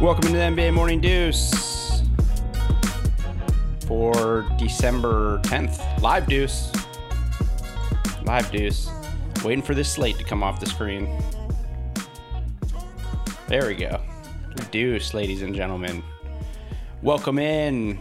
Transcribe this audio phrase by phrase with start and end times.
[0.00, 2.02] Welcome to the NBA Morning Deuce
[3.86, 6.00] for December 10th.
[6.00, 6.72] Live Deuce.
[8.24, 8.88] Live Deuce.
[9.44, 11.08] Waiting for this slate to come off the screen.
[13.48, 14.00] There we go.
[14.70, 16.02] Deuce, ladies and gentlemen.
[17.02, 17.98] Welcome in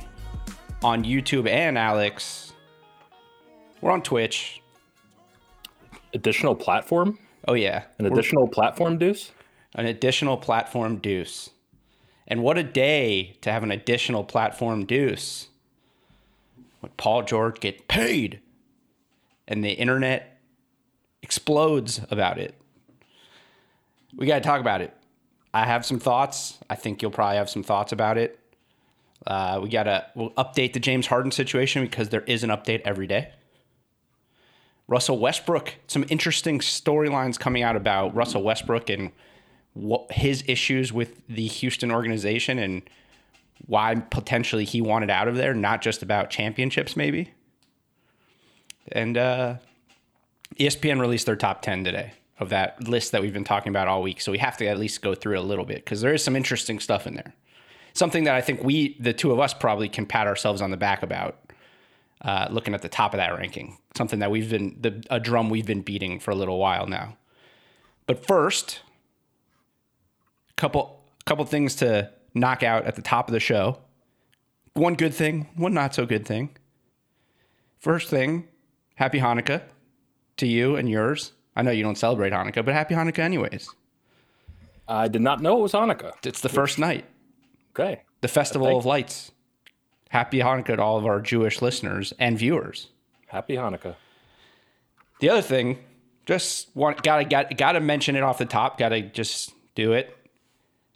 [0.83, 2.53] on YouTube and Alex.
[3.81, 4.61] We're on Twitch.
[6.13, 7.19] Additional platform?
[7.47, 7.83] Oh, yeah.
[7.97, 9.31] An We're- additional platform, Deuce?
[9.75, 11.51] an additional platform deuce.
[12.29, 15.47] And what a day to have an additional platform deuce.
[16.81, 18.39] When Paul George get paid
[19.47, 20.39] and the internet
[21.21, 22.55] explodes about it.
[24.15, 24.93] We got to talk about it.
[25.53, 26.57] I have some thoughts.
[26.69, 28.39] I think you'll probably have some thoughts about it.
[29.25, 32.81] Uh, we got to we'll update the James Harden situation because there is an update
[32.85, 33.31] every day.
[34.87, 39.11] Russell Westbrook, some interesting storylines coming out about Russell Westbrook and
[39.73, 42.81] what his issues with the Houston organization and
[43.65, 47.31] why potentially he wanted out of there, not just about championships, maybe.
[48.91, 49.55] And uh,
[50.57, 54.01] ESPN released their top 10 today of that list that we've been talking about all
[54.01, 54.21] week.
[54.21, 56.23] So we have to at least go through it a little bit because there is
[56.23, 57.33] some interesting stuff in there.
[57.93, 60.77] Something that I think we, the two of us, probably can pat ourselves on the
[60.77, 61.51] back about
[62.21, 63.77] uh, looking at the top of that ranking.
[63.95, 67.17] Something that we've been, the, a drum we've been beating for a little while now.
[68.05, 68.81] But first,
[70.59, 73.77] couple couple things to knock out at the top of the show.
[74.73, 76.55] One good thing, one not so good thing.
[77.79, 78.47] First thing,
[78.95, 79.61] happy Hanukkah
[80.37, 81.31] to you and yours.
[81.55, 83.69] I know you don't celebrate Hanukkah, but happy Hanukkah anyways.
[84.87, 86.13] I did not know it was Hanukkah.
[86.25, 87.05] It's the first night,
[87.71, 88.01] Okay.
[88.21, 89.31] the festival of lights.
[90.09, 92.87] Happy Hanukkah to all of our Jewish listeners and viewers.
[93.27, 93.95] Happy Hanukkah.
[95.19, 95.77] The other thing,
[96.25, 98.77] just want gotta got gotta mention it off the top.
[98.77, 100.15] Gotta just do it.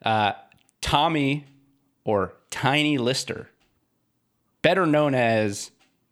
[0.03, 0.33] Uh,
[0.81, 1.45] Tommy
[2.03, 3.49] or Tiny Lister,
[4.61, 5.71] better known as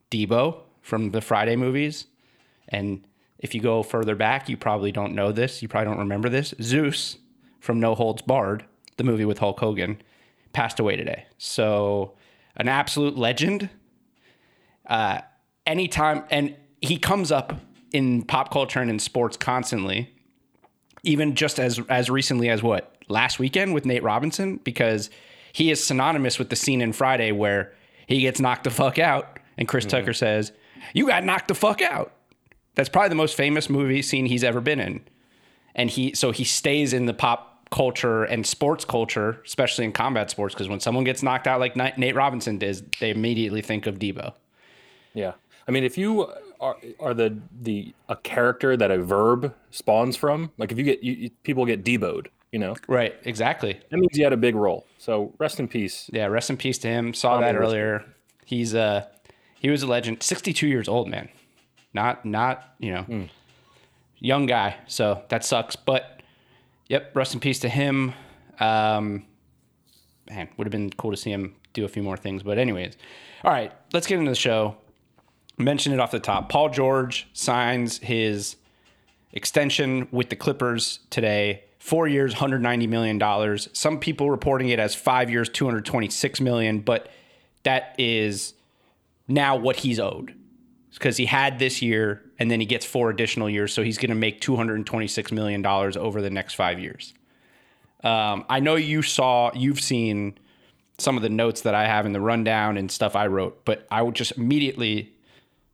[0.09, 2.05] Debo from the Friday movies,
[2.69, 3.05] and
[3.39, 5.61] if you go further back, you probably don't know this.
[5.61, 6.53] You probably don't remember this.
[6.61, 7.17] Zeus
[7.59, 8.65] from No Holds Barred,
[8.97, 10.01] the movie with Hulk Hogan,
[10.53, 11.25] passed away today.
[11.37, 12.13] So,
[12.55, 13.69] an absolute legend
[14.87, 15.21] uh,
[15.65, 17.53] anytime and he comes up
[17.91, 20.13] in pop culture and in sports constantly
[21.03, 25.09] even just as as recently as what last weekend with Nate Robinson because
[25.53, 27.73] he is synonymous with the scene in Friday where
[28.07, 29.97] he gets knocked the fuck out and Chris mm-hmm.
[29.97, 30.51] Tucker says
[30.93, 32.13] you got knocked the fuck out.
[32.75, 35.01] That's probably the most famous movie scene he's ever been in.
[35.75, 40.29] And he so he stays in the pop culture and sports culture especially in combat
[40.29, 43.97] sports because when someone gets knocked out like Nate Robinson does they immediately think of
[43.97, 44.33] Debo.
[45.13, 45.33] Yeah.
[45.67, 46.29] I mean, if you
[46.59, 51.03] are, are the the a character that a verb spawns from, like if you get
[51.03, 54.85] you- people get deboed, you know, right exactly that means he had a big role.
[54.97, 56.09] So rest in peace.
[56.13, 57.13] Yeah, rest in peace to him.
[57.13, 58.05] Saw that earlier.
[58.45, 59.05] He's uh
[59.59, 60.23] he was a legend.
[60.23, 61.29] 62 years old, man.
[61.93, 63.27] Not not, you know,
[64.19, 64.75] young guy.
[64.87, 65.75] So that sucks.
[65.75, 66.21] But
[66.87, 68.13] yep, rest in peace to him.
[68.59, 69.25] Um
[70.29, 72.43] man, would have been cool to see him do a few more things.
[72.43, 72.97] But anyways.
[73.43, 74.77] All right, let's get into the show.
[75.57, 76.49] Mention it off the top.
[76.49, 78.55] Paul George signs his
[79.33, 81.63] extension with the Clippers today.
[81.81, 83.57] Four years, $190 million.
[83.73, 87.09] Some people reporting it as five years, 226 million, but
[87.63, 88.53] that is
[89.27, 90.35] now what he's owed.
[90.93, 93.73] Because he had this year and then he gets four additional years.
[93.73, 97.15] So he's going to make $226 million over the next five years.
[98.03, 100.37] Um, I know you saw, you've seen
[100.99, 103.87] some of the notes that I have in the rundown and stuff I wrote, but
[103.89, 105.13] I would just immediately,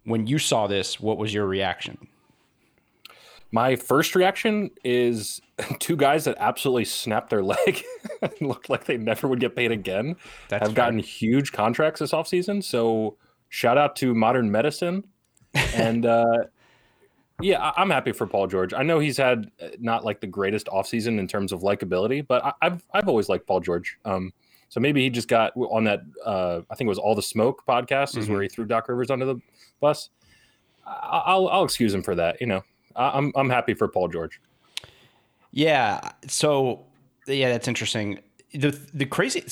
[0.05, 2.07] when you saw this, what was your reaction?
[3.51, 5.41] My first reaction is
[5.79, 7.83] two guys that absolutely snapped their leg
[8.21, 10.15] and looked like they never would get paid again
[10.49, 12.63] That's have gotten huge contracts this offseason.
[12.63, 13.17] So
[13.49, 15.03] shout out to modern medicine.
[15.75, 16.43] And uh,
[17.41, 18.73] yeah, I- I'm happy for Paul George.
[18.73, 22.43] I know he's had uh, not like the greatest offseason in terms of likability, but
[22.45, 23.97] I- I've I've always liked Paul George.
[24.05, 24.33] Um,
[24.69, 26.01] so maybe he just got on that.
[26.23, 29.09] Uh, I think it was All the Smoke podcast is where he threw Doc Rivers
[29.09, 29.39] under the
[29.79, 30.09] bus.
[30.85, 32.39] I- I'll I'll excuse him for that.
[32.41, 32.63] You know,
[32.95, 34.39] I- I'm I'm happy for Paul George.
[35.57, 36.11] Yeah.
[36.27, 36.85] So
[37.25, 38.19] yeah, that's interesting.
[38.53, 39.43] The the crazy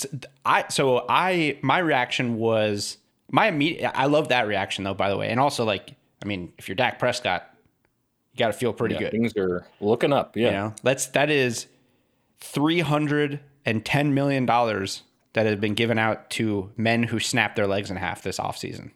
[0.46, 2.98] I so I my reaction was
[3.32, 5.30] my immediate I love that reaction though, by the way.
[5.30, 7.50] And also like, I mean, if you're Dak Prescott,
[8.34, 9.12] you gotta feel pretty Yeah, good.
[9.14, 10.38] Things are looking up.
[10.38, 10.46] Yeah.
[10.46, 11.66] You know, that's that is
[12.40, 15.02] three hundred and ten million dollars
[15.34, 18.92] that has been given out to men who snap their legs in half this offseason.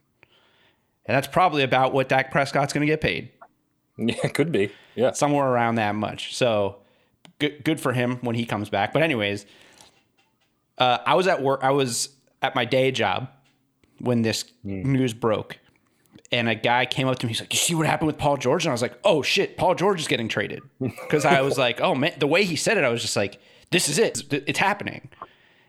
[1.06, 3.32] And that's probably about what Dak Prescott's going to get paid,
[3.98, 4.72] Yeah, it could be.
[4.94, 5.12] Yeah.
[5.12, 6.36] somewhere around that much.
[6.36, 6.78] So
[7.40, 8.94] good, good for him when he comes back.
[8.94, 9.46] But anyways,
[10.78, 11.60] Uh, I was at work.
[11.62, 12.10] I was
[12.42, 13.28] at my day job
[14.00, 15.58] when this news broke,
[16.32, 17.34] and a guy came up to me.
[17.34, 19.58] He's like, "You see what happened with Paul George?" And I was like, "Oh shit,
[19.58, 22.78] Paul George is getting traded." Because I was like, "Oh man," the way he said
[22.78, 23.40] it, I was just like,
[23.72, 24.24] "This is it.
[24.48, 25.10] It's, happening."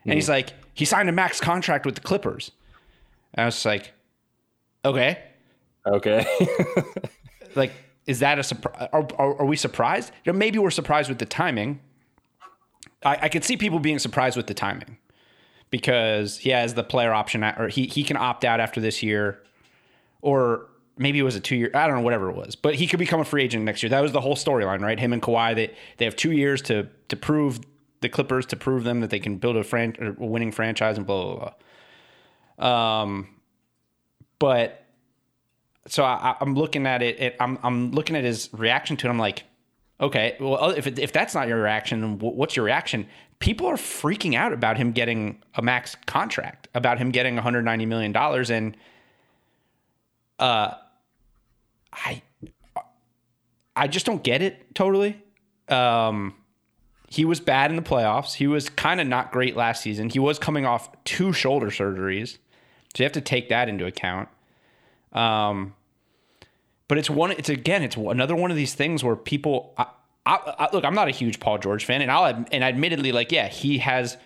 [0.05, 2.53] And he's like, "He signed a max contract with the Clippers."
[3.35, 3.93] And I was just like,
[4.85, 5.19] "Okay."
[5.87, 6.25] Okay.
[7.57, 7.73] like
[8.11, 10.11] is that a surprise are, are, are, we surprised?
[10.25, 11.79] You know, maybe we're surprised with the timing.
[13.05, 14.99] I, I could see people being surprised with the timing
[15.71, 19.41] because he has the player option or he, he can opt out after this year
[20.23, 20.67] or
[20.99, 22.99] maybe it was a two year i don't know whatever it was but he could
[22.99, 23.89] become a free agent next year.
[23.89, 24.99] That was the whole storyline right?
[24.99, 27.61] Him and Kawhi they, they have two years to to prove
[28.01, 31.07] the clippers to prove them that they can build a, fran- a winning franchise and
[31.07, 31.53] blah blah
[32.59, 33.03] blah.
[33.03, 33.29] Um
[34.41, 34.80] but
[35.87, 37.37] so I, am looking at it, it.
[37.41, 39.11] I'm I'm looking at his reaction to it.
[39.11, 39.45] I'm like,
[40.01, 43.07] okay, well, if if that's not your reaction, what's your reaction?
[43.39, 48.13] People are freaking out about him getting a max contract, about him getting 190 million
[48.13, 48.77] dollars, and
[50.39, 50.75] uh,
[51.93, 52.23] I
[53.75, 55.23] I just don't get it totally.
[55.69, 56.35] Um,
[57.09, 58.35] he was bad in the playoffs.
[58.35, 60.11] He was kind of not great last season.
[60.11, 62.39] He was coming off two shoulder surgeries,
[62.95, 64.29] so you have to take that into account.
[65.13, 65.75] Um,
[66.89, 67.31] but it's one.
[67.33, 67.83] It's again.
[67.83, 69.75] It's another one of these things where people.
[69.79, 69.87] I,
[70.27, 73.33] I, I, look, I'm not a huge Paul George fan, and I'll and admittedly, like,
[73.33, 74.17] yeah, he has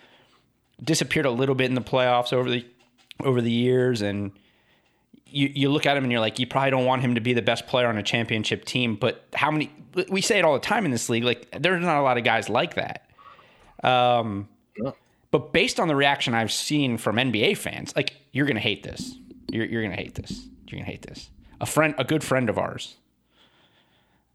[0.83, 2.67] disappeared a little bit in the playoffs over the
[3.23, 4.33] over the years, and
[5.27, 7.33] you you look at him and you're like, you probably don't want him to be
[7.33, 8.97] the best player on a championship team.
[8.97, 9.71] But how many?
[10.09, 11.25] We say it all the time in this league.
[11.25, 13.09] Like, there's not a lot of guys like that.
[13.83, 14.49] Um,
[14.83, 14.93] yeah.
[15.31, 19.17] but based on the reaction I've seen from NBA fans, like, you're gonna hate this.
[19.51, 20.49] You're you're gonna hate this.
[20.67, 21.31] You're gonna hate this.
[21.61, 22.97] A friend, a good friend of ours.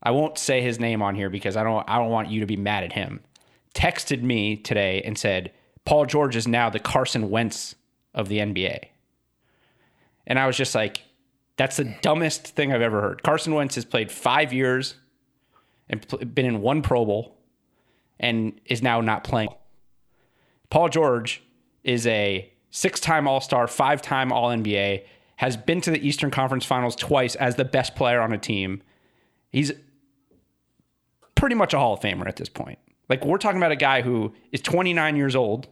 [0.01, 1.87] I won't say his name on here because I don't.
[1.89, 3.21] I don't want you to be mad at him.
[3.73, 5.51] Texted me today and said
[5.85, 7.75] Paul George is now the Carson Wentz
[8.13, 8.85] of the NBA.
[10.25, 11.01] And I was just like,
[11.57, 13.23] that's the dumbest thing I've ever heard.
[13.23, 14.95] Carson Wentz has played five years
[15.89, 17.37] and been in one Pro Bowl
[18.19, 19.49] and is now not playing.
[20.69, 21.41] Paul George
[21.83, 25.03] is a six time All Star, five time All NBA,
[25.39, 28.81] has been to the Eastern Conference Finals twice as the best player on a team.
[29.53, 29.71] He's
[31.33, 32.77] pretty much a Hall of Famer at this point.
[33.07, 35.69] Like we're talking about a guy who is 29 years old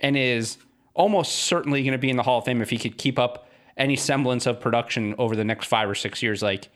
[0.00, 0.56] and is
[0.94, 3.50] almost certainly going to be in the Hall of Fame if he could keep up
[3.76, 6.70] any semblance of production over the next 5 or 6 years like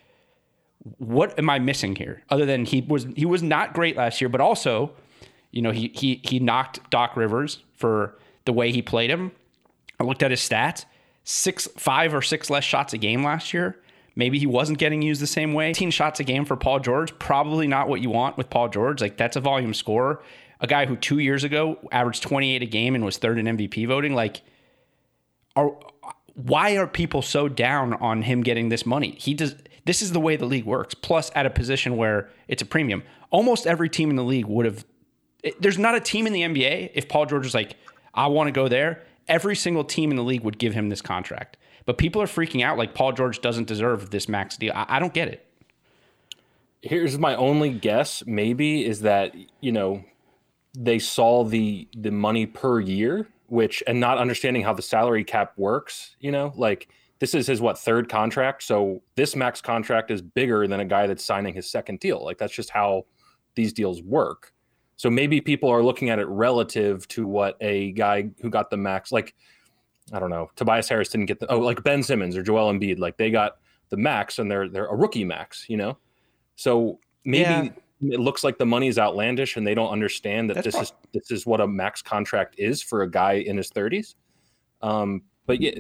[0.99, 4.29] what am I missing here other than he was he was not great last year
[4.29, 4.93] but also
[5.53, 9.33] you know he he he knocked Doc Rivers for the way he played him.
[9.99, 10.85] I looked at his stats
[11.25, 13.81] six, five or six less shots a game last year.
[14.17, 15.71] Maybe he wasn't getting used the same way.
[15.71, 19.01] 18 shots a game for Paul George, probably not what you want with Paul George.
[19.01, 20.23] Like that's a volume scorer.
[20.61, 23.89] A guy who two years ago averaged 28 a game and was third in MVP
[23.89, 24.15] voting.
[24.15, 24.43] Like,
[25.57, 25.77] are
[26.35, 29.17] why are people so down on him getting this money?
[29.19, 29.57] He does.
[29.85, 30.95] This is the way the league works.
[30.95, 34.65] Plus, at a position where it's a premium, almost every team in the league would
[34.65, 34.85] have.
[35.61, 37.77] There's not a team in the NBA if Paul George was like,
[38.15, 41.03] I want to go there every single team in the league would give him this
[41.03, 41.57] contract.
[41.87, 44.73] But people are freaking out like Paul George doesn't deserve this max deal.
[44.75, 45.47] I, I don't get it.
[46.83, 50.05] Here's my only guess, maybe, is that, you know,
[50.77, 55.53] they saw the the money per year, which and not understanding how the salary cap
[55.57, 56.89] works, you know, like
[57.21, 58.63] this is his what third contract.
[58.63, 62.25] So this max contract is bigger than a guy that's signing his second deal.
[62.25, 63.07] Like that's just how
[63.55, 64.53] these deals work.
[64.97, 68.77] So maybe people are looking at it relative to what a guy who got the
[68.77, 69.35] max, like
[70.13, 72.99] I don't know, Tobias Harris didn't get the oh, like Ben Simmons or Joel Embiid,
[72.99, 73.57] like they got
[73.91, 75.99] the max and they're they're a rookie max, you know.
[76.57, 78.15] So maybe yeah.
[78.15, 80.93] it looks like the money is outlandish and they don't understand that That's this is
[81.13, 84.17] this is what a max contract is for a guy in his thirties.
[84.83, 85.73] Um, but yeah,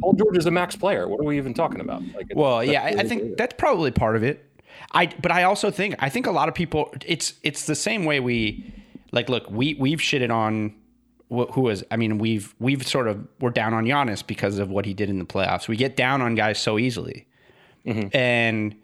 [0.00, 1.08] Paul George is a max player.
[1.08, 2.02] What are we even talking about?
[2.14, 4.45] Like, well, yeah, I, I think that's probably part of it.
[4.92, 8.04] I but I also think I think a lot of people it's it's the same
[8.04, 8.72] way we
[9.12, 10.74] like look we we've shitted on
[11.28, 14.86] who was I mean we've we've sort of we're down on Giannis because of what
[14.86, 15.68] he did in the playoffs.
[15.68, 17.26] We get down on guys so easily,
[17.84, 18.16] mm-hmm.
[18.16, 18.76] and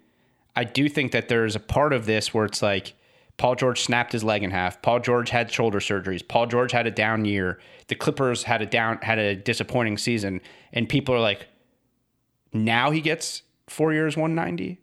[0.56, 2.94] I do think that there's a part of this where it's like
[3.36, 4.82] Paul George snapped his leg in half.
[4.82, 6.26] Paul George had shoulder surgeries.
[6.26, 7.58] Paul George had a down year.
[7.86, 10.40] The Clippers had a down had a disappointing season,
[10.72, 11.46] and people are like,
[12.52, 14.80] now he gets four years, one ninety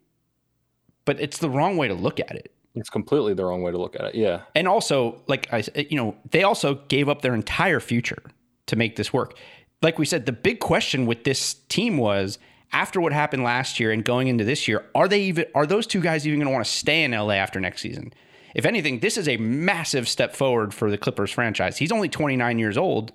[1.10, 2.52] but it's the wrong way to look at it.
[2.76, 4.14] It's completely the wrong way to look at it.
[4.14, 4.42] Yeah.
[4.54, 8.22] And also, like I, you know, they also gave up their entire future
[8.66, 9.36] to make this work.
[9.82, 12.38] Like we said, the big question with this team was
[12.70, 15.84] after what happened last year and going into this year, are they even are those
[15.84, 18.12] two guys even going to want to stay in LA after next season?
[18.54, 21.78] If anything, this is a massive step forward for the Clippers franchise.
[21.78, 23.10] He's only 29 years old.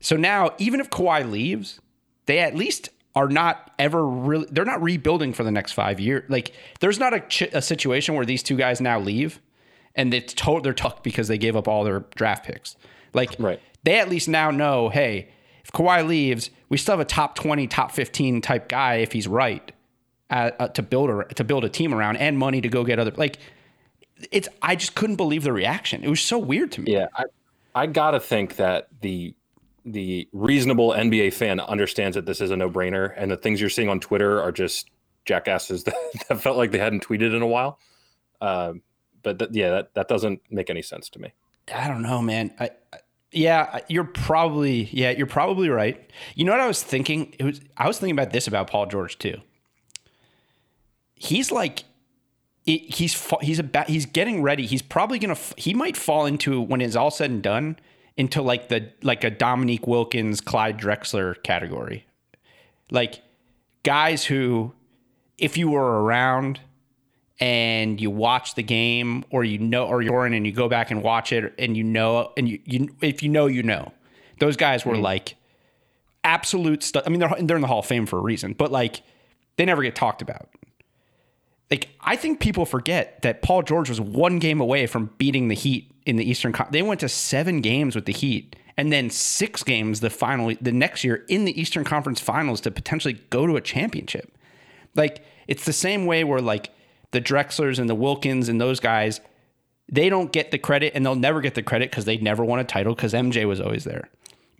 [0.00, 1.78] So now, even if Kawhi leaves,
[2.24, 6.24] they at least are not ever really, they're not rebuilding for the next five years.
[6.30, 9.40] Like, there's not a, ch- a situation where these two guys now leave
[9.94, 12.76] and it's to- they're tucked because they gave up all their draft picks.
[13.12, 13.60] Like, Right.
[13.84, 15.28] they at least now know, hey,
[15.64, 19.28] if Kawhi leaves, we still have a top 20, top 15 type guy if he's
[19.28, 19.70] right
[20.30, 22.98] uh, uh, to build a to build a team around and money to go get
[22.98, 23.36] other like
[24.30, 26.02] it's I just couldn't believe the reaction.
[26.02, 26.92] It was so weird to me.
[26.94, 27.24] Yeah, I,
[27.74, 29.34] I gotta think that the
[29.84, 33.70] the reasonable NBA fan understands that this is a no brainer, and the things you're
[33.70, 34.88] seeing on Twitter are just
[35.24, 35.94] jackasses that,
[36.28, 37.78] that felt like they hadn't tweeted in a while.
[38.40, 38.74] Uh,
[39.22, 41.32] but th- yeah, that, that doesn't make any sense to me.
[41.72, 42.52] I don't know, man.
[42.58, 42.98] I, I-
[43.34, 46.10] yeah, you're probably yeah, you're probably right.
[46.34, 47.34] You know what I was thinking?
[47.38, 49.40] It was I was thinking about this about Paul George too.
[51.14, 51.84] He's like
[52.66, 54.66] it, he's he's about he's getting ready.
[54.66, 57.78] He's probably gonna he might fall into when it's all said and done
[58.16, 62.06] into like the like a Dominique Wilkins, Clyde Drexler category,
[62.90, 63.22] like
[63.82, 64.72] guys who,
[65.38, 66.60] if you were around
[67.40, 70.90] and you watch the game or you know or you're in and you go back
[70.90, 73.92] and watch it and you know and you, you if you know you know.
[74.38, 75.02] Those guys were mm-hmm.
[75.02, 75.36] like
[76.24, 78.70] absolute stuff i mean they're, they're in the hall of fame for a reason but
[78.70, 79.02] like
[79.56, 80.48] they never get talked about
[81.72, 85.54] like i think people forget that paul george was one game away from beating the
[85.54, 89.10] heat in the eastern Con- they went to seven games with the heat and then
[89.10, 93.46] six games the final the next year in the eastern conference finals to potentially go
[93.46, 94.32] to a championship
[94.94, 96.70] like it's the same way where like
[97.12, 99.20] the Drexlers and the Wilkins and those guys,
[99.90, 102.58] they don't get the credit and they'll never get the credit because they never won
[102.58, 104.08] a title because MJ was always there.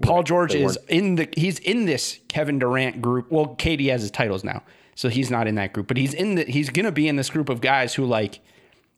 [0.02, 3.30] Paul George is in the he's in this Kevin Durant group.
[3.30, 4.62] Well, KD has his titles now,
[4.94, 7.30] so he's not in that group, but he's in the he's gonna be in this
[7.30, 8.40] group of guys who like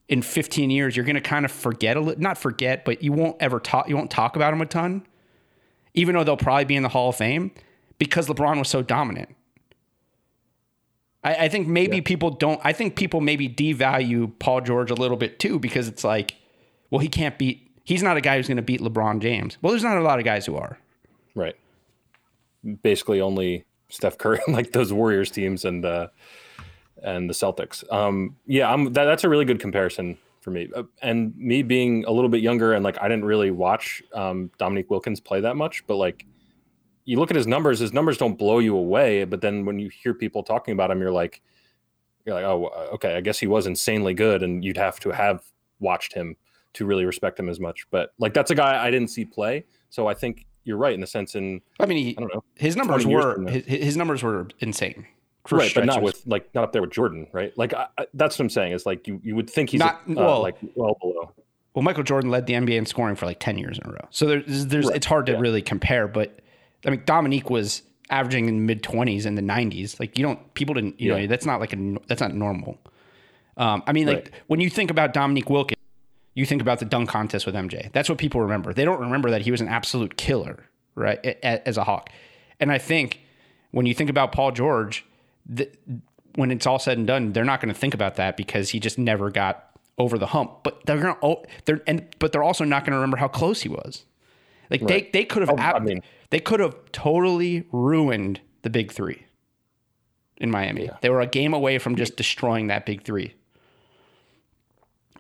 [0.08, 3.36] in 15 years you're gonna kind of forget a little, not forget, but you won't
[3.40, 5.06] ever talk you won't talk about him a ton,
[5.94, 7.50] even though they'll probably be in the Hall of Fame
[7.98, 9.34] because LeBron was so dominant.
[11.24, 12.60] I, I think maybe people don't.
[12.62, 16.36] I think people maybe devalue Paul George a little bit too because it's like,
[16.90, 17.70] well, he can't beat.
[17.84, 19.58] He's not a guy who's going to beat LeBron James.
[19.60, 20.78] Well, there's not a lot of guys who are.
[21.34, 21.54] Right.
[22.82, 26.08] Basically, only Steph Curry, like those Warriors teams and uh,
[27.02, 27.90] and the Celtics.
[27.92, 30.68] Um, yeah, I'm, that, that's a really good comparison for me.
[30.74, 34.50] Uh, and me being a little bit younger and like I didn't really watch um,
[34.58, 36.26] Dominique Wilkins play that much, but like
[37.04, 39.24] you look at his numbers, his numbers don't blow you away.
[39.24, 41.42] But then when you hear people talking about him, you're like,
[42.24, 45.44] you're like, oh, okay, I guess he was insanely good, and you'd have to have
[45.78, 46.36] watched him
[46.72, 47.86] to really respect him as much.
[47.90, 51.00] But like that's a guy I didn't see play, so I think you're right in
[51.00, 52.44] the sense in I mean, he, I don't know.
[52.56, 55.06] his numbers were his, his numbers were insane.
[55.50, 57.52] Right, but not with like not up there with Jordan, right?
[57.58, 58.72] Like I, I, that's what I'm saying.
[58.72, 61.32] Is like you you would think he's Not- uh, well- like well below.
[61.74, 64.06] Well, Michael Jordan led the NBA in scoring for like 10 years in a row.
[64.10, 65.40] So there's, there's Right, it's hard to yeah.
[65.40, 66.06] really compare.
[66.06, 66.38] But
[66.86, 69.98] I mean, Dominique was averaging in the mid 20s in the 90s.
[69.98, 72.78] Like you don't, people didn't, you know, that's not like a, that's not normal.
[73.56, 74.30] Um, I mean, like Right.
[74.46, 75.80] when you think about Dominique Wilkins,
[76.34, 77.90] you think about the dunk contest with MJ.
[77.92, 78.72] That's what people remember.
[78.72, 80.64] They don't remember that he was an absolute killer,
[80.94, 81.18] right?
[81.42, 82.10] As a Hawk.
[82.60, 83.20] And I think
[83.70, 85.04] when you think about Paul George,
[85.46, 85.70] the,
[86.34, 88.80] when it's all said and done, they're not going to think about that because he
[88.80, 89.64] just never got
[89.98, 90.64] over the hump.
[90.64, 93.62] But they're going to, they're and but they're also not going to remember how close
[93.62, 94.04] he was.
[94.70, 95.12] Like Right.
[95.12, 99.24] they they could have, Oh, I mean- they could have totally ruined the big three
[100.38, 100.90] in Miami.
[101.00, 103.34] They were a game away from just destroying that big three.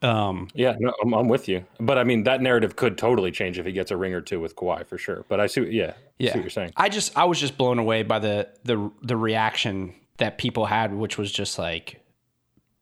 [0.02, 1.64] Um, Yeah, no, I'm, I'm with you.
[1.80, 4.40] But I mean, that narrative could totally change if he gets a ring or two
[4.40, 5.24] with Kawhi for sure.
[5.28, 6.72] But I see, yeah, yeah, see what you're saying.
[6.76, 10.94] I just I was just blown away by the the the reaction that people had,
[10.94, 12.00] which was just like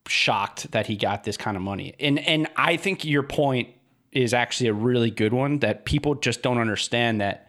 [0.08, 1.94] shocked that he got this kind of money.
[2.00, 3.68] And and I think your point
[4.10, 7.48] is actually a really good one that people just don't understand that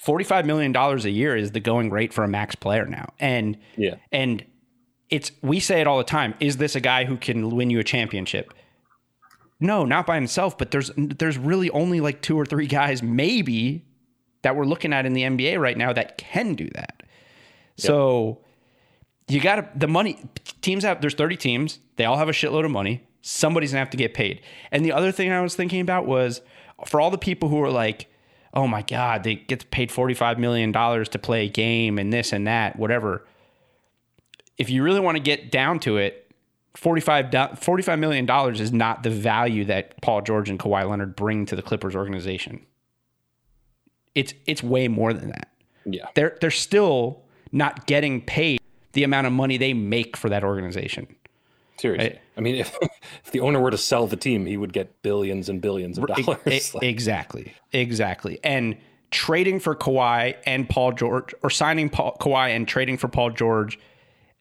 [0.00, 3.12] $45 million a year is the going rate for a max player now.
[3.18, 4.44] And Yeah, and
[5.10, 7.78] it's we say it all the time, is this a guy who can win you
[7.78, 8.52] a championship?
[9.64, 13.86] No, not by himself, but there's there's really only like two or three guys maybe
[14.42, 17.02] that we're looking at in the NBA right now that can do that.
[17.78, 18.40] So
[19.26, 20.22] you got to the money
[20.60, 23.06] teams have there's 30 teams, they all have a shitload of money.
[23.22, 24.42] Somebody's going to have to get paid.
[24.70, 26.42] And the other thing I was thinking about was
[26.86, 28.06] for all the people who are like,
[28.52, 32.34] "Oh my god, they get paid 45 million dollars to play a game and this
[32.34, 33.24] and that, whatever."
[34.58, 36.23] If you really want to get down to it,
[36.76, 41.56] 45 $45 million is not the value that Paul George and Kawhi Leonard bring to
[41.56, 42.66] the Clippers organization.
[44.14, 45.48] It's it's way more than that.
[45.84, 48.60] yeah, They're they're still not getting paid
[48.92, 51.06] the amount of money they make for that organization.
[51.78, 52.10] Seriously.
[52.10, 52.20] Right.
[52.36, 52.76] I mean, if,
[53.24, 56.06] if the owner were to sell the team, he would get billions and billions of
[56.06, 56.26] dollars.
[56.74, 58.38] Like, exactly, exactly.
[58.42, 58.76] And
[59.10, 63.78] trading for Kawhi and Paul George, or signing Paul, Kawhi and trading for Paul George,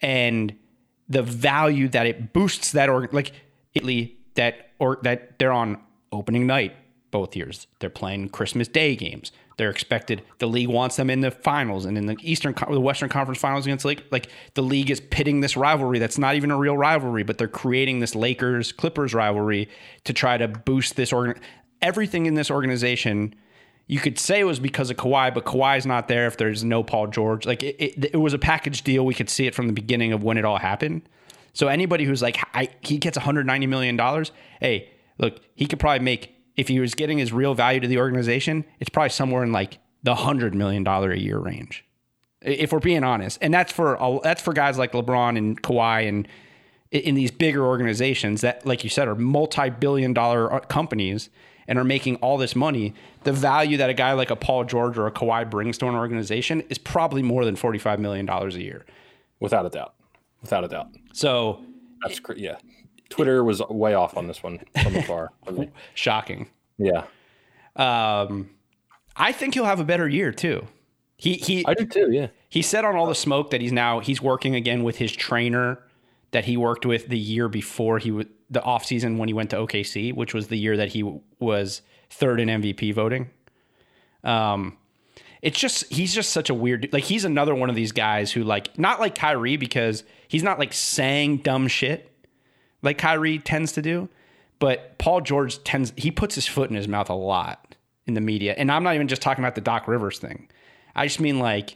[0.01, 0.55] and
[1.09, 3.31] the value that it boosts that org like
[3.73, 5.79] Italy that or that they're on
[6.11, 6.75] opening night
[7.11, 7.67] both years.
[7.79, 9.31] They're playing Christmas Day games.
[9.57, 10.23] They're expected.
[10.39, 13.65] The league wants them in the finals and in the Eastern, the Western Conference Finals
[13.65, 17.23] against like like the league is pitting this rivalry that's not even a real rivalry,
[17.23, 19.69] but they're creating this Lakers Clippers rivalry
[20.05, 21.41] to try to boost this organ.
[21.81, 23.35] Everything in this organization,
[23.87, 26.83] you could say it was because of Kawhi, but Kawhi's not there if there's no
[26.83, 27.45] Paul George.
[27.45, 29.05] Like it, it, it was a package deal.
[29.05, 31.03] We could see it from the beginning of when it all happened.
[31.53, 32.37] So anybody who's like,
[32.81, 34.31] he gets 190 million dollars.
[34.59, 37.97] Hey, look, he could probably make if he was getting his real value to the
[37.97, 41.85] organization, it's probably somewhere in like the hundred million dollar a year range,
[42.41, 43.37] if we're being honest.
[43.41, 46.27] And that's for that's for guys like LeBron and Kawhi and
[46.91, 51.29] in these bigger organizations that, like you said, are multi-billion dollar uh, companies
[51.67, 52.93] and are making all this money.
[53.23, 55.95] The value that a guy like a Paul George or a Kawhi brings to an
[55.95, 58.85] organization is probably more than forty-five million dollars a year.
[59.39, 59.93] without a doubt.
[60.41, 60.87] Without a doubt.
[61.13, 61.61] So
[62.03, 62.57] That's cr- yeah.
[63.09, 65.31] Twitter was way off on this one from afar.
[65.93, 66.49] shocking.
[66.77, 67.03] yeah,
[67.75, 68.49] Um,
[69.15, 70.67] I think he'll have a better year too.
[71.17, 72.09] He he I do too.
[72.11, 75.11] Yeah, he said on all the smoke that he's now he's working again with his
[75.11, 75.79] trainer
[76.33, 79.55] that he worked with the year before he was the offseason when he went to
[79.55, 83.29] OKC, which was the year that he w- was third in MVP voting.
[84.23, 84.77] Um
[85.41, 88.43] it's just he's just such a weird like he's another one of these guys who
[88.43, 92.09] like not like Kyrie because he's not like saying dumb shit
[92.81, 94.09] like Kyrie tends to do,
[94.59, 97.75] but Paul George tends he puts his foot in his mouth a lot
[98.05, 98.53] in the media.
[98.57, 100.49] And I'm not even just talking about the Doc Rivers thing.
[100.95, 101.75] I just mean like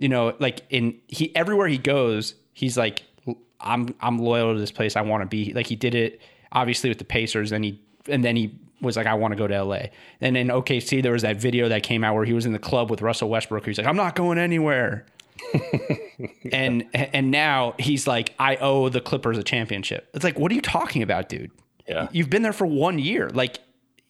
[0.00, 3.02] you know, like in he everywhere he goes, he's like,
[3.60, 4.96] I'm I'm loyal to this place.
[4.96, 5.52] I want to be.
[5.52, 6.20] Like he did it
[6.52, 9.46] obviously with the Pacers, and he and then he was like, I want to go
[9.46, 9.82] to LA.
[10.20, 12.58] And in OKC, there was that video that came out where he was in the
[12.58, 13.66] club with Russell Westbrook.
[13.66, 15.06] He's like, I'm not going anywhere.
[16.52, 20.08] and and now he's like, I owe the Clippers a championship.
[20.14, 21.50] It's like, what are you talking about, dude?
[21.88, 22.08] Yeah.
[22.12, 23.30] You've been there for one year.
[23.30, 23.58] Like,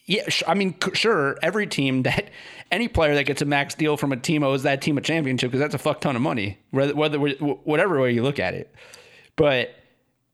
[0.06, 2.30] yeah, sh- I mean, c- sure, every team that
[2.70, 5.50] any player that gets a max deal from a team owes that team a championship
[5.50, 8.74] because that's a fuck ton of money, whether, whether whatever way you look at it.
[9.36, 9.74] But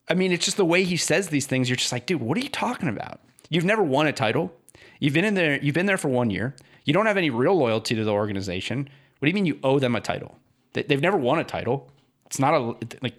[0.09, 1.69] I mean, it's just the way he says these things.
[1.69, 3.21] You're just like, dude, what are you talking about?
[3.51, 4.53] You've never won a title.
[5.01, 5.59] You've been in there.
[5.63, 6.55] You've been there for one year.
[6.85, 8.89] You don't have any real loyalty to the organization.
[9.19, 10.37] What do you mean you owe them a title?
[10.73, 11.91] They- They've never won a title.
[12.27, 13.15] It's not a like.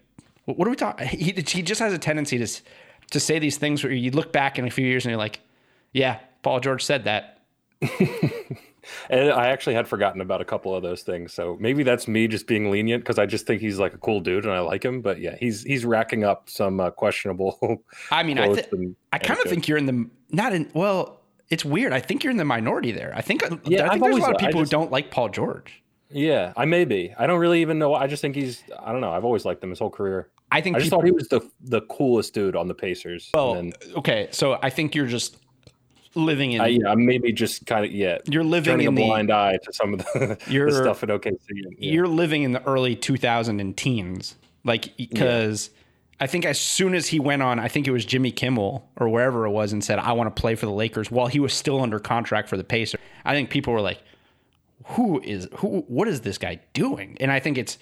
[0.46, 1.08] What are we talking?
[1.10, 2.48] He he just has a tendency to
[3.12, 5.40] to say these things where you look back in a few years and you're like,
[5.94, 7.40] yeah, Paul George said that.
[9.10, 11.34] and I actually had forgotten about a couple of those things.
[11.34, 14.19] So maybe that's me just being lenient because I just think he's like a cool
[14.19, 15.02] dude and I like him.
[15.02, 17.84] But yeah, he's he's racking up some uh, questionable.
[18.12, 21.21] I mean, I th- and- I kind of think you're in the not in well.
[21.50, 21.93] It's weird.
[21.93, 23.13] I think you're in the minority there.
[23.15, 25.12] I think Yeah, I I've think there's a lot of people just- who don't like
[25.12, 25.82] Paul George.
[26.10, 27.13] Yeah, I may be.
[27.17, 27.93] I don't really even know.
[27.93, 28.63] I just think he's.
[28.80, 29.12] I don't know.
[29.12, 30.30] I've always liked him his whole career.
[30.52, 33.30] I think I just people, thought he was the the coolest dude on the Pacers.
[33.34, 34.30] well, then, okay.
[34.32, 35.36] So I think you're just
[36.18, 38.18] living in I, yeah, I'm maybe just kind of yeah.
[38.26, 41.04] you're living turning a in the blind eye to some of the, You're- the stuff
[41.04, 41.38] at OKC.
[41.50, 41.70] yeah.
[41.80, 45.70] you're living in the early 2000 and teens like because
[46.20, 49.08] i think as soon as he went on i think it was jimmy kimmel or
[49.08, 51.54] wherever it was and said i want to play for the lakers while he was
[51.54, 54.02] still under contract for the pacers i think people were like
[54.86, 57.78] who is who what is this guy doing and i think it's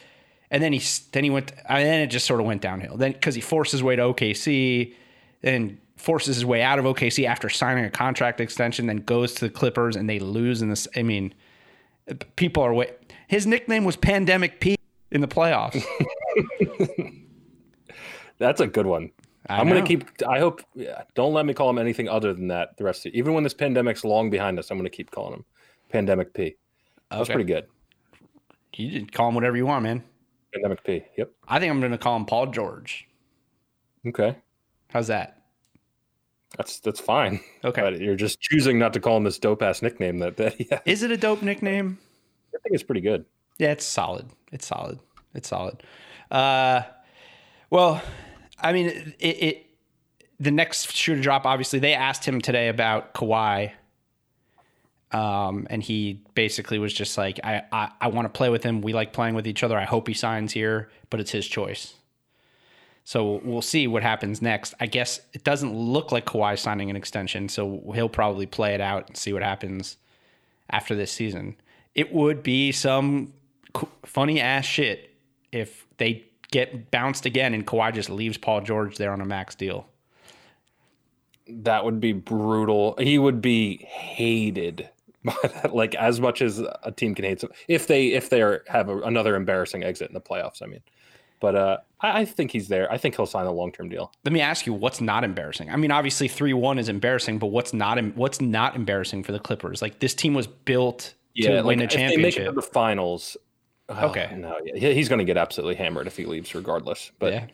[0.52, 3.12] and then he then he went and then it just sort of went downhill then
[3.12, 4.94] because he forced his way to okc
[5.42, 9.46] then forces his way out of okc after signing a contract extension then goes to
[9.46, 11.34] the clippers and they lose in this i mean
[12.36, 12.92] people are way
[13.28, 14.76] his nickname was pandemic p
[15.12, 15.84] in the playoffs
[18.38, 19.12] That's a good one.
[19.48, 20.04] I I'm gonna keep.
[20.28, 20.62] I hope.
[20.74, 22.76] Yeah, don't let me call him anything other than that.
[22.78, 25.46] The rest of even when this pandemic's long behind us, I'm gonna keep calling him
[25.90, 26.58] Pandemic P.
[27.10, 27.34] That's Okay.
[27.34, 27.66] pretty good.
[28.76, 30.04] you can call him whatever you want man
[30.54, 31.06] Pandemic P.
[31.18, 31.32] Yep.
[31.48, 33.08] i think i'm going to call him paul george
[34.06, 34.36] Okay.
[34.90, 35.35] how's that
[36.58, 37.40] That's that's fine.
[37.64, 40.56] okay But you're just choosing not to call him this dope ass nickname that that
[40.72, 40.80] yeah.
[40.86, 41.98] is it a dope nickname
[42.56, 43.26] I think it's pretty good.
[43.58, 44.28] Yeah, it's solid.
[44.52, 45.00] It's solid.
[45.34, 45.84] It's solid.
[46.32, 46.82] Uh,
[47.70, 48.02] well,
[48.60, 49.66] I mean, it, it
[50.40, 51.46] the next shoe to drop.
[51.46, 53.72] Obviously, they asked him today about Kawhi,
[55.12, 58.82] um, and he basically was just like, "I I, I want to play with him.
[58.82, 59.78] We like playing with each other.
[59.78, 61.94] I hope he signs here, but it's his choice."
[63.06, 64.74] So we'll see what happens next.
[64.80, 68.82] I guess it doesn't look like Kawhi signing an extension, so he'll probably play it
[68.82, 69.98] out and see what happens
[70.72, 71.56] after this season.
[71.94, 73.32] It would be some
[74.04, 75.16] funny ass shit
[75.52, 79.54] if they get bounced again and Kawhi just leaves Paul George there on a max
[79.54, 79.88] deal.
[81.48, 82.96] That would be brutal.
[82.98, 84.90] He would be hated.
[85.72, 88.90] like as much as a team can hate some, if they if they are, have
[88.90, 90.62] a, another embarrassing exit in the playoffs.
[90.62, 90.82] I mean,
[91.40, 92.92] but uh, I, I think he's there.
[92.92, 94.12] I think he'll sign a long term deal.
[94.24, 95.70] Let me ask you, what's not embarrassing?
[95.70, 99.40] I mean, obviously three one is embarrassing, but what's not what's not embarrassing for the
[99.40, 99.82] Clippers?
[99.82, 102.12] Like this team was built yeah, to like win a championship.
[102.12, 103.38] If they make it to the finals,
[103.90, 107.12] oh, okay, no, yeah, he's going to get absolutely hammered if he leaves, regardless.
[107.20, 107.48] But yeah.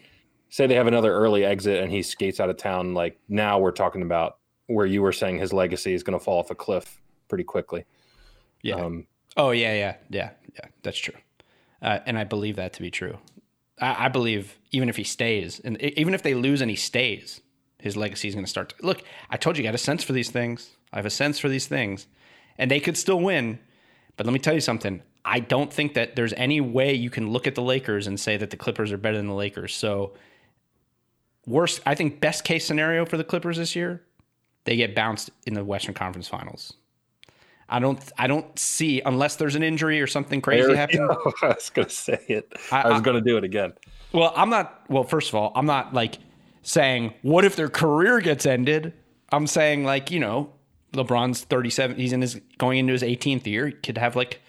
[0.49, 3.71] say they have another early exit and he skates out of town, like now we're
[3.71, 7.01] talking about where you were saying his legacy is going to fall off a cliff
[7.27, 7.85] pretty quickly.
[8.61, 8.75] Yeah.
[8.75, 10.69] Um, oh yeah, yeah, yeah, yeah.
[10.83, 11.15] That's true,
[11.81, 13.17] uh, and I believe that to be true.
[13.81, 17.41] I, I, believe even if he stays, and even if they lose and he stays,
[17.79, 18.69] his legacy is going to start.
[18.69, 20.69] To, look, I told you, I got a sense for these things.
[20.93, 22.07] I have a sense for these things,
[22.57, 23.59] and they could still win.
[24.17, 25.01] But let me tell you something.
[25.23, 28.37] I don't think that there's any way you can look at the Lakers and say
[28.37, 29.73] that the Clippers are better than the Lakers.
[29.73, 30.13] So,
[31.45, 34.03] worst, I think best case scenario for the Clippers this year,
[34.63, 36.73] they get bounced in the Western Conference Finals.
[37.71, 41.07] I don't I don't see unless there's an injury or something crazy happening.
[41.41, 42.53] I was gonna say it.
[42.71, 43.73] I, I was I, gonna do it again.
[44.11, 46.17] Well, I'm not well, first of all, I'm not like
[46.63, 48.93] saying what if their career gets ended?
[49.31, 50.51] I'm saying like, you know,
[50.93, 53.67] LeBron's 37, he's in his going into his 18th year.
[53.67, 54.41] He could have like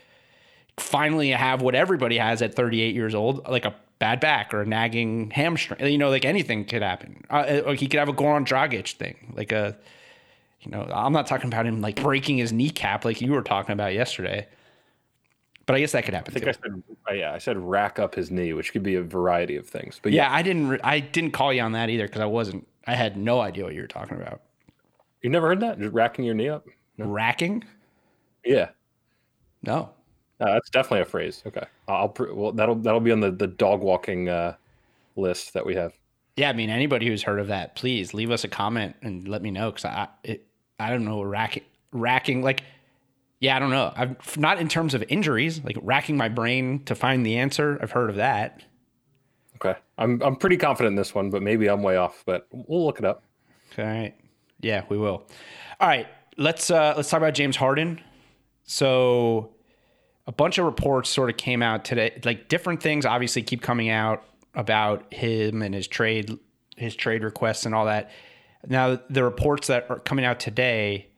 [0.76, 4.66] finally have what everybody has at 38 years old, like a bad back or a
[4.66, 5.86] nagging hamstring.
[5.86, 7.22] You know, like anything could happen.
[7.30, 9.76] Uh, like he could have a Goran Dragic thing, like a
[10.62, 13.72] you know, I'm not talking about him like breaking his kneecap like you were talking
[13.72, 14.48] about yesterday.
[15.66, 16.32] But I guess that could happen.
[16.32, 16.50] I think too.
[16.50, 19.56] I said, uh, yeah, I said rack up his knee, which could be a variety
[19.56, 20.00] of things.
[20.02, 22.66] But yeah, yeah I didn't, I didn't call you on that either because I wasn't,
[22.86, 24.42] I had no idea what you were talking about.
[25.22, 25.78] You never heard that?
[25.78, 26.66] Just racking your knee up?
[26.98, 27.06] No.
[27.06, 27.64] Racking?
[28.44, 28.70] Yeah.
[29.62, 29.90] No.
[30.40, 31.42] Uh, that's definitely a phrase.
[31.46, 34.56] Okay, I'll well that'll that'll be on the the dog walking uh,
[35.14, 35.96] list that we have.
[36.36, 39.42] Yeah, I mean anybody who's heard of that, please leave us a comment and let
[39.42, 40.46] me know because I it,
[40.82, 42.62] I don't know, racking, racking, like,
[43.40, 43.92] yeah, I don't know.
[43.96, 47.78] I've not in terms of injuries, like racking my brain to find the answer.
[47.82, 48.62] I've heard of that.
[49.56, 49.78] Okay.
[49.98, 52.98] I'm, I'm pretty confident in this one, but maybe I'm way off, but we'll look
[52.98, 53.24] it up.
[53.78, 54.14] All right.
[54.60, 55.26] Yeah, we will.
[55.80, 56.06] All right.
[56.36, 58.00] Let's, uh, let's talk about James Harden.
[58.64, 59.54] So
[60.26, 63.88] a bunch of reports sort of came out today, like different things obviously keep coming
[63.88, 66.38] out about him and his trade,
[66.76, 68.10] his trade requests and all that.
[68.66, 71.08] Now, the reports that are coming out today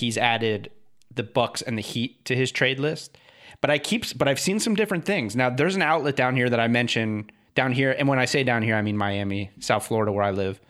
[0.00, 0.70] he's added
[1.14, 3.18] the Bucks and the Heat to his trade list.
[3.60, 5.36] But I keep, but I've seen some different things.
[5.36, 8.42] Now, there's an outlet down here that I mentioned down here, and when I say
[8.44, 10.60] down here, I mean Miami, South Florida, where I live.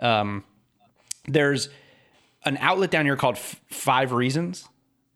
[0.00, 0.44] Um,
[1.26, 1.68] there's
[2.44, 4.68] an outlet down here called F- Five Reasons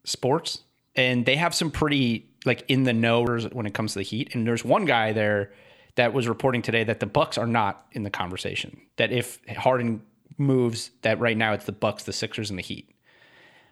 [0.04, 0.62] Sports,
[0.94, 4.34] and they have some pretty like in the know when it comes to the Heat.
[4.34, 5.52] And there's one guy there
[5.96, 8.80] that was reporting today that the Bucks are not in the conversation.
[8.96, 10.02] That if Harden
[10.38, 12.90] moves that right now it's the Bucks, the Sixers, and the Heat.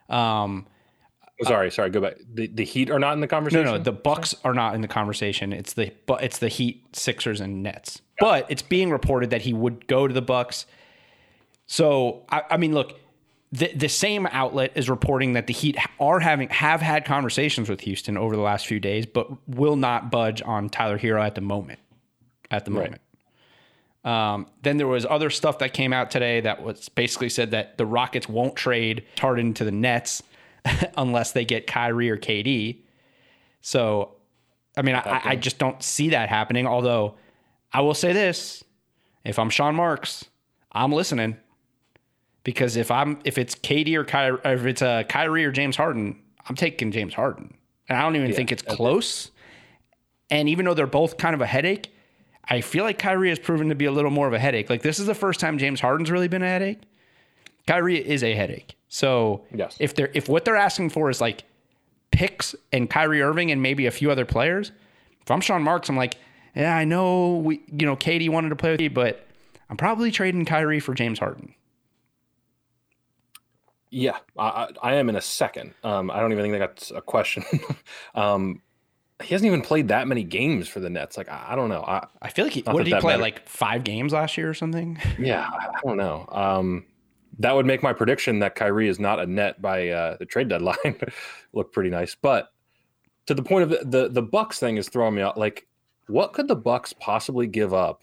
[0.08, 0.66] Um,
[1.40, 1.90] oh, sorry, sorry.
[1.90, 2.16] Go back.
[2.34, 3.64] The, the Heat are not in the conversation.
[3.64, 5.52] No, no, the Bucks are not in the conversation.
[5.52, 8.02] It's the but it's the Heat, Sixers, and Nets.
[8.18, 10.66] But it's being reported that he would go to the Bucks.
[11.66, 12.98] So I, I mean, look,
[13.52, 17.80] the the same outlet is reporting that the Heat are having have had conversations with
[17.82, 21.40] Houston over the last few days, but will not budge on Tyler Herro at the
[21.40, 21.78] moment.
[22.50, 22.84] At the right.
[22.84, 23.02] moment.
[24.06, 27.76] Um, then there was other stuff that came out today that was basically said that
[27.76, 30.22] the Rockets won't trade Harden to the Nets
[30.96, 32.82] unless they get Kyrie or KD.
[33.62, 34.12] So,
[34.76, 36.68] I mean, I, I, just don't see that happening.
[36.68, 37.16] Although,
[37.72, 38.62] I will say this:
[39.24, 40.26] if I'm Sean Marks,
[40.70, 41.36] I'm listening
[42.44, 45.50] because if I'm if it's KD or Kyrie, or if it's a uh, Kyrie or
[45.50, 47.56] James Harden, I'm taking James Harden,
[47.88, 49.32] and I don't even yeah, think it's close.
[50.30, 51.92] And even though they're both kind of a headache,
[52.48, 54.70] I feel like Kyrie has proven to be a little more of a headache.
[54.70, 56.80] Like this is the first time James Harden's really been a headache.
[57.66, 58.76] Kyrie is a headache.
[58.88, 59.76] So yes.
[59.80, 61.44] if they're if what they're asking for is like
[62.12, 64.70] picks and Kyrie Irving and maybe a few other players,
[65.20, 66.16] if I'm Sean Marks, I'm like,
[66.54, 69.26] yeah, I know we you know KD wanted to play with you, but
[69.68, 71.54] I'm probably trading Kyrie for James Harden.
[73.90, 75.72] Yeah, I, I am in a second.
[75.82, 77.44] Um, I don't even think that's a question.
[78.14, 78.60] um,
[79.22, 81.16] he hasn't even played that many games for the Nets.
[81.16, 81.82] Like I, I don't know.
[81.82, 84.54] I, I feel like he, what did he play like five games last year or
[84.54, 84.98] something?
[85.18, 86.26] Yeah, I don't know.
[86.30, 86.84] Um,
[87.38, 90.48] that would make my prediction that Kyrie is not a net by uh, the trade
[90.48, 90.76] deadline
[91.52, 92.14] look pretty nice.
[92.14, 92.50] But
[93.26, 95.38] to the point of the, the the Bucks thing is throwing me out.
[95.38, 95.66] Like,
[96.08, 98.02] what could the Bucks possibly give up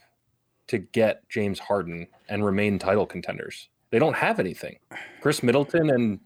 [0.68, 3.70] to get James Harden and remain title contenders?
[3.92, 4.80] They don't have anything.
[5.22, 6.20] Khris Middleton and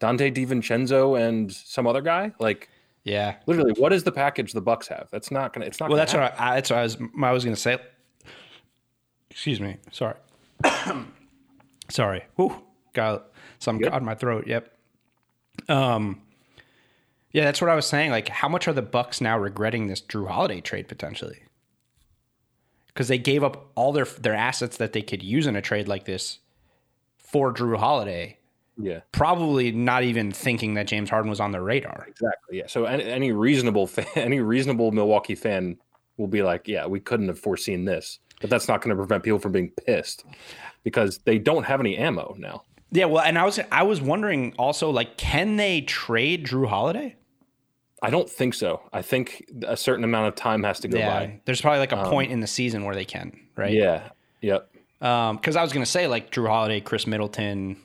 [0.00, 2.70] Donte DiVincenzo and some other guy like
[3.06, 3.36] Yeah.
[3.46, 5.08] Literally, what is the package the Bucks have?
[5.12, 5.66] That's not gonna.
[5.66, 5.88] It's not.
[5.88, 7.78] Well, that's what I, that's what I was I was gonna say.
[9.30, 9.76] Excuse me.
[9.92, 10.16] Sorry.
[11.88, 12.24] Sorry.
[12.34, 12.60] Whew.
[12.94, 13.28] Got
[13.60, 13.92] some Good.
[13.92, 14.48] on my throat.
[14.48, 14.76] Yep.
[15.68, 16.20] Um.
[17.30, 18.10] Yeah, that's what I was saying.
[18.10, 21.38] Like, how much are the Bucks now regretting this Jrue Holiday trade potentially?
[22.88, 25.86] Because they gave up all their their assets that they could use in a trade
[25.86, 26.40] like this
[27.18, 28.38] for Jrue Holiday,
[28.78, 32.06] Yeah, probably not even thinking that James Harden was on their radar.
[32.08, 32.58] exactly.
[32.58, 32.66] Yeah.
[32.66, 35.78] So any, any reasonable fan, any reasonable Milwaukee fan
[36.18, 39.22] will be like, yeah, we couldn't have foreseen this, but that's not going to prevent
[39.22, 40.24] people from being pissed
[40.82, 42.62] because they don't have any ammo now.
[42.92, 47.16] Yeah, well, and I was I was wondering also like, can they trade Jrue Holiday?
[48.02, 48.82] I don't think so.
[48.92, 51.40] I think a certain amount of time has to go Yeah, by.
[51.46, 53.72] there's probably like a um, point in the season where they can, right?
[53.72, 54.10] Yeah.
[54.42, 54.70] Yep.
[55.00, 57.76] Um, because I was gonna say like Jrue Holiday, Khris Middleton.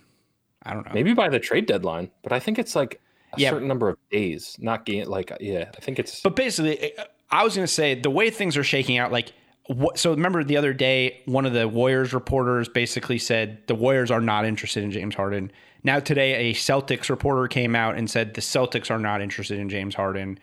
[0.63, 0.91] I don't know.
[0.93, 3.00] Maybe by the trade deadline, but I think it's like
[3.34, 3.50] a Yeah.
[3.50, 5.08] certain number of days, not game.
[5.08, 6.21] Like, uh, yeah, I think it's.
[6.21, 9.32] But basically, uh, uh, I was gonna say the way things are shaking out, like.
[9.67, 14.10] What, so remember the other day, one of the Warriors reporters basically said the Warriors
[14.12, 15.52] are not interested in James Harden.
[15.84, 19.69] Now today, a Celtics reporter came out and said the Celtics are not interested in
[19.69, 20.39] James Harden.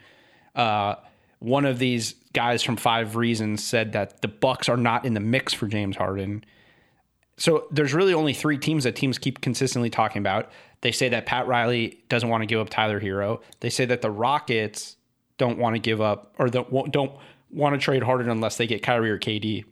[0.54, 0.94] Uh,
[1.40, 5.20] one of these guys from Five Reasons said that the Bucks are not in the
[5.20, 6.44] mix for James Harden.
[7.38, 10.50] So there's really only three teams that teams keep consistently talking about.
[10.80, 13.40] They say that Pat Riley doesn't want to give up Tyler Herro.
[13.60, 14.96] They say that the Rockets
[15.38, 16.70] don't want to give up or don't
[17.50, 19.64] want to trade Harden unless they get Kyrie or KD.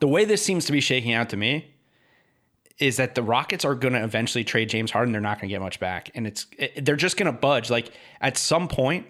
[0.00, 1.74] The way this seems to be shaking out to me
[2.78, 5.12] is that the Rockets are going to eventually trade James Harden.
[5.12, 7.70] They're not going to get much back, and it's it, they're just going to budge.
[7.70, 9.06] Like at some point,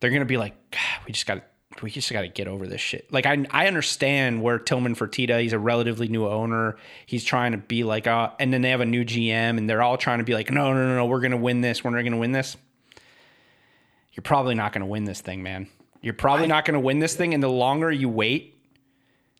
[0.00, 1.42] they're going to be like, "God, we just got to.
[1.82, 3.12] We just got to get over this shit.
[3.12, 5.40] Like I, I understand where Tillman Fertitta.
[5.40, 6.76] He's a relatively new owner.
[7.06, 9.82] He's trying to be like, uh, and then they have a new GM, and they're
[9.82, 11.84] all trying to be like, no, no, no, no, we're gonna win this.
[11.84, 12.56] We're not gonna win this.
[14.12, 15.68] You're probably not gonna win this thing, man.
[16.00, 18.56] You're probably not gonna win this thing, and the longer you wait,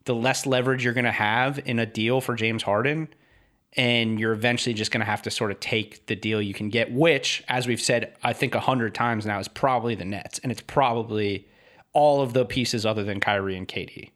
[0.04, 3.08] the less leverage you're gonna have in a deal for James Harden
[3.76, 6.70] and you're eventually just going to have to sort of take the deal you can
[6.70, 10.38] get, which, as we've said, I think a hundred times now, is probably the Nets,
[10.38, 11.46] and it's probably
[11.92, 14.10] all of the pieces other than Kyrie and KD.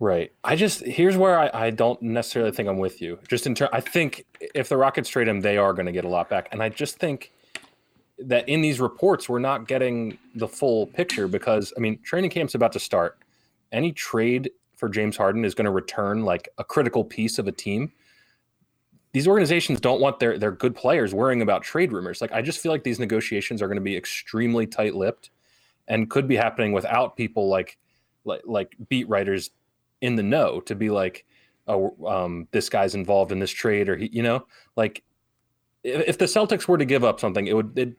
[0.00, 0.32] Right.
[0.42, 3.18] I just here's where I, I don't necessarily think I'm with you.
[3.28, 6.06] Just in terms, I think if the Rockets trade him, they are going to get
[6.06, 7.32] a lot back, and I just think
[8.18, 12.54] that in these reports we're not getting the full picture because I mean training camp's
[12.54, 13.18] about to start.
[13.72, 17.52] Any trade for James Harden is going to return like a critical piece of a
[17.52, 17.92] team.
[19.12, 22.22] These organizations don't want their their good players worrying about trade rumors.
[22.22, 25.28] Like I just feel like these negotiations are going to be extremely tight-lipped
[25.90, 27.76] and could be happening without people like
[28.24, 29.50] like like beat writers
[30.00, 31.26] in the know to be like,
[31.68, 35.02] oh, um, this guy's involved in this trade, or he, you know, like
[35.84, 37.94] if, if the Celtics were to give up something, it would they'd,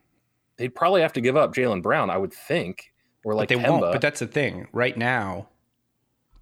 [0.58, 2.92] they'd probably have to give up Jaylen Brown, I would think,
[3.24, 3.70] or like But they Kemba.
[3.82, 3.94] won't.
[3.94, 4.68] But that's the thing.
[4.72, 5.50] Right now,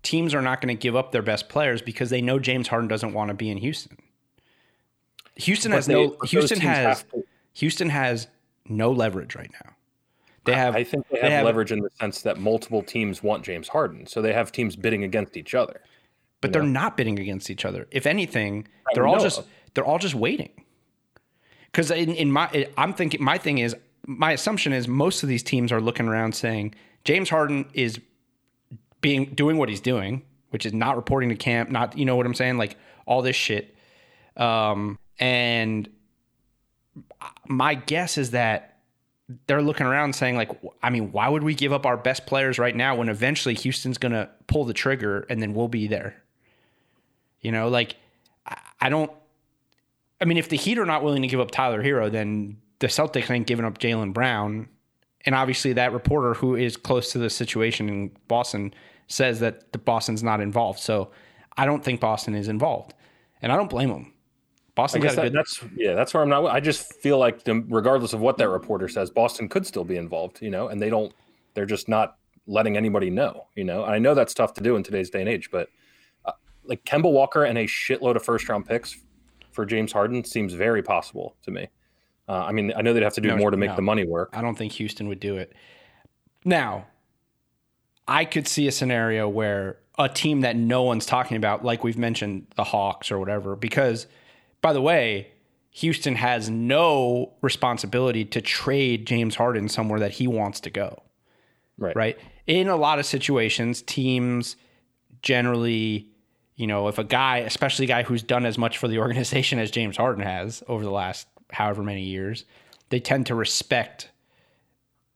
[0.03, 2.87] teams are not going to give up their best players because they know James Harden
[2.87, 3.97] doesn't want to be in Houston.
[5.35, 6.15] Houston But has they- no.
[6.25, 7.03] Houston has.
[7.03, 8.27] to- Houston has
[8.67, 9.71] no leverage right now.
[10.45, 10.75] They have.
[10.75, 13.67] I think they they have, have- leverage in the sense that multiple teams want James
[13.67, 15.81] Harden, so they have teams bidding against each other.
[16.41, 17.87] but they're not bidding against each other.
[17.91, 19.41] If anything, they're all just
[19.73, 20.51] they're all just waiting.
[21.71, 23.75] Because in, in my, I'm thinking my thing is
[24.07, 26.73] my assumption is most of these teams are looking around saying
[27.03, 27.99] James Harden is
[29.01, 32.25] being doing what he's doing, which is not reporting to camp, not you know what
[32.25, 32.75] I'm saying, like
[33.05, 33.75] all this shit.
[34.35, 35.87] Um, and
[37.47, 38.68] my guess is that
[39.47, 40.49] they're looking around saying like
[40.81, 43.97] i mean why would we give up our best players right now when eventually houston's
[43.97, 46.21] going to pull the trigger and then we'll be there?
[47.41, 47.95] You know like
[48.81, 49.11] I- don't
[50.19, 52.87] i mean if the heat are not willing to give up tyler herro then the
[52.87, 54.67] celtics ain't giving up jaylen brown.
[55.25, 58.73] And obviously that reporter who is close to the situation in boston
[59.07, 60.79] says that the boston's not involved.
[60.79, 61.11] So
[61.57, 62.93] i don't think boston is involved.
[63.41, 64.13] And i don't blame them
[64.79, 66.45] I got a that, good that's yeah, that's where I'm not.
[66.45, 70.41] I just feel like, regardless of what that reporter says, Boston could still be involved,
[70.41, 71.13] you know, and they don't.
[71.53, 73.83] They're just not letting anybody know, you know.
[73.83, 75.69] And I know that's tough to do in today's day and age, but
[76.25, 76.31] uh,
[76.63, 78.97] like Kemba Walker and a shitload of first round picks
[79.51, 81.67] for James Harden seems very possible to me.
[82.27, 83.75] Uh, I mean, I know they'd have to do No, more to make no.
[83.75, 84.29] the money work.
[84.33, 85.53] I don't think Houston would do it.
[86.45, 86.87] Now,
[88.07, 91.97] I could see a scenario where a team that no one's talking about, like we've
[91.97, 94.07] mentioned, the Hawks or whatever, because
[94.61, 95.31] by the way,
[95.71, 101.03] Houston has no responsibility to trade James Harden somewhere that he wants to go.
[101.77, 101.95] Right.
[101.95, 102.19] Right.
[102.47, 104.55] In a lot of situations, teams
[105.21, 106.09] generally,
[106.55, 109.59] you know, if a guy, especially a guy who's done as much for the organization
[109.59, 112.45] as James Harden has over the last however many years,
[112.89, 114.09] they tend to respect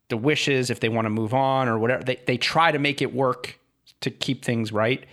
[0.09, 2.03] the wishes if they want to move on or whatever.
[2.03, 3.59] They they try to make it work
[4.01, 5.05] to keep things right,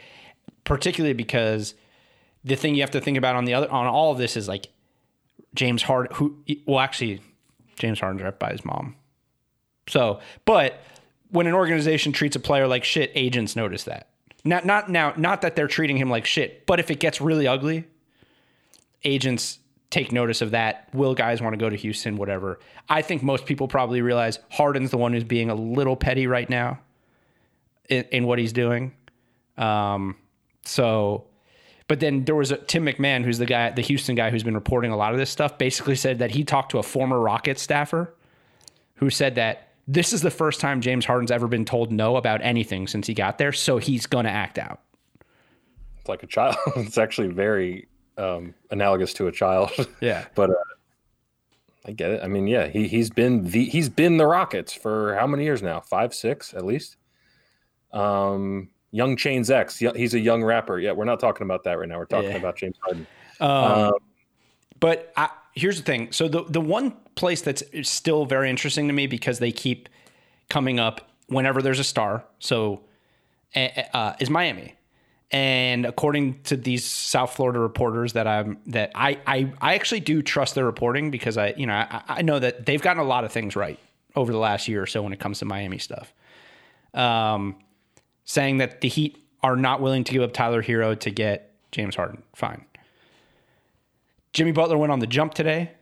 [0.65, 1.75] particularly because
[2.45, 4.49] the thing you have to think about on the other on all of this is
[4.49, 4.69] like
[5.55, 7.21] James Harden who well actually
[7.77, 8.97] James Harden's right by his mom.
[9.89, 10.81] So, but
[11.31, 14.09] when an organization treats a player like shit, agents notice that.
[14.45, 17.47] Not not now not that they're treating him like shit, but if it gets really
[17.47, 17.85] ugly,
[19.05, 19.59] agents
[19.91, 20.89] take notice of that.
[20.95, 22.17] Will guys want to go to Houston?
[22.17, 22.61] Whatever.
[22.89, 26.49] I think most people probably realize Harden's the one who's being a little petty right
[26.49, 26.79] now
[27.89, 28.95] in, in what he's doing.
[29.59, 30.17] Um,
[30.65, 31.25] so,
[31.91, 34.55] but then there was a Tim McMahon, who's the guy, the Houston guy who's been
[34.55, 37.61] reporting a lot of this stuff, basically said that he talked to a former Rockets
[37.63, 38.15] staffer
[38.95, 42.43] who said that this is the first time James Harden's ever been told no about
[42.43, 43.51] anything since he got there.
[43.51, 44.83] So he's going to act out.
[45.99, 46.55] It's like a child.
[46.77, 49.73] it's actually very um, analogous to a child.
[50.01, 50.27] Yeah.
[50.37, 50.55] but uh,
[51.87, 52.23] I get it.
[52.23, 55.61] I mean, yeah, he he's been the he's been the Rockets for how many years
[55.61, 55.81] now?
[55.81, 56.99] Five, six, at least.
[57.93, 59.79] Um, Young Chains X.
[59.79, 60.79] He's a young rapper.
[60.79, 61.99] Yeah, we're not talking about that right now.
[61.99, 62.37] We're talking Yeah.
[62.37, 63.07] about James Harden.
[63.41, 63.93] Um, Um,
[64.81, 66.11] but I, here's the thing.
[66.13, 69.89] So the the one place that's still very interesting to me because they keep
[70.49, 72.25] coming up whenever there's a star.
[72.39, 72.81] So
[73.55, 74.75] eh, uh, is Miami.
[75.33, 80.23] And according to these South Florida reporters that I'm that I I, I actually do
[80.23, 83.23] trust their reporting because I you know I, I know that they've gotten a lot
[83.25, 83.79] of things right
[84.17, 86.13] over the last year or so when it comes to Miami stuff.
[86.95, 87.55] Um,
[88.31, 91.97] saying that the Heat are not willing to give up Tyler Herro to get James
[91.97, 92.23] Harden.
[92.33, 92.65] Fine.
[94.33, 95.73] Jimmy Butler went on the jump today.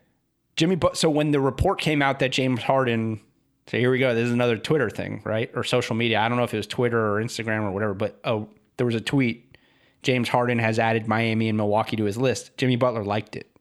[0.56, 3.20] Jimmy, but so when the report came out that James Harden,
[3.66, 4.14] so here we go.
[4.14, 6.20] This is another Twitter thing, right, or social media.
[6.20, 8.94] I don't know if it was Twitter or Instagram or whatever, but oh, there was
[8.94, 9.58] a tweet.
[10.02, 12.56] James Harden has added Miami and Milwaukee to his list.
[12.56, 13.54] Jimmy Butler liked it.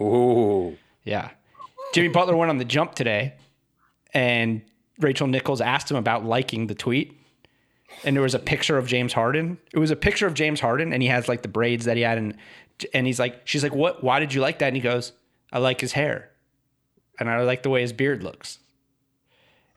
[0.00, 1.30] ooh, Yeah.
[1.94, 3.34] Jimmy Butler went on the jump today,
[4.12, 4.62] and
[4.98, 7.16] Rachel Nichols asked him about liking the tweet.
[8.04, 9.58] And there was a picture of James Harden.
[9.72, 12.02] It was a picture of James Harden, and he has like the braids that he
[12.02, 12.36] had, and
[12.94, 14.02] and he's like, she's like, what?
[14.02, 14.68] Why did you like that?
[14.68, 15.12] And he goes,
[15.52, 16.30] I like his hair,
[17.18, 18.58] and I like the way his beard looks.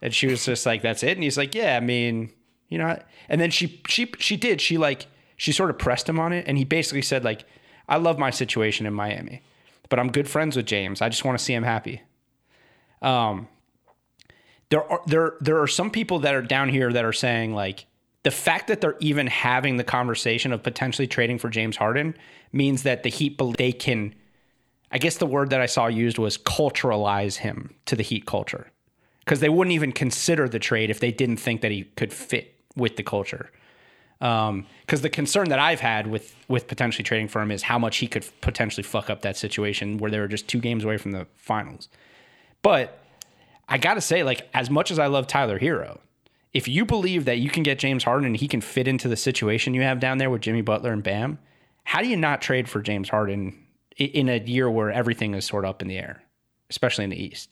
[0.01, 1.17] And she was just like, that's it.
[1.17, 2.31] And he's like, yeah, I mean,
[2.69, 3.01] you know.
[3.29, 4.61] And then she she she did.
[4.61, 7.43] She like she sort of pressed him on it, and he basically said like,
[7.89, 9.41] I love my situation in Miami,
[9.89, 11.01] but I'm good friends with James.
[11.01, 12.01] I just want to see him happy.
[13.01, 13.47] Um,
[14.69, 17.85] there are there there are some people that are down here that are saying like
[18.23, 22.15] the fact that they're even having the conversation of potentially trading for James Harden
[22.51, 24.15] means that the Heat they can
[24.93, 28.67] I guess the word that I saw used was culturalize him to the Heat culture.
[29.25, 32.53] Because they wouldn't even consider the trade if they didn't think that he could fit
[32.75, 33.49] with the culture.
[34.21, 37.79] Um, because the concern that I've had with with potentially trading for him is how
[37.79, 40.97] much he could potentially fuck up that situation where they were just two games away
[40.97, 41.89] from the finals.
[42.61, 42.99] But
[43.67, 45.99] I got to say, like, as much as I love Tyler Herro,
[46.53, 49.15] if you believe that you can get James Harden and he can fit into the
[49.15, 51.39] situation you have down there with Jimmy Butler and Bam,
[51.83, 53.57] how do you not trade for James Harden
[53.97, 56.23] in a year where everything is sort of up in the air,
[56.69, 57.49] especially in the East?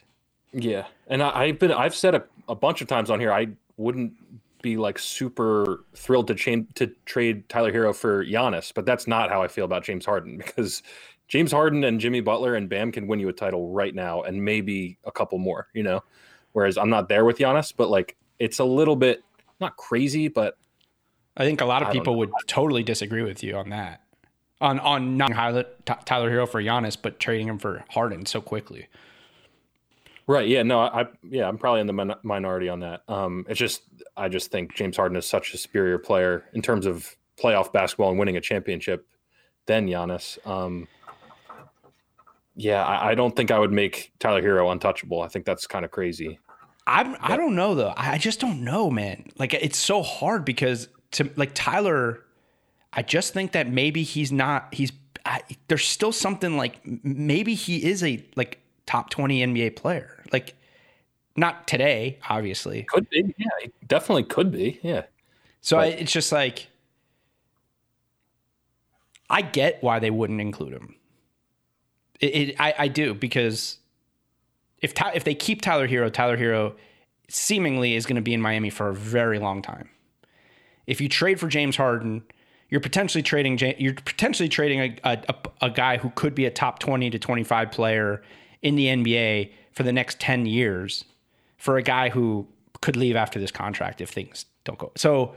[0.54, 0.86] yeah.
[1.08, 4.14] And I, I've been I've said a, a bunch of times on here I wouldn't
[4.62, 9.30] be like super thrilled to change to trade Tyler Herro for Giannis, but that's not
[9.30, 10.84] how I feel about James Harden because
[11.28, 14.44] James Harden and Jimmy Butler and Bam can win you a title right now and
[14.44, 16.04] maybe a couple more, you know.
[16.52, 19.24] Whereas I'm not there with Giannis, but like it's a little bit
[19.60, 20.58] not crazy, but
[21.38, 24.02] I think a lot of people would totally disagree with you on that.
[24.60, 25.32] On on not
[26.06, 28.88] Tyler Herro for Giannis, but trading him for Harden so quickly.
[30.28, 30.48] Right.
[30.48, 30.64] Yeah.
[30.64, 30.80] No.
[30.80, 31.06] I.
[31.24, 31.48] Yeah.
[31.48, 33.02] I'm probably in the min- minority on that.
[33.08, 33.46] Um.
[33.50, 33.84] It's just
[34.18, 38.10] I just think James Harden is such a superior player in terms of playoff basketball
[38.12, 39.08] and winning a championship
[39.66, 40.38] than Giannis.
[40.48, 40.88] Um.
[42.56, 42.86] Yeah.
[42.86, 45.22] I, I don't think I would make Tyler Herro untouchable.
[45.22, 46.40] I think that's kind of crazy.
[46.92, 47.94] I'm I don't know though.
[47.96, 49.26] I just don't know, man.
[49.38, 52.26] Like it's so hard because to like Tyler,
[52.92, 54.74] I just think that maybe he's not.
[54.74, 54.92] He's
[55.26, 60.22] I, there's still something like maybe he is a like top twenty NBA player.
[60.34, 60.56] Like
[61.38, 62.84] not today, obviously.
[62.84, 63.34] Could be.
[63.38, 63.48] Yeah.
[63.62, 64.80] He definitely could be.
[64.84, 65.04] Yeah.
[65.62, 66.68] So I, it's just like
[69.30, 70.96] I get why they wouldn't include him.
[72.20, 73.78] It, it I, I do because
[74.82, 76.76] if if they keep Tyler Herro, Tyler Herro
[77.30, 79.90] seemingly is going to be in Miami for a very long time.
[80.88, 82.24] If you trade for James Harden,
[82.70, 86.80] you're potentially trading you're potentially trading a, a, a, guy who could be a top
[86.80, 88.22] 20 to 25 player
[88.62, 91.06] in the NBA for the next 10 years
[91.58, 92.48] for a guy who
[92.82, 94.92] could leave after this contract if things don't go.
[94.96, 95.36] So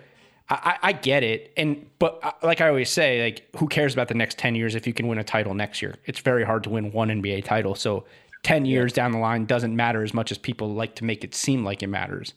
[0.48, 3.92] I, I I get it, and but uh, like I always say, like who cares
[3.92, 5.96] about the next ten years if you can win a title next year?
[6.04, 7.74] It's very hard to win one NBA title.
[7.74, 8.04] So
[8.44, 11.34] 10 years down the line doesn't matter as much as people like to make it
[11.34, 12.34] seem like it matters.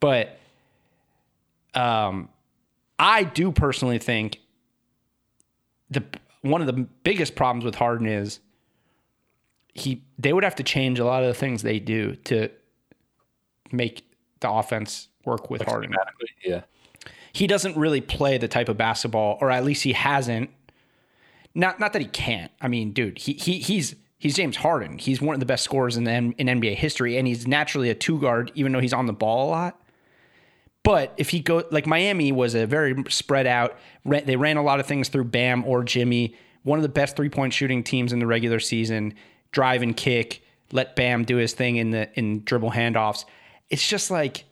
[0.00, 0.38] But
[1.74, 2.28] um,
[2.98, 4.38] I do personally think
[5.90, 6.02] the
[6.42, 8.40] one of the biggest problems with Harden is
[9.74, 12.48] he they would have to change a lot of the things they do to
[13.72, 14.08] make
[14.40, 15.94] the offense work with Harden.
[16.44, 16.62] Yeah.
[17.32, 20.50] He doesn't really play the type of basketball, or at least he hasn't.
[21.56, 22.52] Not not that he can't.
[22.60, 24.96] I mean, dude, he he he's he's James Harden.
[24.96, 28.18] He's one of the best scorers in in NBA history, and he's naturally a two
[28.18, 29.80] guard, even though he's on the ball a lot.
[30.82, 33.78] But if he go like Miami was a very spread out.
[34.04, 36.36] They ran a lot of things through Bam or Jimmy.
[36.62, 39.14] One of the best three point shooting teams in the regular season.
[39.52, 40.42] Drive and kick.
[40.72, 43.26] Let Bam do his thing in the in dribble handoffs.
[43.68, 44.44] It's just like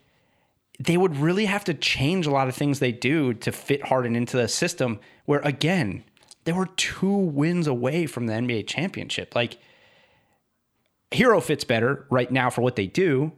[0.78, 4.16] they would really have to change a lot of things they do to fit Harden
[4.16, 5.00] into the system.
[5.24, 6.04] Where again,
[6.45, 9.34] they were two wins away from the NBA championship.
[9.34, 9.59] Like
[11.12, 13.32] Herro fits better right now for what they do,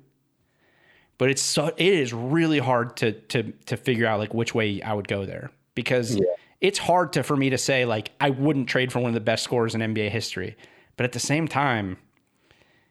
[1.18, 4.80] but it's so it is really hard to to to figure out like which way
[4.82, 6.22] I would go there because yeah.
[6.60, 9.20] it's hard to for me to say like I wouldn't trade for one of the
[9.20, 10.56] best scorers in NBA history,
[10.96, 11.98] but at the same time,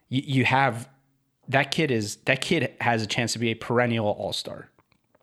[0.09, 0.89] you, you have
[1.47, 4.69] that kid is that kid has a chance to be a perennial All Star.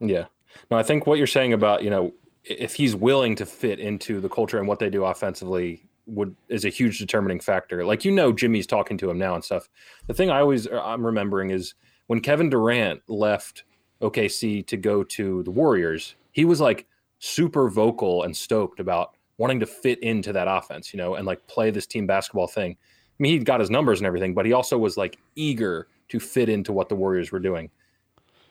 [0.00, 0.26] Yeah,
[0.70, 2.12] no, I think what you're saying about you know
[2.44, 6.64] if he's willing to fit into the culture and what they do offensively would is
[6.64, 7.84] a huge determining factor.
[7.84, 9.68] Like you know, Jimmy's talking to him now and stuff.
[10.06, 11.74] The thing I always uh, I'm remembering is
[12.06, 13.64] when Kevin Durant left
[14.02, 16.86] OKC to go to the Warriors, he was like
[17.18, 21.46] super vocal and stoked about wanting to fit into that offense, you know, and like
[21.46, 22.72] play this team basketball thing.
[22.72, 26.18] I mean, he got his numbers and everything, but he also was like eager to
[26.18, 27.70] fit into what the Warriors were doing.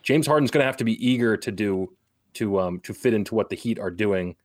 [0.02, 1.92] James Harden's going to have to be eager to do
[2.34, 4.36] to um to fit into what the Heat are doing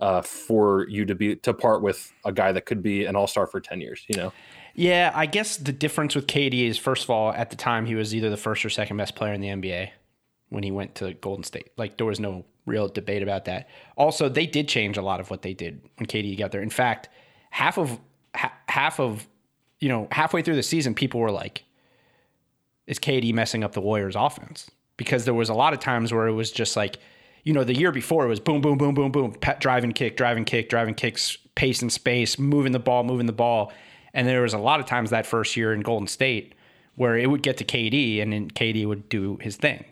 [0.00, 3.26] uh, for you to be to part with a guy that could be an all
[3.26, 4.04] star for ten years.
[4.08, 4.32] You know.
[4.74, 7.94] Yeah, I guess the difference with KD is first of all, at the time he
[7.94, 9.90] was either the first or second best player in the NBA
[10.50, 11.70] when he went to Golden State.
[11.76, 13.68] Like there was no real debate about that.
[13.96, 16.62] Also, they did change a lot of what they did when KD got there.
[16.62, 17.08] In fact,
[17.50, 17.98] half of
[18.34, 19.26] ha- half of
[19.80, 21.64] you know halfway through the season, people were like,
[22.86, 26.26] "Is KD messing up the Warriors' offense?" Because there was a lot of times where
[26.26, 26.98] it was just like,
[27.46, 30.44] you know, the year before it was boom, boom, boom, boom, boom, driving kick, driving
[30.44, 33.72] kick, driving kicks, pace and space, moving the ball, moving the ball
[34.16, 36.54] and there was a lot of times that first year in Golden State
[36.94, 39.84] where it would get to KD and then KD would do his thing.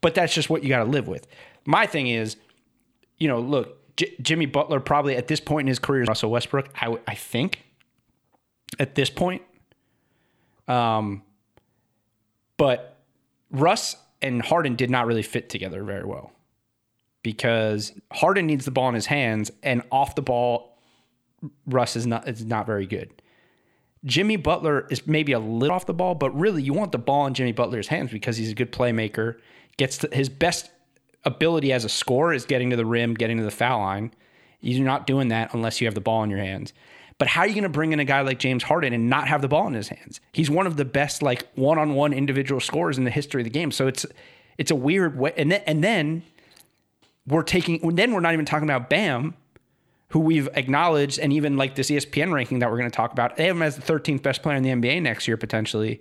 [0.00, 1.26] But that's just what you got to live with.
[1.66, 2.38] My thing is,
[3.18, 6.70] you know, look, J- Jimmy Butler probably at this point in his career, Russell Westbrook,
[6.74, 7.64] I, I think
[8.78, 9.42] at this point.
[10.66, 11.22] Um,
[12.56, 12.96] but
[13.50, 16.32] Russ and Harden did not really fit together very well
[17.22, 20.78] because Harden needs the ball in his hands and off the ball
[21.66, 23.22] Russ is not is not very good.
[24.04, 27.26] Jimmy Butler is maybe a little off the ball, but really you want the ball
[27.26, 29.38] in Jimmy Butler's hands because he's a good playmaker.
[29.76, 30.70] Gets to, his best
[31.24, 34.12] ability as a scorer is getting to the rim, getting to the foul line.
[34.60, 36.72] You're not doing that unless you have the ball in your hands.
[37.18, 39.26] But how are you going to bring in a guy like James Harden and not
[39.26, 40.20] have the ball in his hands?
[40.32, 43.72] He's one of the best like one-on-one individual scorers in the history of the game.
[43.72, 44.06] So it's
[44.56, 45.32] it's a weird way.
[45.36, 46.22] And then, and then
[47.28, 49.34] we're taking then we're not even talking about Bam
[50.10, 53.36] who we've acknowledged, and even like this ESPN ranking that we're going to talk about,
[53.36, 56.00] they have him as the 13th best player in the NBA next year potentially.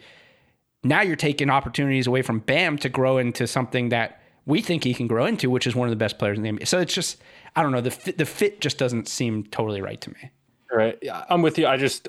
[0.84, 4.93] Now you're taking opportunities away from Bam to grow into something that we think he
[4.93, 6.67] can grow into, which is one of the best players in the NBA.
[6.67, 7.17] So it's just,
[7.55, 10.32] I don't know, the fit, the fit just doesn't seem totally right to me.
[10.71, 10.97] Right.
[11.01, 11.67] Yeah, I'm with you.
[11.67, 12.07] I just,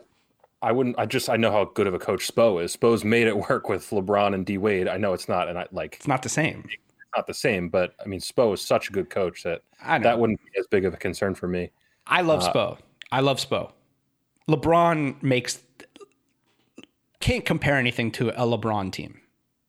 [0.62, 0.98] I wouldn't.
[0.98, 2.76] I just I know how good of a coach Spo is.
[2.76, 4.88] Spo's made it work with LeBron and D Wade.
[4.88, 6.64] I know it's not, and I like it's not the same.
[7.18, 10.38] Not the same, but I mean Spo is such a good coach that that wouldn't
[10.40, 11.72] be as big of a concern for me.
[12.06, 12.78] I love uh, Spo.
[13.10, 13.72] I love Spo.
[14.48, 15.60] LeBron makes
[17.18, 19.20] can't compare anything to a LeBron team,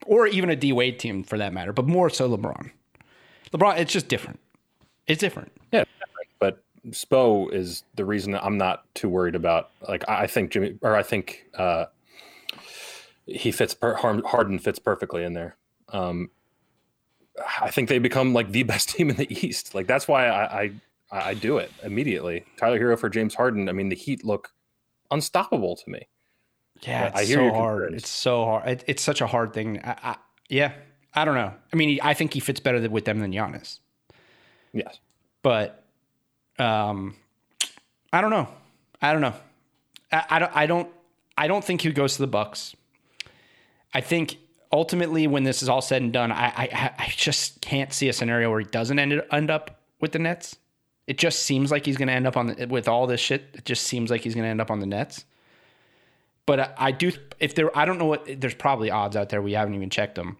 [0.05, 2.69] or even a D Wade team for that matter, but more so LeBron.
[3.51, 4.39] LeBron, it's just different.
[5.07, 5.51] It's different.
[5.71, 5.85] Yeah,
[6.37, 9.71] but Spo is the reason I'm not too worried about.
[9.87, 11.85] Like I think Jimmy, or I think uh,
[13.25, 13.73] he fits.
[13.73, 15.57] Per, Harden fits perfectly in there.
[15.91, 16.29] Um,
[17.61, 19.75] I think they become like the best team in the East.
[19.75, 20.71] Like that's why I, I
[21.11, 22.45] I, do it immediately.
[22.57, 23.67] Tyler Herro for James Harden.
[23.67, 24.51] I mean, the Heat look
[25.09, 26.07] unstoppable to me.
[26.81, 27.93] Yeah, it's I hear so hard.
[27.93, 28.69] It's so hard.
[28.69, 29.81] It, it's such a hard thing.
[29.83, 30.15] I, I,
[30.49, 30.73] yeah,
[31.13, 31.53] I don't know.
[31.73, 33.79] I mean, I think he fits better with them than Giannis.
[34.71, 34.99] Yes,
[35.41, 35.83] but
[36.57, 37.15] um,
[38.13, 38.47] I don't know.
[39.01, 39.35] I don't know.
[40.11, 40.55] I, I don't.
[40.55, 40.89] I don't.
[41.37, 42.75] I don't think he goes to the Bucks.
[43.93, 44.37] I think
[44.71, 48.13] ultimately, when this is all said and done, I I, I just can't see a
[48.13, 50.57] scenario where he doesn't end end up with the Nets.
[51.07, 53.45] It just seems like he's going to end up on the, with all this shit.
[53.53, 55.25] It just seems like he's going to end up on the Nets.
[56.45, 59.41] but I, I do if there I don't know what there's probably odds out there
[59.41, 60.37] we haven't even checked them.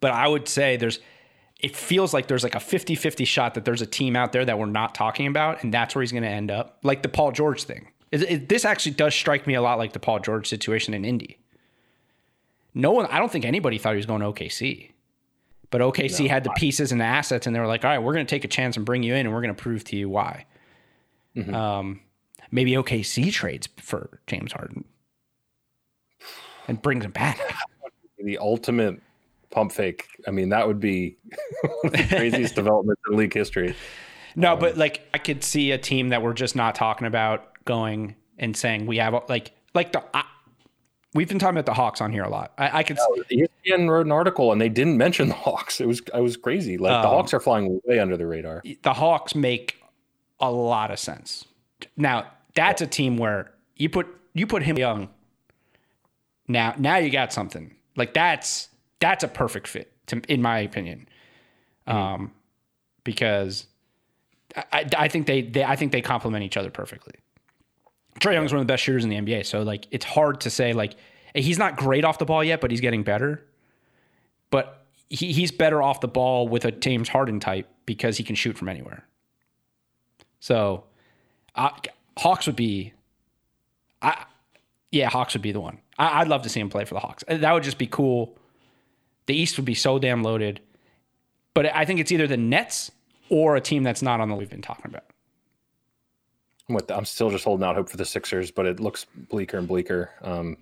[0.00, 1.00] But I would say there's
[1.60, 4.58] it feels like there's like a 50-50 shot that there's a team out there that
[4.58, 6.78] we're not talking about and that's where he's going to end up.
[6.82, 7.88] Like the Paul George thing.
[8.10, 11.04] It, it, this actually does strike me a lot like the Paul George situation in
[11.06, 11.38] Indy.
[12.74, 14.90] No one I don't think anybody thought he was going to OKC.
[15.70, 17.98] But OKC no, had the pieces and the assets, and they were like, "All right,
[17.98, 19.82] we're going to take a chance and bring you in, and we're going to prove
[19.84, 20.46] to you why."
[21.36, 21.52] Mm-hmm.
[21.52, 22.00] Um,
[22.52, 24.84] maybe OKC trades for James Harden
[26.68, 27.40] and brings him back.
[28.16, 29.02] The ultimate
[29.50, 30.06] pump fake.
[30.26, 31.18] I mean, that would be
[31.82, 33.74] the craziest development in league history.
[34.34, 37.62] No, um, but like I could see a team that we're just not talking about
[37.66, 40.24] going and saying we have like like the I,
[41.14, 42.52] We've been talking about the Hawks on here a lot.
[42.58, 42.98] I, I could.
[43.30, 45.80] Yeah, ESPN wrote an article and they didn't mention the Hawks.
[45.80, 46.76] It was I was crazy.
[46.76, 48.62] Like um, the Hawks are flying way under the radar.
[48.82, 49.80] The Hawks make
[50.40, 51.44] a lot of sense.
[51.96, 55.08] Now that's a team where you put you put him young.
[56.48, 58.68] Now now you got something like that's
[59.00, 61.08] that's a perfect fit to, in my opinion,
[61.86, 61.96] mm-hmm.
[61.96, 62.32] um,
[63.04, 63.66] because
[64.56, 67.14] I, I think they, they I think they complement each other perfectly.
[68.20, 69.46] Trae Young's one of the best shooters in the NBA.
[69.46, 70.94] So like it's hard to say like
[71.34, 73.44] he's not great off the ball yet, but he's getting better.
[74.50, 78.36] But he, he's better off the ball with a James Harden type because he can
[78.36, 79.06] shoot from anywhere.
[80.40, 80.84] So
[81.54, 81.70] uh,
[82.16, 82.92] Hawks would be
[84.00, 84.24] I
[84.90, 85.78] yeah, Hawks would be the one.
[85.98, 87.24] I, would love to see him play for the Hawks.
[87.26, 88.38] That would just be cool.
[89.26, 90.60] The East would be so damn loaded.
[91.52, 92.92] But I think it's either the Nets
[93.28, 95.04] or a team that's not on the we've been talking about.
[96.68, 99.68] With I'm still just holding out hope for the Sixers, but it looks bleaker and
[99.68, 100.10] bleaker.
[100.22, 100.56] Um,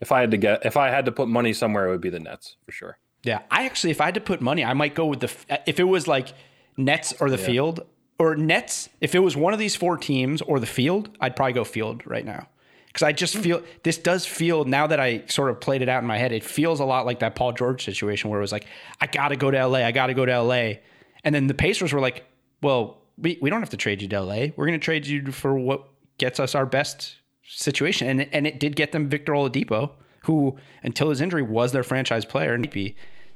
[0.00, 2.10] if I had to get, if I had to put money somewhere, it would be
[2.10, 2.98] the Nets for sure.
[3.22, 5.32] Yeah, I actually, if I had to put money, I might go with the.
[5.66, 6.32] If it was like
[6.76, 7.46] Nets or the yeah.
[7.46, 7.80] field,
[8.18, 11.54] or Nets, if it was one of these four teams or the field, I'd probably
[11.54, 12.48] go field right now
[12.96, 16.02] because I just feel this does feel now that I sort of played it out
[16.02, 18.52] in my head, it feels a lot like that Paul George situation where it was
[18.52, 18.66] like,
[18.98, 20.76] I got to go to LA, I got to go to LA,
[21.22, 22.24] and then the Pacers were like,
[22.62, 24.46] well, we, we don't have to trade you to LA.
[24.56, 25.88] We're going to trade you for what
[26.18, 28.08] gets us our best situation.
[28.08, 29.92] And, and it did get them Victor Oladipo,
[30.24, 32.58] who until his injury was their franchise player.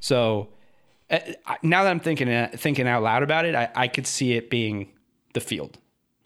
[0.01, 0.49] So
[1.11, 1.19] uh,
[1.63, 4.51] now that I'm thinking uh, thinking out loud about it, I, I could see it
[4.51, 4.93] being
[5.35, 5.79] the field,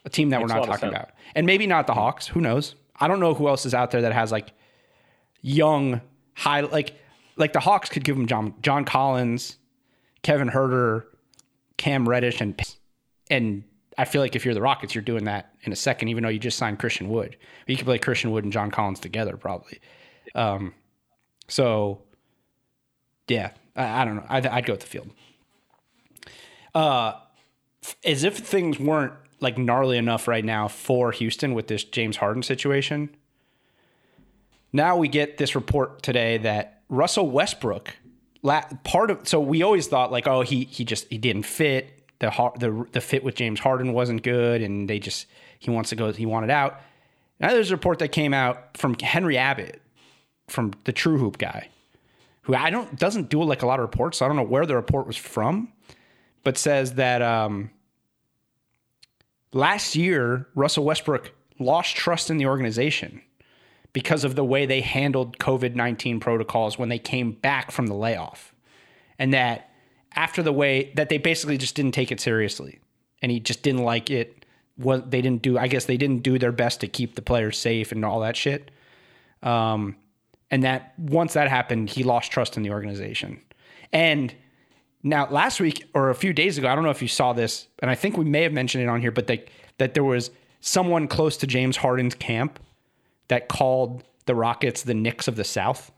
[0.05, 2.27] a team that Makes we're not talking about, and maybe not the Hawks.
[2.27, 2.75] Who knows?
[2.99, 4.53] I don't know who else is out there that has like
[5.41, 6.01] young
[6.35, 6.95] high like
[7.37, 9.57] like the Hawks could give them John John Collins,
[10.23, 11.05] Kevin Huerter,
[11.77, 12.57] Cam Reddish, and
[13.31, 13.65] and
[13.97, 16.31] I feel like if you're the Rockets, you're doing that in a second, even though
[16.31, 17.37] you just signed Christian Wood.
[17.67, 19.81] You could play Christian Wood and John Collins together, probably.
[20.35, 20.75] Um,
[21.49, 22.01] so,
[23.29, 24.27] yeah, I, I don't know.
[24.29, 25.11] I'd, I'd, go with the field.
[26.75, 27.13] Uh,
[28.05, 32.43] as if things weren't like gnarly enough right now for Houston with this James Harden
[32.43, 33.11] situation.
[34.73, 37.95] Now we get this report today that Russell Westbrook,
[38.83, 42.51] part of so we always thought like, oh, he he just he didn't fit the
[42.59, 45.27] the the fit with James Harden wasn't good, and they just
[45.59, 46.13] he wants to go.
[46.13, 46.81] He wanted out.
[47.41, 49.81] Now there's a report that came out from Henry Abbott,
[50.49, 51.69] from the True Hoop guy,
[52.43, 54.19] who I don't doesn't do like a lot of reports.
[54.19, 55.73] So I don't know where the report was from,
[56.43, 57.71] but says that um,
[59.53, 63.23] last year Russell Westbrook lost trust in the organization
[63.93, 67.95] because of the way they handled COVID nineteen protocols when they came back from the
[67.95, 68.55] layoff,
[69.19, 69.71] and that
[70.17, 72.81] after the way that they basically just didn't take it seriously,
[73.23, 74.45] and he just didn't like it.
[74.77, 77.59] What they didn't do, I guess they didn't do their best to keep the players
[77.59, 78.71] safe and all that shit.
[79.43, 79.97] Um,
[80.51, 83.41] and that once that happened, he lost trust in the organization.
[83.93, 84.35] And
[85.03, 87.69] now, last week or a few days ago, I don't know if you saw this,
[87.81, 89.49] and I think we may have mentioned it on here, but that
[89.79, 92.59] that there was someone close to James Harden's camp
[93.29, 95.93] that called the Rockets the Knicks of the South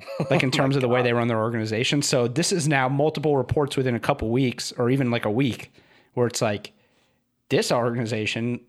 [0.30, 2.02] like in terms oh of the way they run their organization.
[2.02, 5.72] So this is now multiple reports within a couple weeks or even like a week
[6.14, 6.72] where it's like
[7.48, 8.60] this organization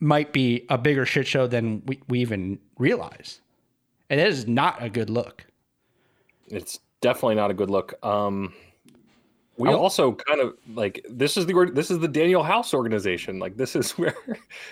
[0.00, 3.40] might be a bigger shit show than we, we even realize.
[4.10, 5.46] And it is not a good look.
[6.48, 7.94] It's definitely not a good look.
[8.04, 8.54] Um,
[9.58, 13.38] we also kind of like this is the this is the Danuel House organization.
[13.38, 14.16] Like this is where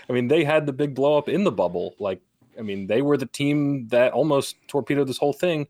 [0.08, 1.94] I mean they had the big blow up in the bubble.
[1.98, 2.20] Like
[2.58, 5.66] I mean, they were the team that almost torpedoed this whole thing.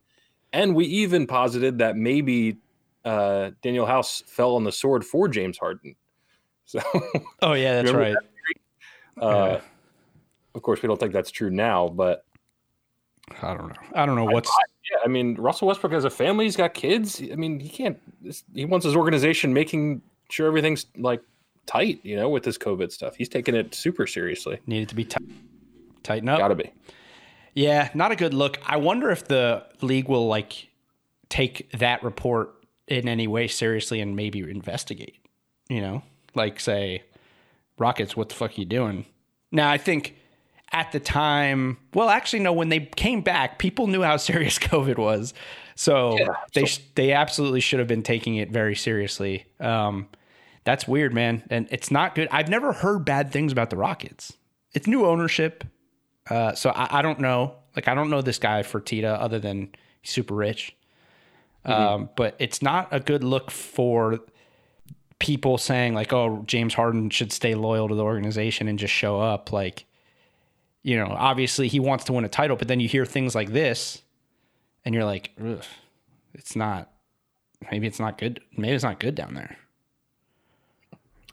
[0.53, 2.59] And we even posited that maybe
[3.05, 5.95] uh, Danuel House fell on the sword for James Harden.
[6.69, 6.81] So,
[7.43, 8.17] oh yeah, that's right.
[9.17, 9.61] That uh, yeah.
[10.57, 12.25] Of course, we don't think that's true now, but
[13.41, 13.75] I don't know.
[13.95, 14.51] I don't know what's.
[14.51, 16.45] I, yeah, I mean, Russell Westbrook has a family.
[16.45, 17.23] He's got kids.
[17.23, 17.97] I mean, he can't.
[18.53, 21.23] He wants his organization making sure everything's like
[21.67, 22.01] tight.
[22.03, 24.59] You know, with this COVID stuff, he's taking it super seriously.
[24.67, 25.23] Needed to be tight.
[26.07, 26.39] Tighten up.
[26.39, 26.71] Gotta be.
[27.55, 28.59] Yeah, not a good look.
[28.67, 30.69] I wonder if the league will like
[31.29, 32.55] take that report
[32.87, 35.17] in any way seriously and maybe investigate.
[35.69, 36.03] You know,
[36.35, 37.03] like say,
[37.79, 39.05] Rockets, what the fuck are you doing?
[39.51, 40.17] Now, I think
[40.73, 42.53] at the time, well, actually, no.
[42.53, 45.35] When they came back, people knew how serious COVID was,
[45.75, 49.47] so Yeah, they so- they absolutely should have been taking it very seriously.
[49.61, 50.09] Um,
[50.65, 52.29] that's weird, man, and it's not good.
[52.31, 54.33] I've never heard bad things about the Rockets.
[54.73, 55.65] It's new ownership,
[56.31, 57.57] uh, so I, I don't know.
[57.75, 59.71] Like, I don't know this guy Fertitta other than
[60.01, 60.75] he's super rich.
[61.65, 64.21] Um, but it's not a good look for
[65.19, 69.21] people saying like, "Oh, James Harden should stay loyal to the organization and just show
[69.21, 69.85] up." Like,
[70.85, 73.53] you know, obviously he wants to win a title, but then you hear things like
[73.53, 74.03] this,
[74.85, 75.33] and you're like,
[76.35, 76.93] "It's not.
[77.71, 78.41] Maybe it's not good.
[78.57, 79.57] Maybe it's not good down there."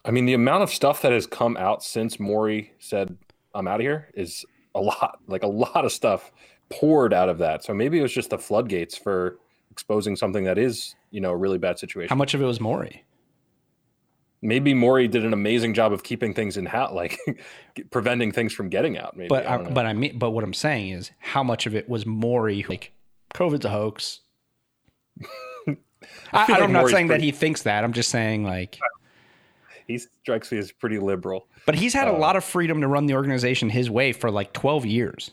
[0.05, 3.17] I mean, the amount of stuff that has come out since Morey said,
[3.55, 4.45] I'm out of here is
[4.76, 6.32] a lot, like a lot of stuff
[6.69, 7.63] poured out of that.
[7.63, 9.38] So maybe it was just the floodgates for
[9.71, 12.09] exposing something that is, you know, a really bad situation.
[12.09, 13.03] How much of it was Morey?
[14.45, 17.17] maybe Morey did an amazing job of keeping things in house, like
[17.91, 19.15] preventing things from getting out.
[19.15, 21.74] Maybe, But I I, but I mean, but what I'm saying is, how much of
[21.76, 22.59] it was Morey?
[22.61, 22.91] who- Like,
[23.34, 24.19] COVID's a hoax.
[25.67, 25.76] I,
[26.34, 27.84] I feel like am not saying that he thinks that.
[27.86, 28.78] I'm just saying like.
[29.88, 31.47] He strikes me as pretty liberal.
[31.65, 34.29] But he's Uh, had a lot of freedom to run the organization his way for
[34.31, 35.31] like 12 years.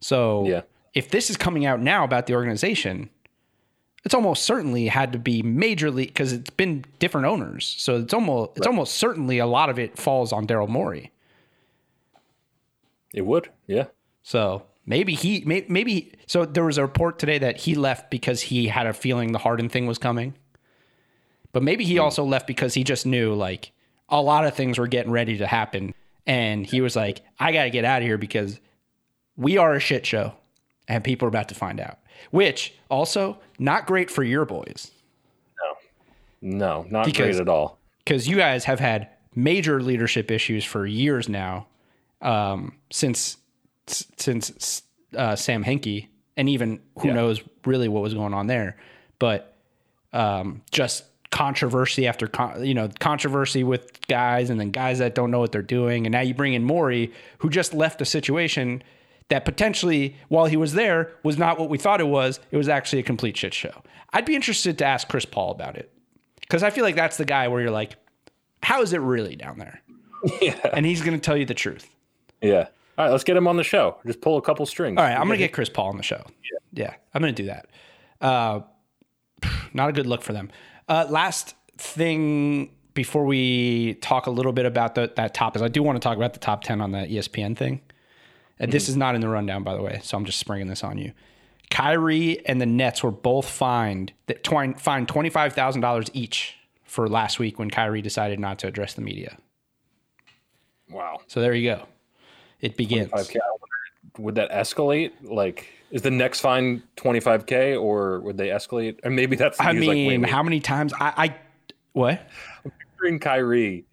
[0.00, 0.62] So Yeah.
[0.94, 3.08] if this is coming out now about the organization,
[4.04, 7.74] it's almost certainly had to be majorly because it's been different owners.
[7.78, 11.12] So it's almost it's almost certainly a lot of it falls on Daryl Morey.
[13.14, 13.86] It would, yeah.
[14.22, 18.40] So maybe he may, maybe so there was a report today that he left because
[18.42, 20.34] he had a feeling the Harden thing was coming.
[21.52, 23.72] But maybe he also left because he just knew like
[24.08, 25.94] a lot of things were getting ready to happen
[26.26, 28.58] and he was like I got to get out of here because
[29.36, 30.34] we are a shit show
[30.88, 31.98] and people are about to find out.
[32.30, 34.90] Which also not great for your boys
[36.42, 37.78] No, no, not Because- great at all.
[38.04, 41.66] because you guys have had major leadership issues for years now,
[42.20, 43.36] um, since
[43.86, 44.82] since
[45.16, 47.14] uh, Sam Hinkie, and even who Yeah.
[47.14, 48.76] knows really what was going on there,
[49.18, 49.56] but
[50.12, 55.32] um, just controversy after con- you know controversy with guys, and then guys that don't
[55.32, 58.82] know what they're doing, and now you bring in Morey, who just left a situation
[59.28, 62.38] that potentially, while he was there, was not what we thought it was.
[62.50, 63.82] It was actually a complete shit show.
[64.12, 65.90] I'd be interested to ask Chris Paul about it
[66.42, 67.96] because I feel like that's the guy where you're like,
[68.62, 69.80] how is it really down there?
[70.40, 70.54] Yeah.
[70.72, 71.88] And he's going to tell you the truth.
[72.40, 72.68] Yeah.
[72.96, 73.96] All right, let's get him on the show.
[74.06, 74.96] Just pull a couple strings.
[74.96, 76.24] All right, I'm going to get Chris Paul on the show.
[76.72, 77.66] Yeah, yeah I'm going to do that.
[78.20, 78.60] Uh,
[79.72, 80.52] not a good look for them.
[80.88, 85.68] Uh, last thing before we talk a little bit about the, that top is I
[85.68, 87.80] do want to talk about the top 10 on the ESPN thing.
[88.58, 90.84] And this is not in the rundown, by the way, so I'm just springing this
[90.84, 91.12] on you.
[91.70, 96.56] Kyrie and the Nets were both fined that twine, fined twenty five thousand dollars each
[96.84, 99.36] for last week when Kyrie decided not to address the media.
[100.90, 101.22] Wow.
[101.26, 101.86] So there you go.
[102.60, 103.10] It begins.
[103.10, 103.36] 5K.
[103.36, 103.66] I wonder,
[104.18, 105.12] Would that escalate?
[105.22, 108.98] Like, is the next fine 25K or would they escalate?
[109.04, 111.36] And maybe that's I like, mean, wait, wait, how many times I, I
[111.92, 112.28] what?
[112.64, 113.84] I'm picturing Kyrie,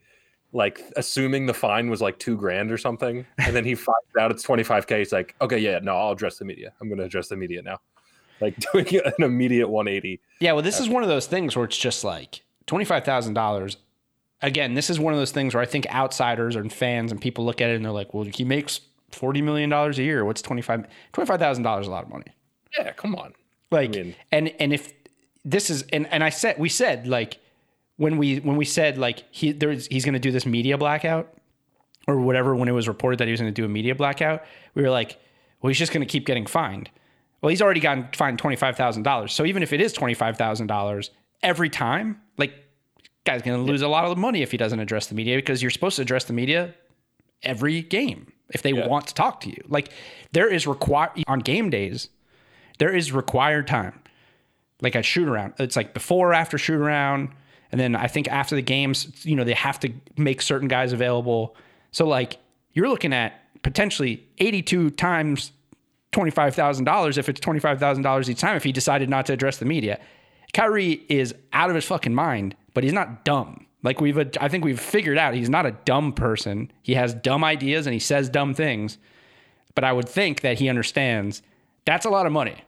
[0.53, 4.32] like assuming the fine was like two grand or something, and then he finds out
[4.32, 4.97] it's 25K.
[4.99, 6.74] He's like, okay, yeah, no, I'll address the media.
[6.80, 7.80] I'm going to address the media now.
[8.41, 10.22] Like doing an immediate 180.
[10.39, 13.34] Yeah, well, this is one of those things where it's just like twenty five thousand
[13.34, 13.78] dollars.
[14.41, 17.43] Again, this is one of those things where I think outsiders and fans and people
[17.43, 18.80] look at it and they're like, "Well, he makes
[19.12, 20.26] forty million dollars a year.
[20.26, 21.88] What's twenty five twenty five thousand dollars?
[21.88, 22.26] A lot of money."
[22.78, 23.34] Yeah, come on.
[23.72, 24.93] Like, mean- and and if
[25.45, 27.39] this is and and I said we said like
[27.97, 31.34] when we when we said like he there's he's going to do this media blackout
[32.07, 34.43] or whatever when it was reported that he was going to do a media blackout,
[34.74, 35.20] we were like,
[35.62, 36.89] well, he's just going to keep getting fined.
[37.41, 39.34] Well, he's already gotten fined twenty five thousand dollars.
[39.34, 41.12] So even if it is twenty five thousand dollars
[41.43, 42.53] every time, like
[43.26, 45.62] guy's going to lose a lot of money if he doesn't address the media because
[45.62, 46.74] you're supposed to address the media
[47.43, 49.64] every game if they want to talk to you.
[49.68, 49.91] Like
[50.32, 52.10] there is required on game days,
[52.78, 54.00] there is required time.
[54.82, 57.30] Like at shoot around, it's like before or after shoot around,
[57.72, 60.93] and then I think after the games, you know, they have to make certain guys
[60.93, 61.56] available.
[61.91, 62.38] So like
[62.74, 65.52] you're looking at potentially 82 times
[66.14, 70.00] $25,000 if it's $25,000 each time if he decided not to address the media.
[70.54, 73.68] Kyrie is out of his fucking mind, but he's not dumb.
[73.84, 76.72] Like we've, I think we've figured out he's not a dumb person.
[76.82, 78.98] He has dumb ideas and he says dumb things.
[79.76, 81.42] But I would think that he understands
[81.86, 82.64] that's a lot of money.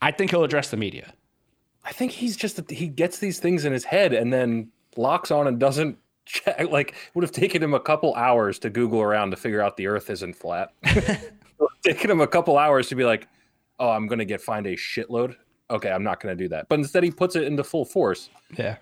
[0.00, 1.12] I think he'll address the media.
[1.84, 5.46] I think he's just he gets these things in his head and then locks on
[5.46, 6.70] and doesn't check.
[6.70, 9.86] Like, would have taken him a couple hours to Google around to figure out the
[9.86, 10.72] Earth isn't flat.
[11.82, 13.28] taken him a couple hours to be like,
[13.78, 15.36] oh, I'm going to get fined a shitload.
[15.70, 16.68] Okay, I'm not going to do that.
[16.68, 18.76] But instead, he puts it into full force Yeah.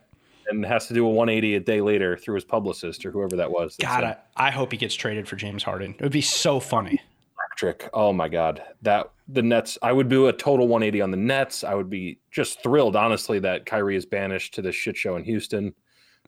[0.49, 3.51] And has to do a 180 a day later through his publicist or whoever that
[3.51, 3.77] was.
[3.81, 5.95] God, I, I hope he gets traded for James Harden.
[5.99, 7.01] It would be so funny.
[7.39, 7.91] electric.
[7.93, 9.79] Oh my god, that the Nets.
[9.83, 11.65] I would do a total 180 on the Nets.
[11.65, 15.25] I would be just thrilled, honestly, that Kyrie is banished to this shit show in
[15.25, 15.75] Houston.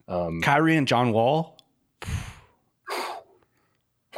[0.09, 1.59] Um, Kyrie and John Wall.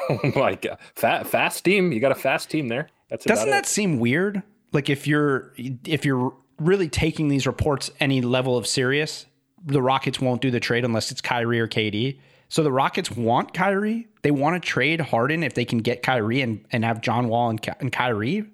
[0.37, 1.93] like fast, fast team.
[1.93, 2.89] You got a fast team there.
[3.09, 4.43] That's Doesn't that seem weird?
[4.73, 9.27] Like if you're if you're really taking these reports any level of serious,
[9.65, 12.19] the Rockets won't do the trade unless it's Kyrie or KD.
[12.49, 14.09] So the Rockets want Kyrie.
[14.23, 17.49] They want to trade Harden if they can get Kyrie and, and have John Wall
[17.51, 18.45] and, Ky- and Kyrie.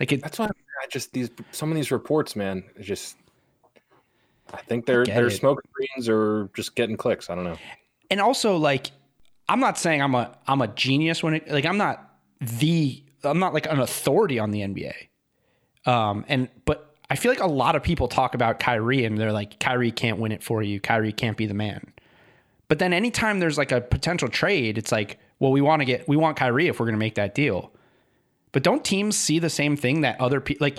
[0.00, 2.64] Like it, That's why I just these some of these reports, man.
[2.80, 3.16] Just
[4.52, 5.30] I think they're they're it.
[5.32, 7.28] smoke screens or just getting clicks.
[7.30, 7.56] I don't know.
[8.10, 8.90] and also like
[9.48, 13.38] I'm not saying I'm a I'm a genius when it like I'm not the I'm
[13.38, 14.94] not like an authority on the NBA.
[15.86, 19.32] Um and but I feel like a lot of people talk about Kyrie and they're
[19.32, 20.80] like Kyrie can't win it for you.
[20.80, 21.92] Kyrie can't be the man.
[22.68, 26.08] But then anytime there's like a potential trade, it's like, well, we want to get
[26.08, 27.72] we want Kyrie if we're going to make that deal.
[28.52, 30.78] But don't teams see the same thing that other people like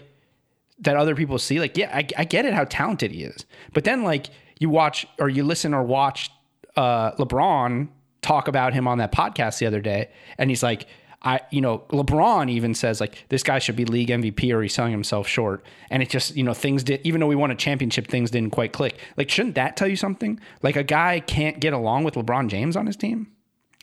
[0.80, 1.60] that other people see?
[1.60, 3.46] Like, yeah, I, I get it how talented he is.
[3.74, 4.28] But then like
[4.60, 6.32] you watch or you listen or watch
[6.76, 7.88] uh, LeBron
[8.22, 10.88] talk about him on that podcast the other day, and he's like,
[11.26, 14.74] I, you know, LeBron even says like this guy should be league MVP or he's
[14.74, 15.66] selling himself short.
[15.90, 18.52] And it just, you know, things did, even though we won a championship, things didn't
[18.52, 19.00] quite click.
[19.18, 20.40] Like, shouldn't that tell you something?
[20.62, 23.32] Like a guy can't get along with LeBron James on his team.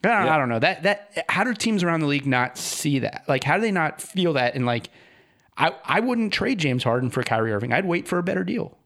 [0.04, 3.00] I don't, I don't know that, that, how do teams around the league not see
[3.00, 3.24] that?
[3.28, 4.54] Like, how do they not feel that?
[4.54, 4.88] And like,
[5.56, 7.72] I, I wouldn't trade James Harden for Kyrie Irving.
[7.72, 8.78] I'd wait for a better deal.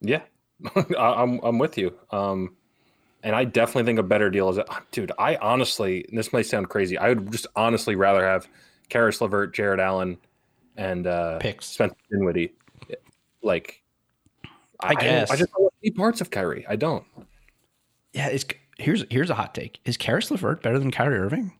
[0.00, 0.22] Yeah,
[0.98, 1.94] I'm I'm with you.
[2.10, 2.55] Um,
[3.22, 4.58] and I definitely think a better deal is,
[4.90, 5.12] dude.
[5.18, 6.96] I honestly, and this may sound crazy.
[6.98, 8.48] I would just honestly rather have
[8.90, 10.18] Karis LeVert, Jarrett Allen,
[10.76, 11.66] and uh, Picks.
[11.66, 12.54] Spencer Dinwiddie.
[13.42, 13.82] Like,
[14.80, 15.30] I guess.
[15.30, 16.66] I, just don't see parts of Kyrie.
[16.68, 17.04] I don't.
[18.12, 18.28] Yeah.
[18.28, 18.44] It's,
[18.78, 19.80] here's, here's a hot take.
[19.84, 21.52] Is Karis LeVert better than Kyrie Irving?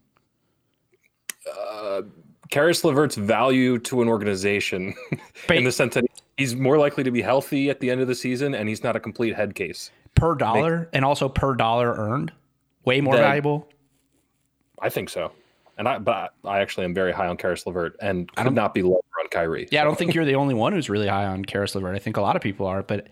[2.51, 4.95] Karis LeVert's value to an organization,
[5.47, 6.05] But- in the sense that
[6.37, 8.97] he's more likely to be healthy at the end of the season, and he's not
[8.97, 9.91] a complete head case.
[10.17, 12.33] Per dollar and also per dollar earned
[12.85, 13.69] way more valuable?
[14.81, 15.33] I think so.
[15.79, 18.83] And I, but I actually am very high on Karis LeVert, and could not be
[18.83, 19.69] lower on Kyrie.
[19.71, 21.95] yeah i don't think you're the only one who's really high on Karis LeVert.
[21.95, 23.09] i think a lot of people are but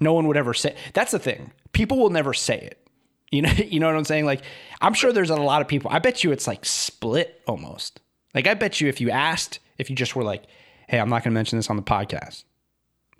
[0.00, 1.52] no one would ever say that's the thing.
[1.72, 2.86] People will never say it.
[3.30, 4.24] You know you know what i'm saying?
[4.26, 4.42] Like
[4.80, 8.00] i'm sure there's a lot of people i bet you it's like split almost.
[8.34, 10.44] Like i bet you if you asked if you just were like
[10.88, 12.44] hey i'm not going to mention this on the podcast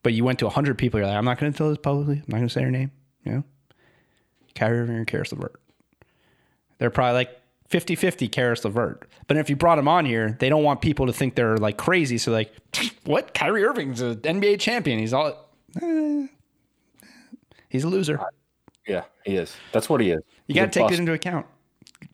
[0.02, 2.16] but you went to 100 people you're like i'm not going to tell this publicly
[2.16, 2.90] i'm not going to say her name
[3.24, 3.44] you know
[4.54, 5.60] Kyrie Irving or Karis LeVert.
[6.78, 9.08] They're probably like 50 50 Karis LeVert.
[9.28, 11.76] But if you brought him on here, they don't want people to think they're like
[11.78, 12.18] crazy.
[12.18, 12.52] So, like,
[13.04, 13.32] what?
[13.34, 14.98] Kyrie Irving's an NBA champion.
[14.98, 15.48] He's all.
[15.80, 16.26] eh,
[17.68, 18.20] he's a loser.
[18.86, 19.54] Yeah, he is.
[19.72, 20.22] That's what he is.
[20.48, 21.46] You got to take it into account.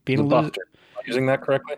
[0.04, 0.42] Being a He's a loser.
[0.48, 0.62] buster.
[0.92, 1.76] Am I using that correctly?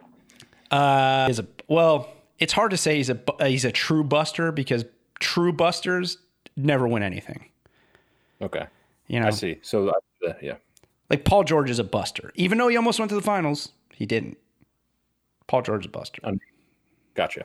[0.70, 2.09] Uh, is a well.
[2.39, 4.85] It's hard to say he's a he's a true buster because
[5.20, 6.18] true busters
[6.57, 7.45] never win anything.
[8.43, 8.66] Okay,
[9.11, 9.59] You know, I see.
[9.63, 10.55] So, uh, yeah,
[11.09, 14.07] like Paul George is a buster, even though he almost went to the finals, he
[14.07, 14.39] didn't.
[15.49, 16.23] Paul George is a buster.
[17.15, 17.45] gotcha.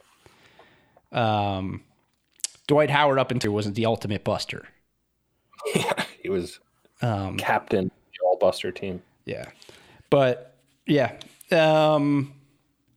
[1.12, 1.82] Um,
[2.68, 4.68] Dwight Howard up until wasn't the ultimate buster.
[5.76, 6.60] Yeah, he was
[7.02, 9.02] Um, captain the all buster team.
[9.26, 9.46] yeah,
[10.12, 10.56] but
[10.86, 11.14] yeah,
[11.52, 12.34] um,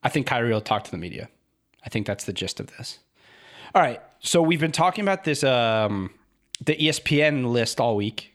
[0.02, 1.30] I think Kyrie will talk to the media.
[1.86, 2.98] I think that's the gist of this.
[3.74, 6.10] All right, so we've been talking about this um,
[6.62, 8.34] the ESPN list all week,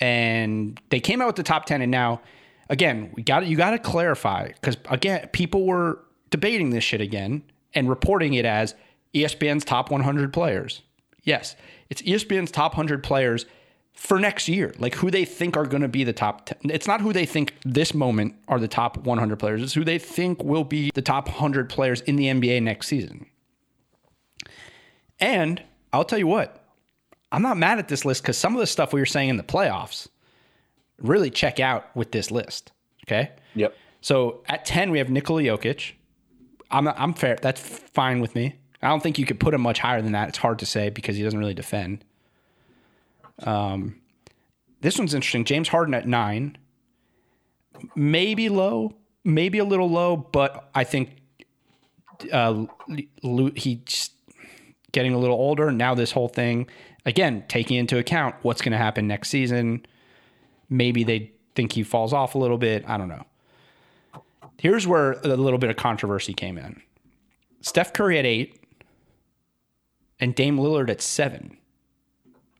[0.00, 2.20] and they came out with the top ten, and now
[2.68, 7.42] again we got you got to clarify because again people were debating this shit again
[7.74, 8.74] and reporting it as
[9.14, 10.82] ESPN's top 100 players.
[11.22, 11.56] Yes,
[11.90, 13.46] it's ESPN's top 100 players
[13.92, 16.70] for next year, like who they think are going to be the top 10.
[16.70, 19.98] It's not who they think this moment are the top 100 players, it's who they
[19.98, 23.26] think will be the top 100 players in the NBA next season.
[25.18, 26.57] And I'll tell you what,
[27.30, 29.36] I'm not mad at this list because some of the stuff we were saying in
[29.36, 30.08] the playoffs
[31.00, 32.72] really check out with this list.
[33.06, 33.30] Okay.
[33.54, 33.74] Yep.
[34.00, 35.92] So at 10, we have Nikola Jokic.
[36.70, 37.36] I'm, not, I'm fair.
[37.40, 38.56] That's fine with me.
[38.82, 40.28] I don't think you could put him much higher than that.
[40.28, 42.04] It's hard to say because he doesn't really defend.
[43.40, 44.00] Um,
[44.80, 45.44] this one's interesting.
[45.44, 46.56] James Harden at nine,
[47.96, 51.16] maybe low, maybe a little low, but I think
[52.32, 52.66] uh,
[53.54, 54.10] he's
[54.92, 55.72] getting a little older.
[55.72, 56.68] Now this whole thing,
[57.06, 59.84] again, taking into account what's going to happen next season.
[60.70, 62.84] Maybe they think he falls off a little bit.
[62.88, 63.24] I don't know.
[64.58, 66.80] here's where a little bit of controversy came in.
[67.60, 68.60] Steph Curry at eight,
[70.20, 71.56] and Dame Lillard at seven.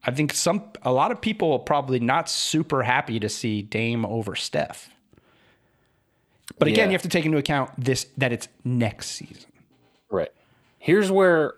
[0.05, 4.07] I think some a lot of people are probably not super happy to see Dame
[4.07, 4.91] over Steph.
[6.59, 6.85] But again, Yeah.
[6.87, 9.51] you have to take into account this that it's next season.
[10.11, 10.31] Right.
[10.79, 11.55] Here's where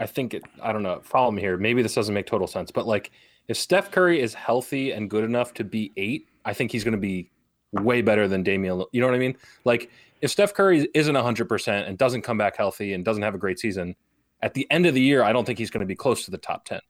[0.00, 1.56] I think it, I don't know, follow me here.
[1.56, 3.12] Maybe this doesn't make total sense, but like
[3.48, 6.92] if Steph Curry is healthy and good enough to be eight, I think he's going
[6.92, 7.30] to be
[7.72, 8.82] way better than Damian.
[8.92, 9.36] You know what I mean?
[9.64, 9.90] Like
[10.20, 13.58] if Steph Curry isn't 100% and doesn't come back healthy and doesn't have a great
[13.58, 13.94] season,
[14.42, 16.30] at the end of the year, I don't think he's going to be close to
[16.30, 16.80] the top 10.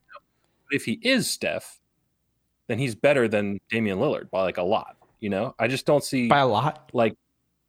[0.68, 1.80] But if he is Steph,
[2.68, 4.96] then he's better than Damian Lillard by like a lot.
[5.20, 6.90] You know, I just don't see By a lot.
[6.92, 7.14] like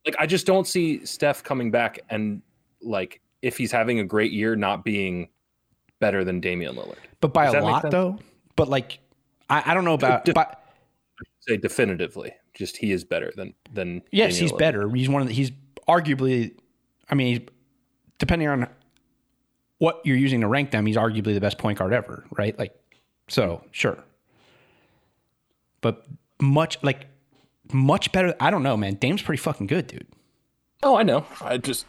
[0.05, 2.41] like I just don't see Steph coming back and
[2.81, 5.29] like if he's having a great year not being
[5.99, 6.97] better than Damian Lillard.
[7.21, 8.17] But by Does a lot though.
[8.55, 8.97] But like
[9.51, 10.63] I, I don't know about Def- but
[11.41, 14.57] Say definitively, just he is better than than yes, Damian he's Lillard.
[14.57, 14.89] better.
[14.89, 15.51] He's one of the, he's
[15.87, 16.57] arguably
[17.07, 17.47] I mean,
[18.17, 18.67] depending on
[19.77, 22.57] what you're using to rank them, he's arguably the best point guard ever, right?
[22.57, 22.73] Like
[23.27, 24.03] so, sure.
[25.81, 26.03] But
[26.41, 27.05] much like
[27.71, 28.33] much better.
[28.39, 28.95] I don't know, man.
[28.95, 30.07] Dame's pretty fucking good, dude.
[30.81, 31.27] Oh, I know.
[31.41, 31.85] I just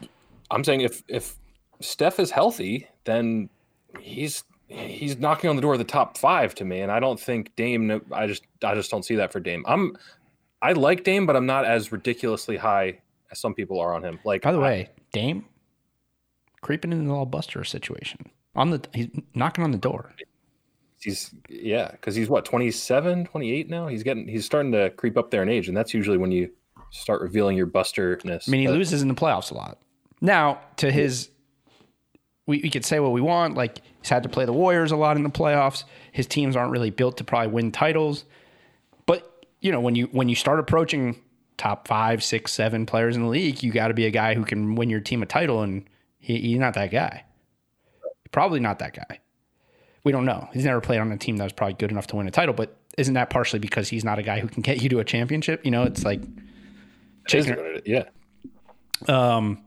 [0.50, 1.36] I'm saying if if
[1.80, 3.48] Steph is healthy, then
[4.00, 7.20] he's he's knocking on the door of the top five to me, and I don't
[7.20, 8.02] think Dame.
[8.12, 9.64] I just I just don't see that for Dame.
[9.66, 9.96] I'm
[10.62, 12.98] I like Dame, but I'm not as ridiculously high
[13.30, 14.18] as some people are on him.
[14.24, 15.44] Like By the I- way, Dame
[16.62, 18.30] creeping into the all buster situation.
[18.54, 20.12] On the he's knocking on the door.
[21.00, 25.30] he's yeah because he's what 27 28 now he's getting he's starting to creep up
[25.30, 26.50] there in age and that's usually when you
[26.90, 29.78] start revealing your busterness I mean, he But loses in the playoffs a lot.
[30.22, 31.28] Now, to his,
[32.46, 33.54] we, we could say what we want.
[33.54, 35.84] Like, he's had to play the Warriors a lot in the playoffs.
[36.12, 38.24] His teams aren't really built to probably win titles.
[39.04, 41.20] But, you know, when you when you start approaching
[41.56, 44.44] top five, six, seven players in the league, you got to be a guy who
[44.44, 45.62] can win your team a title.
[45.62, 45.88] And
[46.18, 47.24] he, he's not that guy.
[48.32, 49.20] Probably not that guy.
[50.04, 50.48] We don't know.
[50.52, 52.54] He's never played on a team that was probably good enough to win a title.
[52.54, 55.04] But isn't that partially because he's not a guy who can get you to a
[55.04, 55.64] championship?
[55.64, 57.82] You know, it's like it is what it is.
[57.86, 58.04] yeah
[59.08, 59.65] Um,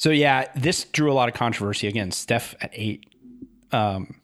[0.00, 2.10] so yeah, this drew a lot of controversy again.
[2.10, 3.04] Steph at eight.
[3.70, 4.14] Um,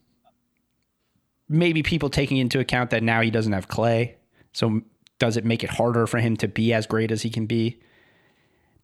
[1.50, 4.16] maybe people taking into account that now he doesn't have Clay.
[4.54, 4.80] So
[5.18, 7.78] does it make it harder for him to be as great as he can be?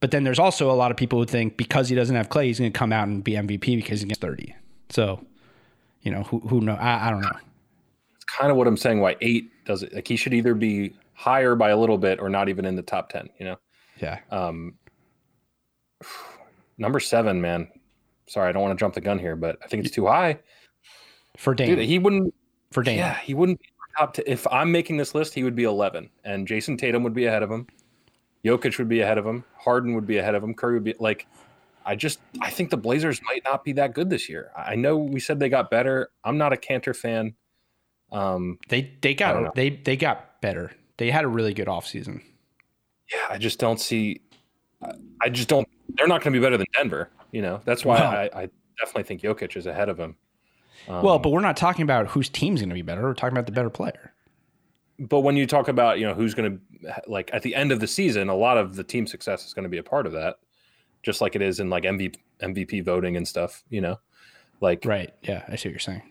[0.01, 2.49] But then there's also a lot of people who think because he doesn't have Clay,
[2.49, 4.55] he's going to come out and be MVP because he gets 30.
[4.90, 5.24] So,
[6.03, 6.74] you know, who who know?
[6.74, 7.30] I, I don't know.
[8.16, 10.93] it's kind of what i'm saying why eight does it like he should either be
[11.14, 13.57] higher by a little bit or not even in the top 10 you know
[14.01, 14.18] Yeah.
[14.30, 14.74] um
[16.79, 17.68] number seven man
[18.27, 20.39] sorry i don't want to jump the gun here but i think it's too high
[21.37, 21.77] For Dame.
[21.77, 22.35] dude he wouldn't
[22.70, 22.99] for Dame.
[22.99, 23.61] Yeah, he wouldn't
[23.99, 24.14] top.
[24.14, 27.27] T- if I'm making this list, he would be 11, and Jayson Tatum would be
[27.27, 27.66] ahead of him.
[28.47, 29.45] Jokic would be ahead of him.
[29.59, 30.55] Harden would be ahead of him.
[30.55, 31.27] Curry would be like.
[31.85, 34.53] I just I think the Blazers might not be that good this year.
[34.57, 36.09] I know we said they got better.
[36.25, 37.35] I'm not a Kanter fan.
[38.11, 39.49] Um, They they I don't know.
[39.49, 40.73] got they they got better.
[40.97, 42.23] They had a really good offseason.
[43.12, 44.23] yeah, I just don't see.
[45.20, 45.68] I just don't.
[45.97, 47.11] They're not going to be better than Denver.
[47.32, 50.16] You know, that's why Well- I, I definitely think Jokic is ahead of him.
[50.88, 53.03] Um, Well, but we're not talking about whose team's going to be better.
[53.03, 54.12] We're talking about the better player.
[54.99, 57.80] but when you talk about you know who's going to like at the end of
[57.80, 60.12] the season a lot of the team success is going to be a part of
[60.12, 60.36] that
[61.03, 63.99] just like it is in like MVP, MVP voting and stuff you know
[64.61, 65.12] like Right.
[65.22, 66.03] Yeah, I see what you're saying.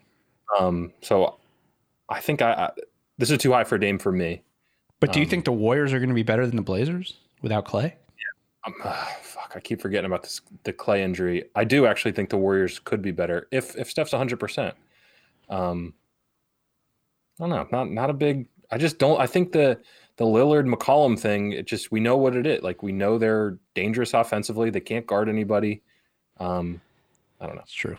[0.58, 1.38] um so
[2.08, 2.70] i think i, I
[3.18, 4.42] this is too high for dame for me
[5.00, 7.16] But do you Um, think the Warriors are going to be better than the Blazers
[7.40, 7.96] without Clay?
[8.66, 8.74] Um,
[9.22, 12.78] fuck i keep forgetting about this the clay injury i do actually think the warriors
[12.78, 14.72] could be better if if steph's 100%
[15.48, 15.92] um
[17.40, 19.78] i don't know not not a big i just don't i think the
[20.16, 23.58] the lillard mccollum thing it just we know what it is like we know they're
[23.74, 25.82] dangerous offensively they can't guard anybody
[26.38, 26.80] um
[27.40, 27.96] i don't know It's true.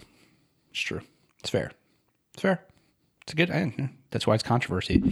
[0.72, 1.02] It's true.
[1.40, 1.72] It's fair.
[2.34, 2.64] It's fair.
[3.22, 3.52] It's a good.
[3.52, 5.04] eh, yeah, That's why it's controversy.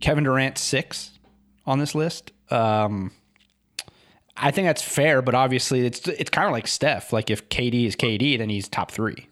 [0.00, 1.18] Kevin Durant six
[1.66, 2.32] on this list.
[2.50, 3.10] Um,
[4.36, 7.12] I think that's fair, but obviously it's it's kind of like Steph.
[7.12, 9.28] Like if KD is KD, then he's top three.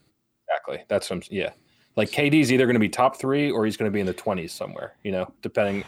[0.48, 1.51] exactly that's what i'm yeah
[1.96, 4.14] like kd's either going to be top three or he's going to be in the
[4.14, 5.84] 20s somewhere you know depending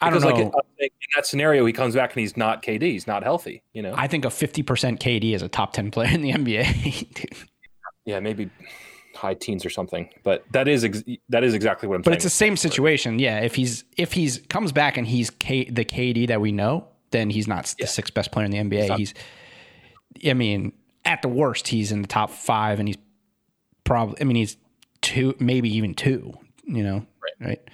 [0.00, 0.28] I don't know.
[0.28, 0.46] like in,
[0.78, 3.94] in that scenario he comes back and he's not kd he's not healthy you know
[3.96, 7.46] I think a fifty percent KD is a top ten player in the NBA.
[8.04, 8.50] Yeah, maybe
[9.14, 10.08] high teens or something.
[10.24, 12.04] But that is ex- that is exactly what I'm saying.
[12.04, 12.16] But saying.
[12.16, 13.20] it's the same situation.
[13.20, 16.88] Yeah, if he's if he's comes back and he's K, the KD that we know,
[17.12, 18.88] then he's not the sixth best player in the NBA.
[18.88, 19.14] not- He's,
[20.26, 20.72] I mean,
[21.04, 22.98] at the worst, he's in the top five, and he's
[23.84, 24.16] probably.
[24.20, 24.56] I mean, he's
[25.00, 26.32] two, maybe even two.
[26.64, 27.48] You know, Right.
[27.48, 27.70] right.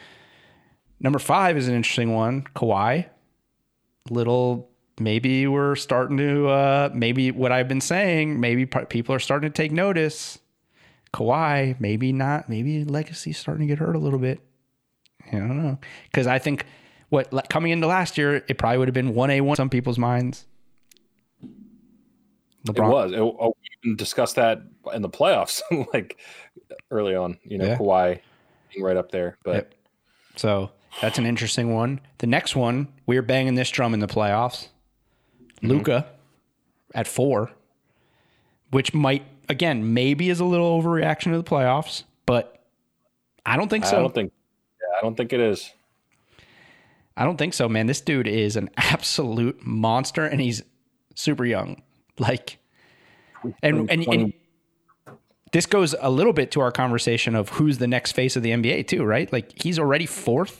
[1.00, 2.42] Number five is an interesting one.
[2.56, 3.06] Kawhi,
[4.10, 4.70] little
[5.00, 8.40] maybe we're starting to uh, maybe what I've been saying.
[8.40, 10.38] Maybe people are starting to take notice.
[11.14, 12.48] Kawhi, maybe not.
[12.48, 14.40] Maybe legacy's starting to get hurt a little bit.
[15.32, 15.78] I don't know
[16.10, 16.64] because I think
[17.08, 19.56] what like, coming into last year, it probably would have been one a one in
[19.56, 20.46] some people's minds.
[22.66, 22.76] LeBron.
[22.76, 23.12] It was.
[23.12, 25.62] It, oh, we discussed that in the playoffs,
[25.94, 26.18] like
[26.90, 27.38] early on.
[27.44, 27.78] You know, yeah.
[27.78, 28.20] Kawhi
[28.72, 29.74] being right up there, but yep.
[30.36, 32.00] so that's an interesting one.
[32.18, 34.68] The next one, we are banging this drum in the playoffs.
[35.56, 35.68] Mm-hmm.
[35.68, 36.06] Luka
[36.94, 37.50] at four,
[38.70, 42.62] which might again maybe is a little overreaction to the playoffs, but
[43.46, 43.96] I don't think so.
[43.96, 44.32] I don't think.
[44.80, 45.72] Yeah, I don't think it is.
[47.18, 47.86] I don't think so, man.
[47.86, 50.62] This dude is an absolute monster, and he's
[51.14, 51.82] super young.
[52.20, 52.58] Like,
[53.62, 54.32] and and, and
[55.52, 58.50] this goes a little bit to our conversation of who's the next face of the
[58.50, 59.32] NBA too, right?
[59.32, 60.56] Like he's already 4th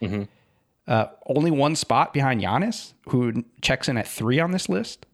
[0.00, 0.22] mm-hmm.
[0.86, 5.06] uh, only one spot behind Giannis, who checks in at three on this list,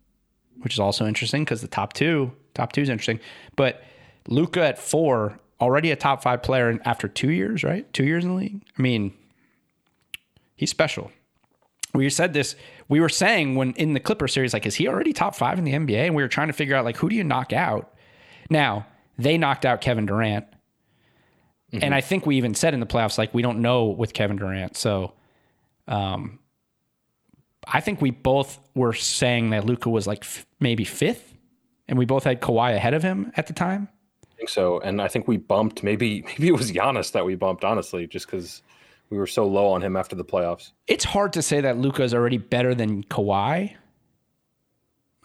[0.59, 3.21] which is also interesting because the top two, top two is interesting.
[3.57, 3.83] But
[4.29, 7.91] Luka at four, already a top five player after two years, right?
[7.93, 8.63] Two years in the league.
[8.79, 9.15] I mean,
[10.61, 11.11] he's special.
[11.95, 12.55] We said this.
[12.89, 15.65] We were saying when in the Clipper series, like, is he already top five in
[15.65, 16.07] the NBA?
[16.07, 17.95] And we were trying to figure out like who do you knock out?
[18.51, 18.87] Now
[19.19, 20.45] they knocked out Kevin Durant.
[21.73, 21.83] Mm-hmm.
[21.83, 24.37] And I think we even said in the playoffs, like, we don't know with Kevin
[24.37, 24.77] Durant.
[24.77, 25.13] So,
[25.89, 26.41] um,
[27.67, 31.35] I think we both were saying that Luka was like f- maybe fifth,
[31.89, 33.89] and we both had Kawhi ahead of him at the time.
[34.25, 37.37] I think so, and I think we bumped maybe maybe it was Giannis that we
[37.37, 38.63] bumped honestly, just because
[39.11, 40.71] we were so low on him after the playoffs.
[40.87, 43.77] It's hard to say that Luka is already better than Kawhi.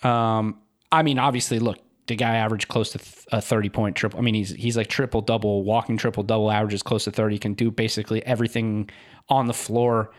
[0.03, 0.59] Um,
[0.91, 2.99] I mean, obviously, look, the guy averaged close to
[3.31, 4.19] a 30 point triple.
[4.19, 7.53] I mean, he's he's like triple double, walking triple double, averages close to 30, can
[7.53, 8.89] do basically everything
[9.29, 10.11] on the floor.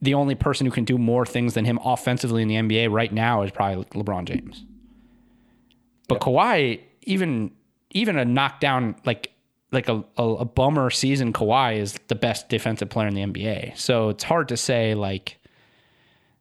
[0.00, 3.12] The only person who can do more things than him offensively in the NBA right
[3.12, 4.64] now is probably LeBron James.
[6.08, 6.26] But yeah.
[6.26, 7.52] Kawhi, even
[7.90, 9.32] even a knockdown like
[9.70, 13.76] like a, a, a bummer season, Kawhi is the best defensive player in the NBA.
[13.76, 15.38] So it's hard to say like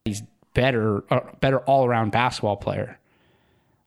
[0.05, 0.23] he's
[0.53, 2.99] better uh, better all around basketball player.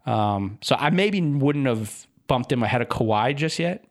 [0.07, 3.85] Um, so I maybe wouldn't have bumped him ahead of Kawhi just yet.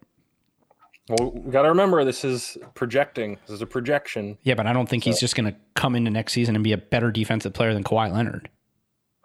[1.09, 3.37] Well, we got to remember this is projecting.
[3.47, 4.37] This is a projection.
[4.43, 5.09] Yeah, but I don't think so.
[5.09, 7.83] he's just going to come into next season and be a better defensive player than
[7.83, 8.47] Kawhi Leonard.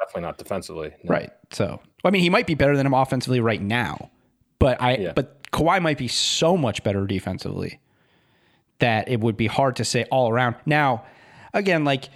[0.00, 0.94] Definitely not defensively.
[1.02, 1.08] No.
[1.12, 1.30] Right.
[1.52, 4.10] So, I mean, he might be better than him offensively right now,
[4.58, 5.12] but I yeah.
[5.14, 7.78] but Kawhi might be so much better defensively
[8.80, 10.56] that it would be hard to say all around.
[10.66, 11.04] Now,
[11.52, 12.08] again, like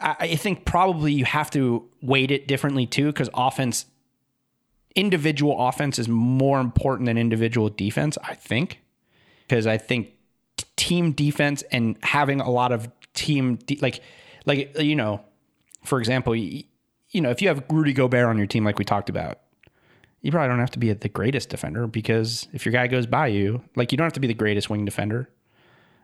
[0.00, 3.86] I think probably you have to weight it differently too, because offense,
[4.94, 8.80] individual offense is more important than individual defense, I think.
[9.48, 10.10] Because I think
[10.76, 14.00] team defense and having a lot of team, de- like,
[14.46, 15.20] like, you know,
[15.84, 16.62] for example, you,
[17.10, 19.40] you know, if you have Rudy Gobert on your team, like we talked about,
[20.22, 23.28] you probably don't have to be the greatest defender because if your guy goes by
[23.28, 25.28] you, like, you don't have to be the greatest wing defender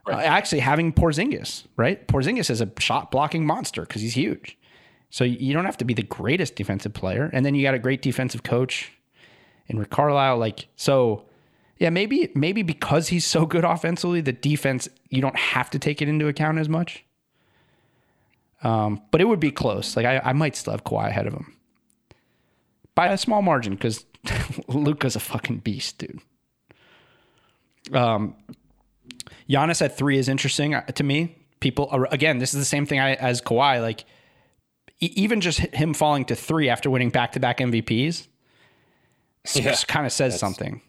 [0.07, 0.19] Right.
[0.19, 2.07] Uh, actually, having Porzingis, right?
[2.07, 4.59] Porzingis is a shot blocking monster because he's huge.
[5.11, 7.79] So you don't have to be the greatest defensive player, and then you got a
[7.79, 8.93] great defensive coach
[9.67, 10.39] in Rick Carlisle.
[10.39, 11.25] Like so,
[11.79, 16.03] yeah, maybe maybe because he's so good offensively, the defense you don't have to take
[16.03, 17.05] it into account as much.
[18.63, 19.97] Um, but it would be close.
[19.97, 21.57] Like I, I might still have Kawhi ahead of him
[22.95, 24.05] by a small margin because
[24.69, 26.21] Luka's a fucking beast, dude.
[27.93, 28.37] Um,
[29.49, 31.39] Giannis at three is interesting uh, to me.
[31.61, 33.81] People again, this is the same thing as Kawhi.
[33.81, 34.05] Like
[35.01, 38.27] even just him falling to three after winning back to back MVPs,
[39.55, 40.81] yeah, kind of says something.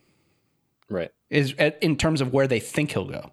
[0.90, 1.12] Right.
[1.30, 3.32] Is in terms of where they think he'll go.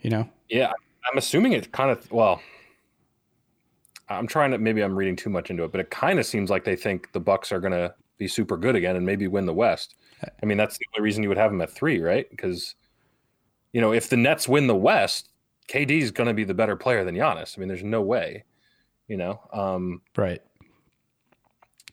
[0.00, 0.28] You know.
[0.48, 0.72] Yeah,
[1.10, 2.40] I'm assuming it kind of well.
[4.10, 6.50] I'm trying to maybe I'm reading too much into it, but it kind of seems
[6.50, 9.46] like they think the Bucks are going to be super good again and maybe win
[9.46, 9.94] the West.
[10.42, 12.28] I mean, that's the only reason you would have them at three, right?
[12.30, 12.74] Because
[13.72, 15.28] you know, if the Nets win the West,
[15.68, 17.56] KD is going to be the better player than Giannis.
[17.56, 18.44] I mean, there's no way,
[19.06, 19.40] you know.
[19.52, 20.40] Um, right.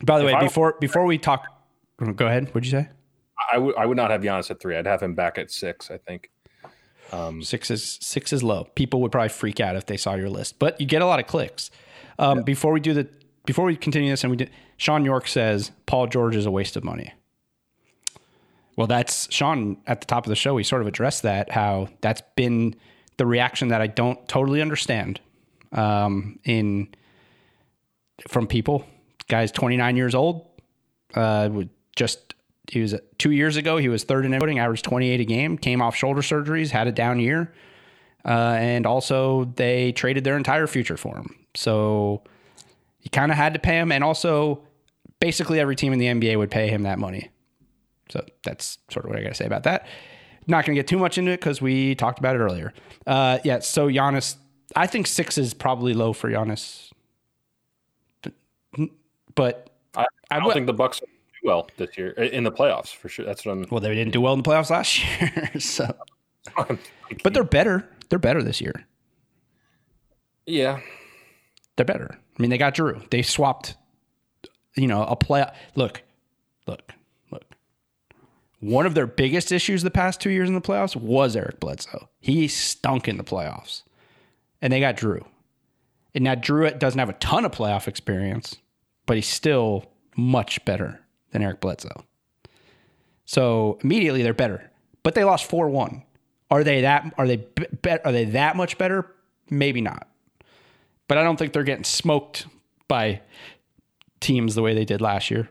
[0.03, 1.45] By the way, before before we talk,
[2.16, 2.47] go ahead.
[2.49, 2.89] What'd you say?
[3.51, 4.76] I would I would not have Giannis at three.
[4.76, 5.91] I'd have him back at six.
[5.91, 6.32] I think.
[7.11, 8.66] Um, six is six is low.
[8.76, 11.20] People would probably freak out if they saw your list, but you get a lot
[11.20, 11.70] of clicks.
[12.20, 12.43] Um, yeah.
[12.43, 13.07] Before we do the
[13.45, 16.76] before we continue this, and we did, Sean York says Paul George is a waste
[16.76, 17.13] of money.
[18.76, 20.53] Well, that's Sean at the top of the show.
[20.53, 22.76] We sort of addressed that how that's been
[23.18, 25.22] the reaction that I don't totally understand
[25.72, 26.89] um, in
[28.28, 28.86] from people.
[29.28, 30.47] Guy's 29 years old.
[31.13, 31.49] Uh,
[31.95, 32.36] just
[32.70, 33.78] he was two years ago.
[33.78, 35.57] He was third in voting, averaged 28 a game.
[35.57, 37.53] Came off shoulder surgeries, had a down year.
[38.26, 41.36] Uh, and also, they traded their entire future for him.
[41.53, 42.23] So
[43.01, 43.91] you kind of had to pay him.
[43.91, 44.63] And also,
[45.19, 47.30] basically, every team in the NBA would pay him that money.
[48.09, 49.86] So that's sort of what I got to say about that.
[50.47, 52.73] Not going to get too much into it because we talked about it earlier.
[53.07, 54.36] Uh, yeah, so Giannis,
[54.76, 56.91] I think six is probably low for Giannis.
[59.36, 61.05] But I, I don't would- think the Bucks do
[61.43, 63.26] well this year in the playoffs for sure.
[63.26, 63.65] That's what I'm.
[63.69, 65.51] well, they didn't do well in the playoffs last year.
[65.59, 65.93] so,
[67.23, 67.88] but they're better.
[68.10, 68.86] They're better this year.
[70.45, 70.80] yeah,
[71.76, 72.18] They're better.
[72.38, 73.10] I mean, they got Jrue.
[73.10, 73.76] They swapped,
[74.76, 75.45] you know, a play.
[75.76, 76.01] Look,
[76.68, 76.91] look,
[77.32, 77.56] look.
[78.60, 82.10] One of their biggest issues the past two years in the playoffs was Eric Bledsoe.
[82.20, 83.84] He stunk in the playoffs,
[84.62, 85.26] and they got Jrue.
[86.14, 88.56] And now Jrue doesn't have a ton of playoff experience,
[89.06, 89.86] but he's still
[90.16, 91.01] much better
[91.32, 92.06] than Eric Bledsoe.
[93.26, 94.72] So immediately they're better,
[95.03, 96.03] but they lost four one.
[96.51, 97.13] Are they that?
[97.17, 97.65] Are they be,
[98.03, 99.11] Are they that much better?
[99.49, 100.07] Maybe not
[101.07, 102.47] but I don't think they're getting smoked
[102.87, 103.21] by
[104.19, 105.49] teams the way they did last year.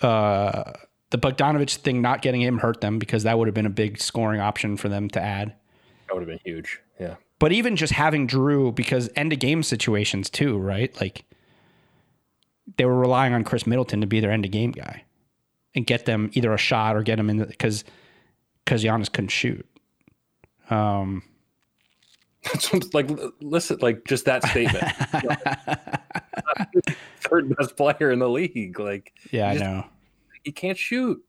[0.00, 0.72] Uh,
[1.10, 4.00] the Bogdanovic thing not getting him hurt them because that would have been a big
[4.00, 5.54] scoring option for them to add.
[6.06, 6.80] that would have been huge.
[6.98, 10.94] Yeah, But even just having Jrue because end of game situations too, right?
[11.00, 11.24] Like
[12.76, 15.04] they were relying on Khris Middleton to be their end of game guy
[15.74, 17.84] and get them either a shot or get them in the because
[18.64, 19.66] because Giannis couldn't shoot.
[20.72, 21.22] Um,
[22.92, 23.08] like
[23.40, 24.84] listen, like just that statement.
[27.20, 28.80] Third best player in the league.
[28.80, 29.84] Like yeah, I know.
[30.42, 31.22] he can't shoot.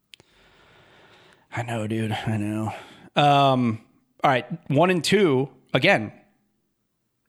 [1.55, 2.11] I know, dude.
[2.11, 2.73] I know.
[3.15, 3.79] Um,
[4.23, 6.11] all right, one and two again.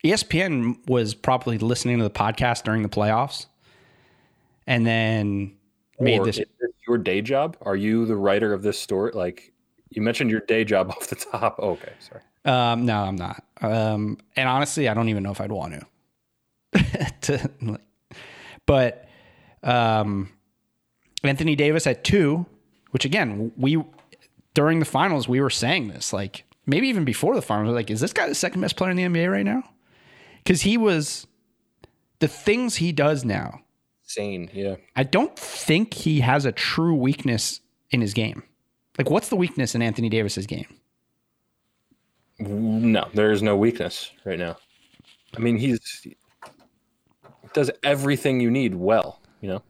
[0.04, 3.46] ESPN was probably listening to the podcast during the playoffs,
[4.66, 5.56] and then
[5.98, 6.38] made this.
[6.38, 7.56] is this your day job?
[7.62, 9.12] Are you the writer of this story?
[9.12, 9.53] Like
[9.96, 11.56] you mentioned your day job off the top.
[11.58, 12.22] Oh, okay, sorry.
[12.44, 13.44] Um, no, I'm not.
[13.60, 15.74] Um, and honestly, I don't even know if I'd want
[16.72, 17.10] to.
[17.22, 17.80] to like,
[18.66, 19.08] but
[19.62, 20.30] um,
[21.22, 22.46] Anthony Davis at two,
[22.90, 23.82] which again, we
[24.54, 28.00] during the finals we were saying this, like maybe even before the finals, like, is
[28.00, 29.62] this guy the second best player in the NBA right now?
[30.38, 31.26] Because he was
[32.18, 33.60] the things he does now.
[34.04, 34.50] Insane.
[34.52, 34.76] Yeah.
[34.94, 38.42] I don't think he has a true weakness in his game.
[38.98, 40.66] Like, what's the weakness in Anthony Davis's game?
[42.38, 44.56] No, there is no weakness right now.
[45.36, 46.16] I mean, he's he
[47.52, 49.20] does everything you need well.
[49.40, 49.62] You know,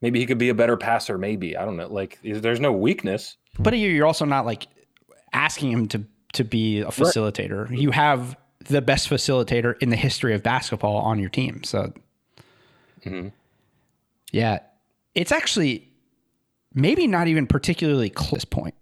[0.00, 1.18] maybe he could be a better passer.
[1.18, 1.88] Maybe I don't know.
[1.88, 3.36] Like, there's no weakness.
[3.58, 4.66] But you're also not like
[5.32, 6.04] asking him to
[6.34, 7.70] to be a facilitator.
[7.76, 8.36] You have
[8.66, 11.62] the best facilitator in the history of basketball on your team.
[11.64, 11.92] So,
[13.04, 13.28] mm-hmm.
[14.32, 14.60] yeah,
[15.14, 15.88] it's actually
[16.74, 18.74] maybe not even particularly close at this point.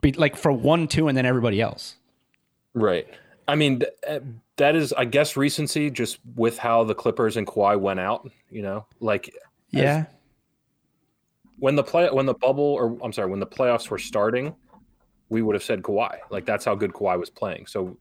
[0.00, 1.96] Be, like for one, two, and then everybody else.
[2.72, 3.06] Right.
[3.46, 4.20] I mean, uh,
[4.56, 8.30] that is, I guess, recency just with how the Clippers and Kawhi went out.
[8.50, 9.34] You know, like
[9.70, 10.06] Yeah,
[11.58, 14.54] when the play when the bubble or I'm sorry, when the playoffs were starting,
[15.28, 16.18] we would have said Kawhi.
[16.30, 17.66] Like that's how good Kawhi was playing.
[17.66, 17.96] So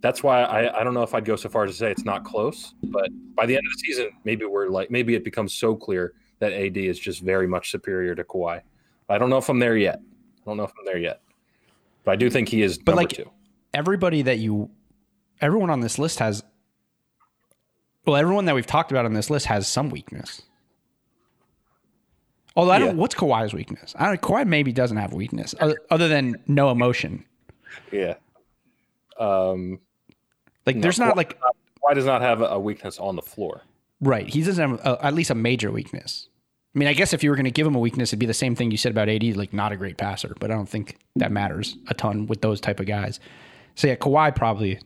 [0.00, 2.04] that's why I, I don't know if I'd go so far as to say it's
[2.04, 5.54] not close, but by the end of the season, maybe we're like maybe it becomes
[5.54, 8.60] so clear that AD is just very much superior to Kawhi.
[9.08, 10.00] I don't know if I'm there yet.
[10.00, 11.20] I don't know if I'm there yet.
[12.04, 13.30] But I do think he is But, like, two.
[13.74, 14.70] everybody that you,
[15.40, 16.42] everyone on this list has.
[18.04, 20.42] Well, everyone that we've talked about on this list has some weakness.
[22.54, 22.94] Although I don't, Yeah.
[22.94, 23.94] what's Kawhi's weakness?
[23.98, 27.24] I don't, Kawhi maybe doesn't have weakness other, other than no emotion.
[27.92, 28.14] Yeah.
[29.18, 29.80] Um,
[30.64, 31.38] Like there's Kawhi- not like
[31.82, 33.62] Kawhi does not have a weakness on the floor.
[34.00, 34.28] Right.
[34.28, 36.28] He doesn't have a, at least a major weakness.
[36.74, 38.26] I mean, I guess if you were going to give him a weakness, it'd be
[38.26, 40.34] the same thing you said about AD, like not a great passer.
[40.38, 43.18] But I don't think that matters a ton with those type of guys.
[43.74, 44.80] So yeah, Kawhi probably.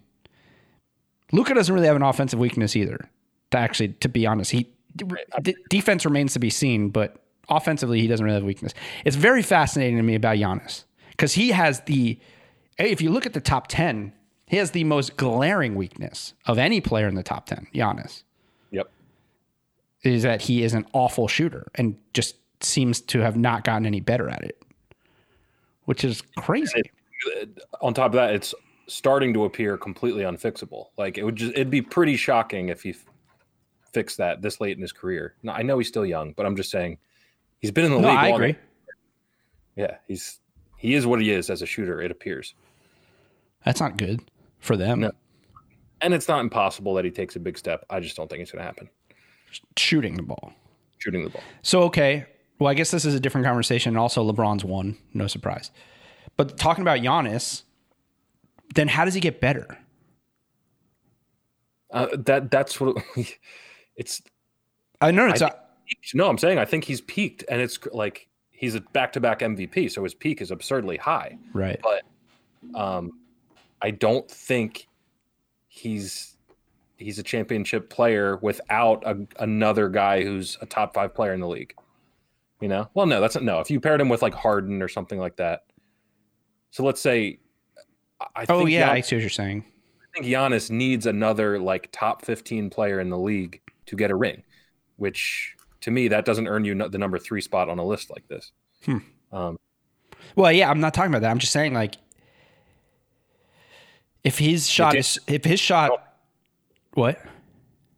[1.33, 3.11] Luka doesn't really have an offensive weakness either.
[3.51, 7.17] To actually, to be honest, he d- defense remains to be seen, but
[7.49, 8.73] offensively, he doesn't really have weakness.
[9.05, 12.19] It's very fascinating to me about Giannis because he has the.
[12.79, 14.13] If you look at the top ten,
[14.47, 17.67] he has the most glaring weakness of any player in the top ten.
[17.75, 18.23] Giannis.
[20.03, 24.01] Is that he is an awful shooter and just seems to have not gotten any
[24.01, 24.63] better at it,
[25.85, 26.83] which is crazy.
[27.81, 28.55] on top of that, it's
[28.87, 30.87] starting to appear completely unfixable.
[30.97, 33.05] Like it would just it'd be pretty shocking if he f-
[33.93, 35.35] fixed that this late in his career.
[35.43, 36.99] No, I know he's still young, but I'm just saying
[37.61, 38.19] he's been in the No, league.
[38.19, 38.57] I agree.
[39.77, 40.41] Yeah, he's
[40.79, 42.01] he is what he is as a shooter.
[42.01, 42.55] It appears,
[43.65, 44.21] That's not good
[44.59, 45.01] for them.
[45.01, 45.13] No.
[46.01, 47.85] and it's not impossible that he takes a big step.
[47.91, 48.89] I just don't think it's going to happen.
[49.77, 50.53] Shooting the ball.
[50.99, 51.43] Shooting the ball.
[51.63, 52.27] So okay,
[52.59, 53.97] well, I guess this is a different conversation.
[53.97, 55.71] Also, LeBron's won, no surprise.
[56.37, 57.63] But talking about Giannis,
[58.75, 59.79] then how does he get better?
[61.91, 63.03] Uh, that that's what
[63.97, 64.23] it's.
[65.01, 65.55] I know it's I a,
[66.15, 70.05] No, I'm saying I think he's peaked, and it's like he's a back-to-back MVP, so
[70.05, 71.39] his peak is absurdly high.
[71.55, 71.81] right.
[71.83, 73.13] But um,
[73.81, 74.87] I don't think
[75.67, 76.37] he's
[77.01, 81.49] he's a championship player without a, another guy who's a top five player in the
[81.49, 81.75] league.
[82.61, 82.89] You know?
[82.95, 83.61] Well, no, that's no.
[83.61, 85.65] If you paired him with like Harden or something like that.
[86.71, 87.41] So let's say.
[88.37, 89.65] I Oh think yeah, Gian- I see what you're saying.
[90.03, 94.15] I think Giannis needs another like top 15 player in the league to get a
[94.15, 94.43] ring,
[94.97, 98.29] which to me that doesn't earn you the number three spot on a list like
[98.29, 98.53] this.
[98.85, 98.99] Hmm.
[99.33, 99.59] Um,
[100.37, 101.31] Well, yeah, I'm not talking about that.
[101.31, 101.97] I'm just saying like
[104.23, 106.10] if his shot is if his shot
[106.95, 107.19] what?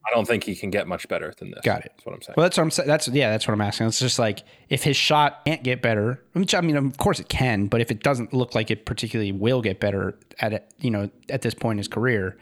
[0.04, 1.60] I don't think he can get much better than this.
[1.62, 1.92] Got it.
[1.94, 2.34] That's what I'm saying.
[2.36, 2.88] Well, that's what I'm saying.
[2.88, 3.86] That's yeah, that's what I'm asking.
[3.86, 7.28] It's just like if his shot can't get better, which I mean, of course it
[7.28, 11.08] can, but if it doesn't look like it particularly will get better at you know,
[11.28, 12.36] at this point in his career,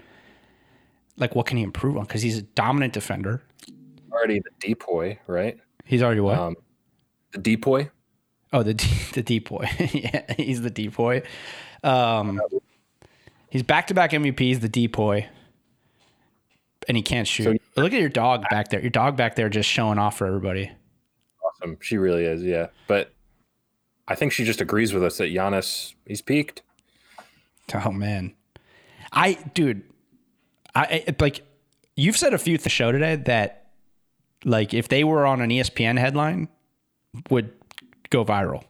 [1.19, 2.05] like what can he improve on?
[2.05, 3.43] Because he's a dominant defender.
[4.11, 5.59] Already the depoy, right?
[5.85, 6.39] He's already what?
[6.39, 6.57] Um,
[7.33, 7.91] the depoy.
[8.55, 8.73] oh, the
[9.13, 9.69] the depoy.
[9.95, 11.25] yeah, he's the depoy.
[11.85, 12.41] Um,
[13.51, 14.61] he's back to back MVPs.
[14.61, 15.27] The depoy.
[16.89, 17.61] And he can't shoot.
[17.77, 18.81] Look at your dog back there.
[18.81, 20.71] Your dog back there just showing off for everybody.
[21.45, 21.77] Awesome.
[21.81, 22.43] She really is.
[22.43, 22.69] Yeah.
[22.87, 23.13] But
[24.09, 26.63] I think she just agrees with us that Giannis, he's peaked.
[27.73, 28.35] Oh man,
[29.13, 29.85] I dude,
[30.75, 31.43] I like
[31.95, 33.71] you've said a few the show today that
[34.45, 36.49] like if they were on an ESPN headline
[37.31, 37.53] would
[38.11, 38.65] go viral.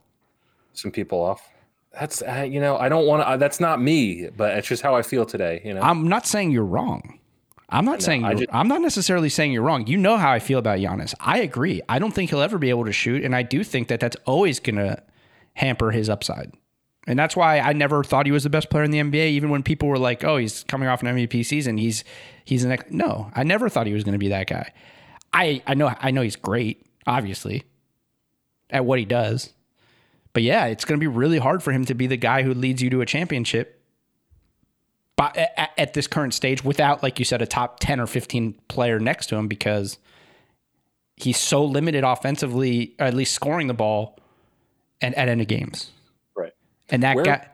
[0.75, 1.49] Some people off.
[1.99, 4.83] That's, uh, you know, I don't want to, uh, that's not me, but it's just
[4.83, 5.61] how I feel today.
[5.65, 7.19] You know, I'm not saying you're wrong.
[7.71, 9.87] I'm not saying I you're, just- I'm not necessarily saying you're wrong.
[9.87, 11.15] You know how I feel about Giannis.
[11.21, 11.81] I agree.
[11.89, 14.17] I don't think he'll ever be able to shoot, and I do think that that's
[14.25, 15.03] always going to
[15.55, 16.53] hamper his upside.
[17.07, 19.29] And that's why I never thought he was the best player in the NBA.
[19.31, 21.79] Even when people were like, "Oh, he's coming off an MVP season.
[21.79, 22.05] He's
[22.45, 22.91] he's an ex-.
[22.91, 24.73] no." I never thought he was going to be that guy.
[25.33, 27.65] I I know I know he's great, obviously,
[28.69, 29.51] at what he does.
[30.33, 32.53] But yeah, it's going to be really hard for him to be the guy who
[32.55, 33.80] leads you to a championship
[35.21, 38.55] but at, at this current stage without like you said a top 10 or 15
[38.69, 39.99] player next to him because
[41.17, 44.19] he's so limited offensively or at least scoring the ball
[45.03, 45.91] and at end of games
[46.35, 46.53] right.
[46.89, 47.47] and that Where- guy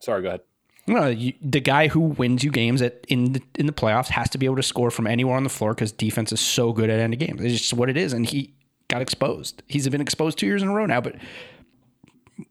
[0.00, 0.40] Sorry, go ahead.
[0.86, 4.28] no, you, the guy who wins you games at in the, in the playoffs has
[4.30, 6.90] to be able to score from anywhere on the floor because defense is so good
[6.90, 7.40] at end of games.
[7.40, 8.52] It's just what it is, and he
[8.88, 9.62] got exposed.
[9.68, 11.14] He's been exposed two years in a row now, but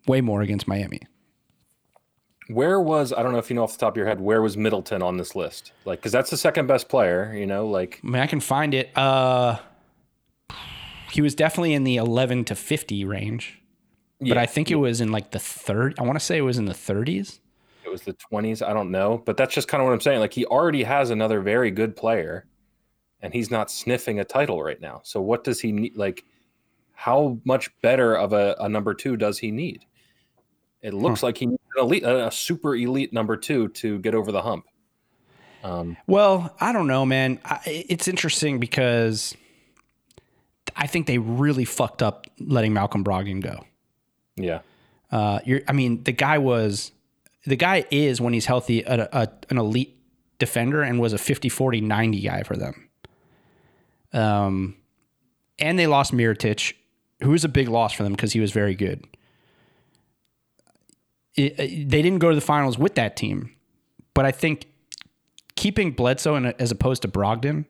[0.08, 1.02] way more against Miami.
[2.54, 4.42] Where was, I don't know if you know off the top of your head, where
[4.42, 5.72] was Middleton on this list?
[5.86, 8.74] Like, because that's the second best player, you know, like, I mean, I can find
[8.74, 8.96] it.
[8.98, 9.58] Uh,
[11.12, 13.62] he was definitely in the 11 to 50 range,
[14.20, 15.96] but I think it was in like the third.
[16.00, 17.40] I want to say it was in the 30s.
[17.84, 18.66] it was the 20s.
[18.66, 19.22] I don't know.
[19.26, 20.20] But that's just kind of what I'm saying.
[20.20, 22.46] Like, he already has another very good player,
[23.22, 25.02] and he's not sniffing a title right now.
[25.04, 25.98] So, what does he need?
[25.98, 26.24] Like,
[26.94, 29.86] how much better of a, a number two does he need?
[30.82, 34.32] It looks like he needs an elite, a, super elite number two to get over
[34.32, 34.66] the hump.
[35.64, 37.40] Um, Well, I don't know, man.
[37.46, 39.36] I, it's interesting because
[40.76, 43.66] I think they really fucked up letting Malcolm Brogdon go.
[44.36, 44.62] yeah.
[45.12, 46.94] Uh, you're, I mean, the guy was,
[47.46, 49.98] the guy is when he's healthy, a, a, an elite
[50.40, 52.90] defender and was a 50, 40, 90 guy for them.
[54.14, 54.78] Um,
[55.60, 56.74] and they lost Mirotic,
[57.22, 59.06] who was a big loss for them because he was very good.
[61.36, 63.56] They didn't go to the finals with that team,
[64.14, 64.68] but I think
[65.56, 67.66] keeping Bledsoe in as opposed to Brogdon,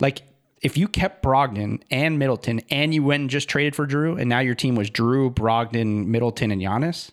[0.00, 0.22] like
[0.60, 4.28] if you kept Brogdon and Middleton and you went and just traded for Jrue and
[4.28, 7.10] now your team was Jrue, Brogdon, Middleton, and Giannis,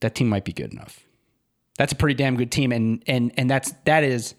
[0.00, 1.00] that team might be good enough.
[1.78, 4.34] That's a pretty damn good team, and and and that's that is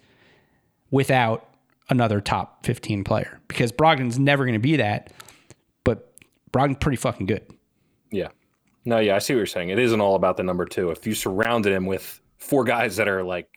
[0.90, 1.48] without
[1.90, 5.12] another top fifteen player because Brogdon's never going to be that,
[5.82, 6.12] but
[6.52, 7.44] Brogdon's pretty fucking good.
[8.10, 8.28] Yeah.
[8.84, 9.70] No, yeah, I see what you're saying.
[9.70, 10.90] It isn't all about the number two.
[10.90, 13.48] If you surrounded him with four guys that are like,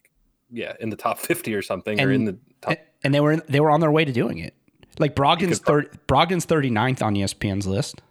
[0.50, 2.72] yeah, in the top 50 or something, or in the top.
[2.72, 4.54] and, and they were they were on their way to doing it.
[5.00, 8.02] Like Brogdon's third, Brogdon's 39th on ESPN's list.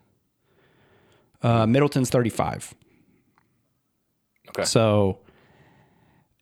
[1.43, 2.75] Uh, Middleton's 35.
[4.51, 4.65] Okay.
[4.65, 5.19] So,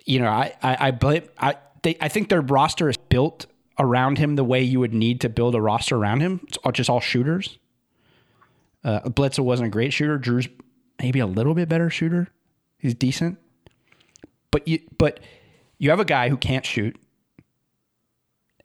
[0.05, 3.47] you know, I I, I blame I they, I think their roster is built
[3.79, 6.41] around him the way you would need to build a roster around him.
[6.49, 7.59] It's all, just all shooters.
[8.83, 10.19] Uh, Bledsoe wasn't a great shooter.
[10.19, 10.49] Jrue's
[11.01, 12.29] maybe a little bit better shooter.
[12.79, 13.39] He's decent,
[14.51, 15.21] but you but
[15.79, 16.97] you have a guy who can't shoot,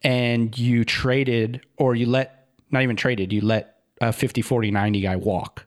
[0.02, 5.00] and you traded or you let not even traded you let a 50 40 90
[5.00, 5.66] guy walk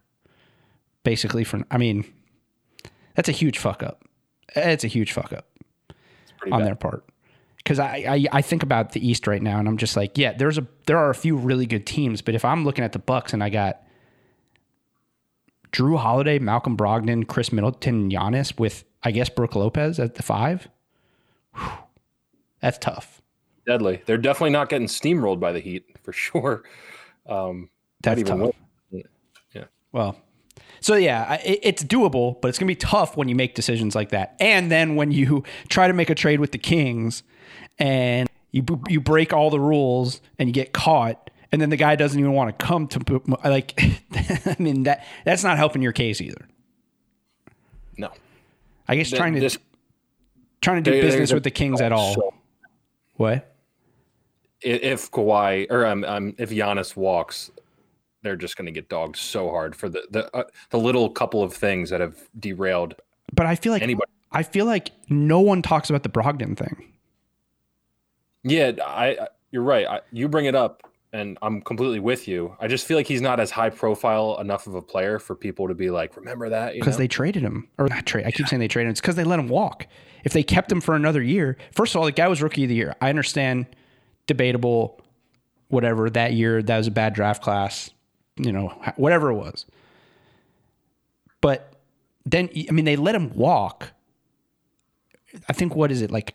[1.04, 2.06] basically for i mean
[3.16, 4.04] that's a huge fuck up
[4.56, 5.46] It's a huge fuck up
[6.52, 6.66] on bad.
[6.66, 7.06] their part.
[7.58, 10.34] Because I, I I think about the East right now, and I'm just like, yeah,
[10.34, 13.00] there's a there are a few really good teams, but if I'm looking at the
[13.00, 13.83] Bucks and I got
[15.74, 20.24] Jrue Holiday, Malcolm Brogdon, Khris Middleton, and Giannis with I guess Brook Lopez at the
[20.24, 20.70] five,
[21.56, 21.70] whew,
[22.62, 23.22] that's tough.
[23.66, 24.02] Deadly.
[24.06, 26.64] They're definitely not getting steamrolled by the Heat for sure.
[27.26, 27.70] Um,
[28.02, 28.40] That's tough.
[28.40, 28.54] win.
[29.94, 30.18] Well,
[30.82, 34.10] so yeah, it, it's doable, but it's gonna be tough when you make decisions like
[34.10, 34.36] that.
[34.40, 37.24] And then when you try to make a trade with the Kings,
[37.80, 41.96] and you you break all the rules and you get caught, and then the guy
[41.96, 43.82] doesn't even want to come to like.
[44.46, 46.48] I mean that that's not helping your case either.
[47.98, 48.12] no.
[48.88, 49.58] I guess trying to This-
[50.62, 52.14] trying to do they- business with the Kings at all.
[52.16, 52.34] So,
[53.16, 53.50] what?
[54.62, 57.52] if Kawhi or um, um, if Giannis walks,
[58.22, 61.44] they're just going to get dogged so hard for the the uh, the little couple
[61.44, 62.96] of things that have derailed
[63.34, 64.10] But I feel like anybody.
[64.32, 66.92] I feel like no one talks about the Brogdon thing.
[68.44, 69.86] Yeah, I, I you're right.
[69.88, 70.84] I, you bring it up,
[71.14, 72.58] and I'm completely with you.
[72.60, 75.68] I just feel like he's not as high profile enough of a player for people
[75.68, 76.74] to be like, remember that?
[76.74, 78.26] Because they traded him or not trade.
[78.26, 78.92] I keep saying they traded him.
[78.92, 79.86] It's because they let him walk.
[80.24, 82.70] If they kept him for another year, first of all, the guy was rookie of
[82.70, 82.96] the year.
[83.00, 83.68] I understand,
[84.26, 85.00] debatable,
[85.68, 87.92] whatever that year that was a bad draft class,
[88.38, 89.68] you know, whatever it was.
[91.42, 91.74] But
[92.26, 93.92] then, I mean, they let him walk.
[95.48, 96.34] I think what is it like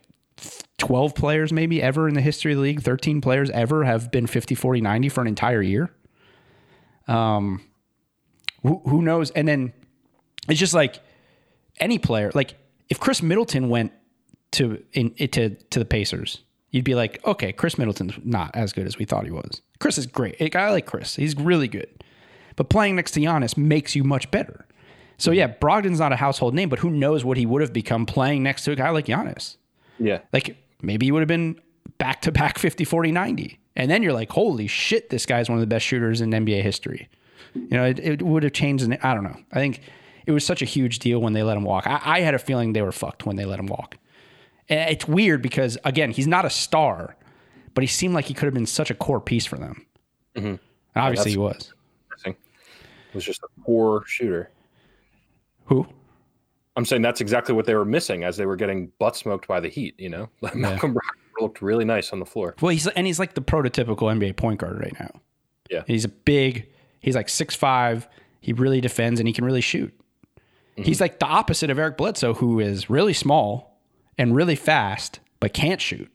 [0.78, 4.26] 12 players maybe ever in the history of the league 13 players ever have been
[4.26, 5.90] 50 40 90 for an entire year.
[7.06, 7.62] Um
[8.62, 9.30] who, who knows?
[9.32, 9.72] And then
[10.48, 11.00] it's just like
[11.80, 12.54] any player like
[12.88, 13.92] if khris middleton went
[14.52, 18.86] to in to to the pacers you'd be like okay khris middleton's not as good
[18.86, 19.62] as we thought he was.
[19.80, 20.40] Khris is great.
[20.40, 21.88] A guy like khris he's really good.
[22.56, 24.64] But playing next to Giannis makes you much better.
[25.16, 28.06] So yeah brogdon's not a household name but who knows what he would have become
[28.06, 29.56] playing next to a guy like Giannis?
[29.98, 31.60] Yeah, like maybe he would have been
[31.98, 33.60] back to back 50, 40, 90.
[33.76, 36.62] And then you're like, holy shit, this guy's one of the best shooters in NBA
[36.62, 37.08] history.
[37.54, 38.88] You know, it, it would have changed.
[39.02, 39.36] I don't know.
[39.52, 39.80] I think
[40.26, 41.86] it was such a huge deal when they let him walk.
[41.86, 43.96] I, I had a feeling they were fucked when they let him walk.
[44.68, 47.16] And it's weird because, again, he's not a star,
[47.74, 49.86] but he seemed like he could have been such a core piece for them.
[50.34, 50.46] Mm-hmm.
[50.46, 50.60] And
[50.94, 51.72] obviously he was.
[52.26, 52.36] it
[53.14, 54.50] was just a poor shooter.
[55.66, 55.86] Who?
[56.78, 59.58] I'm saying that's exactly what they were missing as they were getting butt smoked by
[59.58, 59.96] the Heat.
[59.98, 62.54] You know, Malcolm Brogdon looked really nice on the floor.
[62.60, 65.10] Well, he's and he's like the prototypical NBA point guard right now.
[65.68, 65.82] Yeah.
[65.88, 66.68] he's a big.
[67.00, 68.06] He's like six five.
[68.40, 69.92] He really defends and he can really shoot.
[70.36, 70.84] Mm-hmm.
[70.84, 73.82] He's like the opposite of Eric Bledsoe, who is really small
[74.16, 76.08] and really fast but can't shoot.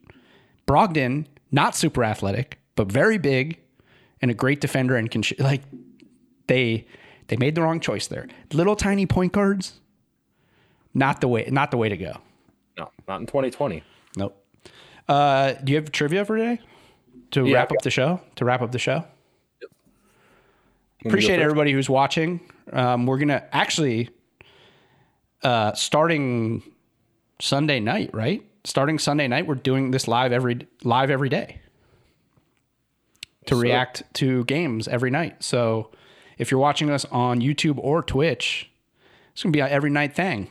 [0.65, 3.59] Brogdon, not super athletic, but very big
[4.21, 5.41] and a great defender and can shoot.
[5.41, 5.63] Like
[6.47, 6.87] they
[7.27, 8.27] they made the wrong choice there.
[8.53, 9.81] Little tiny point guards,
[10.93, 12.17] not the way not the way to go.
[12.77, 13.83] No, not in 2020.
[14.17, 14.35] Nope.
[15.07, 16.59] Uh, do you have trivia for today?
[17.31, 18.21] To Yeah, wrap up the show?
[18.35, 19.05] To wrap up the show?
[21.05, 22.39] Appreciate everybody who's watching.
[22.71, 24.09] Um, we're gonna actually
[25.43, 26.63] uh, starting
[27.41, 28.41] Sunday night, right?
[28.63, 31.59] Starting Sunday night, we're doing this live every live every day
[33.47, 33.61] to sir.
[33.61, 35.43] react to games every night.
[35.43, 35.91] So
[36.37, 38.71] if you're watching us on YouTube or Twitch,
[39.33, 40.47] it's gonna be an every night thing.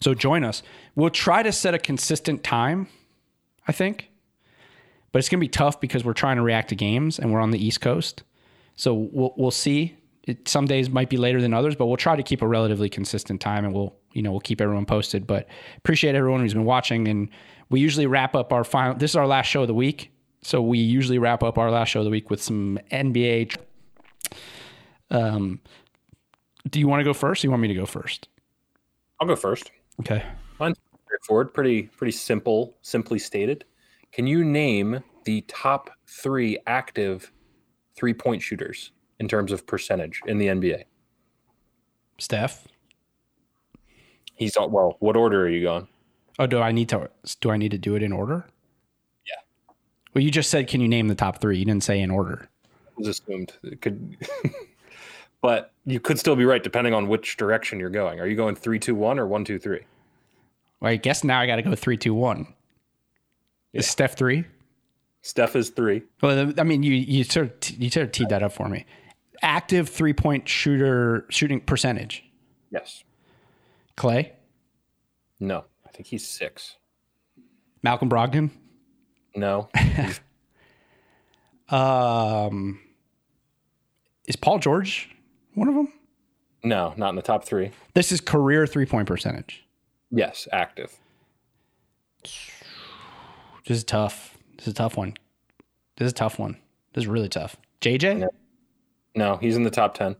[0.00, 0.62] So join us.
[0.94, 2.88] We'll try to set a consistent time,
[3.66, 4.10] I think.
[5.12, 7.40] But it's going to be tough because we're trying to react to games and we're
[7.40, 8.22] on the East Coast.
[8.76, 9.96] So we'll, we'll see.
[10.24, 12.90] It, some days might be later than others, but we'll try to keep a relatively
[12.90, 15.26] consistent time and we'll, you know, we'll keep everyone posted.
[15.26, 15.48] But
[15.78, 17.08] appreciate everyone who's been watching.
[17.08, 17.30] And
[17.70, 20.12] we usually wrap up our final, this is our last show of the week.
[20.42, 23.56] So we usually wrap up our last show of the week with some NBA.
[25.10, 25.60] Um,
[26.68, 27.42] do you want to go first?
[27.42, 28.28] Or you want me to go first?
[29.20, 29.70] I'll go first.
[30.00, 30.24] Okay.
[30.60, 30.76] Mine's
[31.06, 33.64] straightforward, pretty pretty simple, simply stated.
[34.12, 37.32] Can you name the top three active
[37.96, 40.84] three point shooters in terms of percentage in the NBA?
[42.18, 42.66] Steph.
[44.34, 44.96] He's all, well.
[45.00, 45.88] What order are you going?
[46.38, 47.10] Oh, do I need to
[47.40, 48.46] do I need to do it in order?
[49.26, 49.74] Yeah.
[50.14, 51.58] Well, you just said can you name the top three?
[51.58, 52.48] You didn't say in order.
[52.92, 54.16] It was assumed it could,
[55.40, 58.20] but you could still be right depending on which direction you're going.
[58.20, 59.80] Are you going three, two, one, or one, two, three?
[60.80, 62.54] Well, I guess now I got to go three, two, one.
[63.72, 64.44] Is Steph three?
[65.22, 66.02] Steph is three.
[66.22, 68.86] Well, I mean, you you sort of you sort of teed that up for me.
[69.42, 72.24] Active three point shooter shooting percentage.
[72.70, 73.04] Yes.
[73.96, 74.32] Clay,
[75.40, 75.64] No.
[75.86, 76.76] I think he's six.
[77.82, 78.50] Malcolm Brogdon.
[79.34, 79.68] No.
[81.70, 82.80] Um,
[84.26, 85.10] is Paul George
[85.58, 85.92] one of them?
[86.64, 87.70] no, not in the top three.
[87.94, 89.64] This is career three point percentage.
[90.10, 90.96] Yes, active.
[92.22, 94.36] This is tough.
[94.56, 95.14] This is a tough one.
[95.96, 96.56] This is a tough one.
[96.94, 97.56] This is really tough.
[97.80, 98.18] JJ?
[98.18, 98.28] No.
[99.14, 100.12] No, he's in the top 10.
[100.12, 100.18] Do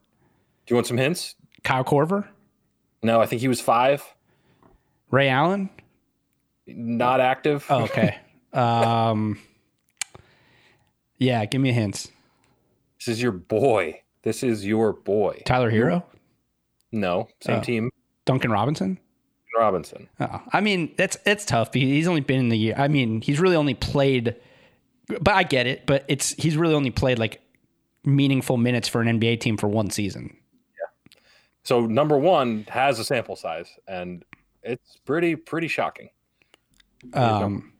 [0.68, 1.34] you want some hints?
[1.62, 2.26] Kyle Korver?
[3.02, 4.04] No, I think he was five.
[5.10, 5.70] Ray Allen?
[6.66, 7.64] Not active.
[7.70, 8.18] Oh, okay.
[8.52, 9.38] um,
[11.16, 12.10] yeah, give me a hint.
[12.98, 14.02] This is your boy.
[14.22, 15.42] This is your boy.
[15.44, 16.02] Tyler Herro?
[16.92, 17.62] No, same Oh.
[17.62, 17.90] team.
[18.24, 18.98] Duncan Robinson?
[19.56, 20.08] Robinson.
[20.20, 21.72] Oh, I mean, that's it's tough.
[21.72, 22.74] because He's only been in the year.
[22.76, 24.36] I mean, he's really only played,
[25.08, 25.86] but I get it.
[25.86, 27.40] But it's he's really only played like
[28.04, 30.36] meaningful minutes for an NBA team for one season.
[30.78, 31.12] Yeah.
[31.64, 34.24] So number one has a sample size, and
[34.62, 36.10] it's pretty pretty shocking.
[37.14, 37.72] Um,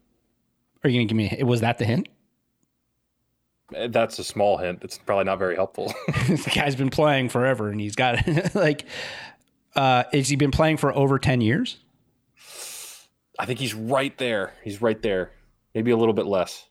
[0.82, 1.43] are you gonna give me?
[1.44, 2.09] Was that the hint?
[3.70, 4.82] That's a small hint.
[4.82, 5.93] It's probably not very helpful.
[6.07, 8.86] the guy's been playing forever, and he's got like,
[9.77, 11.78] uh, has he been playing for over ten years?
[13.39, 14.55] I think he's right there.
[14.65, 15.32] He's right there.
[15.74, 16.66] Maybe a little bit less.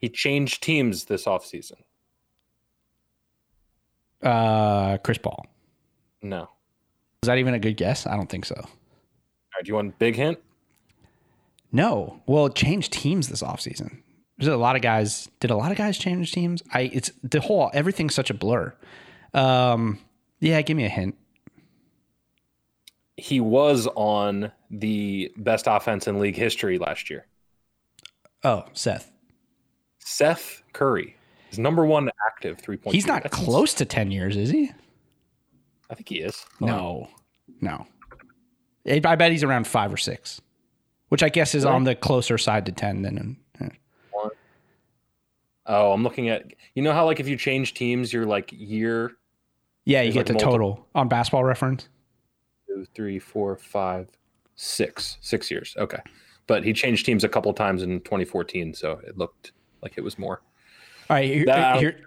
[0.00, 1.78] He changed teams this offseason.
[4.22, 5.46] Uh, Chris Paul.
[6.22, 6.48] No.
[7.22, 8.06] Is that even a good guess?
[8.06, 8.54] I don't think so.
[8.56, 10.38] right, do you want a big hint?
[11.72, 12.22] No.
[12.26, 14.02] Well, it changed teams this offseason.
[14.38, 15.28] There's a lot of guys.
[15.40, 16.62] Did a lot of guys change teams?
[16.72, 18.74] I it's the whole everything's such a blur.
[19.32, 19.98] Um,
[20.40, 21.16] yeah, give me a hint.
[23.16, 27.26] He was on the best offense in league history last year.
[28.42, 29.12] Oh, Seth.
[30.00, 31.16] Seth Curry
[31.52, 32.94] is number one active three point.
[32.94, 34.72] He's not close to ten years, is he?
[35.88, 36.44] I think he is.
[36.60, 37.08] No,
[37.60, 37.86] no.
[38.86, 40.40] I I bet he's around five or six,
[41.08, 41.76] which I guess is Really?
[41.76, 43.36] on the closer side to ten than.
[45.66, 46.44] Oh, I'm looking at.
[46.74, 49.12] You know how like if you change teams, you're like year
[49.84, 51.88] Yeah, you get like the multiple- total on Basketball Reference.
[52.68, 54.08] two, three, four, five,
[54.56, 55.74] six, six years.
[55.78, 56.00] Okay,
[56.46, 60.18] but he changed teams a couple times in 2014, so it looked like it was
[60.18, 60.42] more.
[61.10, 62.00] All right, here, That- here-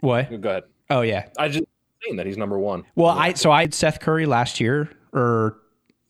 [0.00, 0.40] what?
[0.40, 0.64] Go ahead.
[0.90, 1.28] Oh yeah.
[1.38, 1.64] I just
[2.04, 2.84] saying that he's number one.
[2.96, 5.58] Well, I so I had Seth Curry last year, or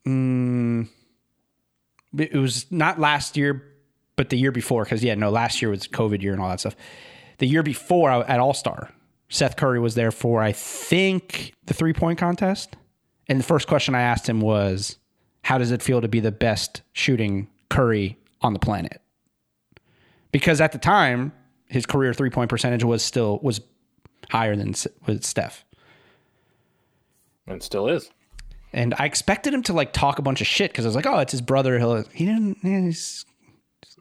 [0.06, 0.88] mm,
[2.16, 3.71] it was not last year,
[4.22, 4.84] but the year before.
[4.84, 6.76] Because yeah, no, last year was COVID year and all that stuff.
[7.38, 8.88] The year before at All Star,
[9.28, 12.76] Seth Curry was there for I think the three point contest,
[13.26, 14.96] and the first question I asked him was,
[15.42, 19.00] "How does it feel to be the best shooting Curry on the planet?"
[20.30, 21.32] Because at the time,
[21.66, 23.60] his career three point percentage was still was
[24.30, 24.74] higher than
[25.06, 25.64] with Steph.
[27.48, 28.08] and still is.
[28.72, 31.06] And I expected him to like talk a bunch of shit because I was like,
[31.06, 31.78] oh, it's his brother.
[31.78, 33.26] He'll, he didn't, he's,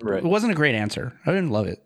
[0.03, 0.23] Right.
[0.23, 1.13] it wasn't a great answer.
[1.25, 1.83] I didn't love it.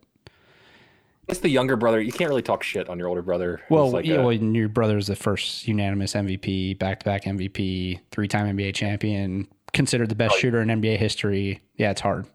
[1.27, 1.99] It's the younger brother.
[1.99, 3.61] You can't really talk shit on your older brother.
[3.69, 7.99] Well, like yeah, a- well, your brother's the first unanimous MVP, back to back MVP,
[8.11, 11.61] three time NBA champion, considered the best shooter in NBA history.
[11.77, 12.27] Yeah, it's hard.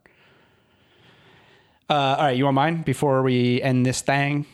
[1.88, 4.46] Uh, all right, you want mine before we end this thing?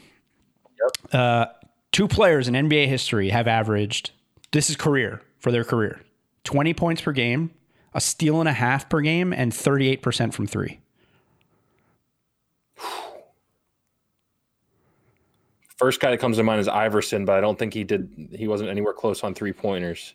[0.80, 1.14] Yep.
[1.14, 1.46] Uh,
[1.92, 4.10] two players in NBA history have averaged,
[4.52, 6.00] this is career for their career,
[6.44, 7.50] 20 points per game,
[7.92, 10.80] a steal and a half per game, and 38% from three.
[15.76, 18.30] First guy that comes to mind is Iverson, but I don't think he did.
[18.32, 20.14] He wasn't anywhere close on three pointers.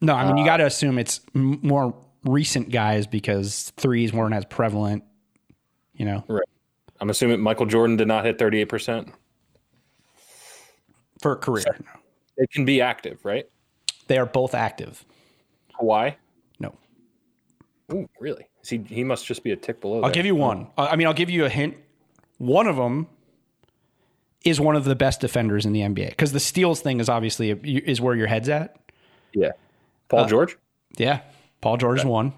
[0.00, 4.34] No, I mean, you got to assume it's m- more recent guys because threes weren't
[4.34, 5.02] as prevalent,
[5.94, 6.44] you know, Right.
[7.00, 8.64] I'm assuming Michael Jordan did not hit 38.
[8.66, 9.08] percent
[11.20, 11.64] for a career.
[11.80, 12.00] No.
[12.36, 13.46] It can be active, right?
[14.06, 15.04] They are both active.
[15.80, 16.14] Kawhi.
[16.60, 16.74] No.
[17.92, 18.46] Ooh, really?
[18.62, 19.96] Is he he must just be a tick below.
[19.96, 20.12] I'll there.
[20.12, 20.68] give you one.
[20.78, 21.76] Uh, I mean, I'll give you a hint.
[22.38, 23.08] One of them
[24.44, 27.50] is one of the best defenders in the NBA because the steals thing is obviously
[27.50, 28.76] is where your head's at.
[29.32, 29.48] Yeah.
[29.48, 29.52] Uh,
[30.08, 30.56] Paul George.
[30.98, 31.20] Yeah,
[31.60, 32.34] Paul George is one.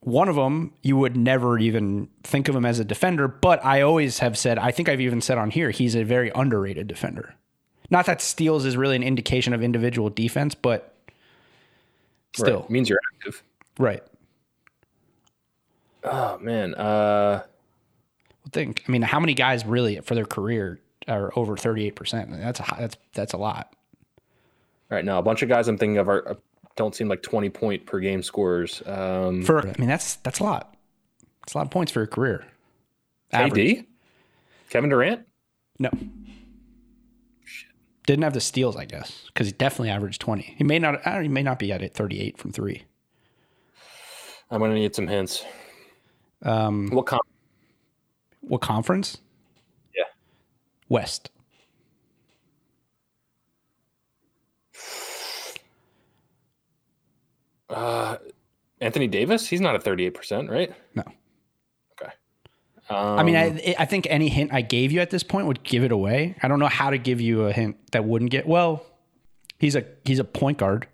[0.00, 3.80] One of them you would never even think of him as a defender, but I
[3.80, 7.34] always have said I think I've even said on here he's a very underrated defender.
[7.90, 10.94] Not that steals is really an indication of individual defense, but
[12.34, 12.70] still, Right.
[12.70, 13.42] means you're active.
[13.78, 14.02] right.
[16.04, 16.74] Oh man.
[16.74, 17.42] Uh,
[18.52, 18.84] think.
[18.88, 22.30] I mean, how many guys really for their career are over thirty eight percent?
[22.32, 23.72] That's a that's that's a lot.
[24.90, 26.34] right now, a bunch of guys I'm thinking of are uh,
[26.76, 28.82] don't seem like 20 point per game scorers.
[28.84, 30.74] Um, For I mean, that's that's a lot.
[31.44, 32.44] It's a lot of points for your career.
[33.32, 33.52] Average.
[33.78, 33.86] KD,
[34.70, 35.26] Kevin Durant.
[35.78, 35.90] No.
[37.44, 37.70] Shit.
[38.06, 40.54] Didn't have the steals, I guess, because he definitely averaged twenty.
[40.58, 41.06] He may not.
[41.06, 42.84] I don't, he may not be at it thirty eight from three.
[44.50, 45.44] I'm gonna need some hints.
[46.42, 47.20] Um, What con-
[48.46, 49.18] what conference?
[49.94, 50.04] Yeah.
[50.88, 51.30] West.
[57.68, 58.16] Uh,
[58.80, 60.72] Anthony Davis, he's not at 38%, right?
[60.94, 61.02] No.
[62.00, 62.12] Okay.
[62.88, 65.62] I mean, Um, I, I think any hint I gave you at this point would
[65.64, 66.36] give it away.
[66.42, 68.46] I don't know how to give you a hint that wouldn't get.
[68.46, 68.84] Well,
[69.58, 70.86] he's a he's a point guard.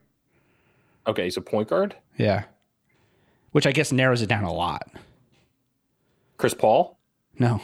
[1.06, 1.96] okay, he's a point guard.
[2.16, 2.44] Yeah,
[3.50, 4.88] which I guess narrows it down a lot.
[6.38, 6.96] Chris Paul.
[7.38, 7.60] No,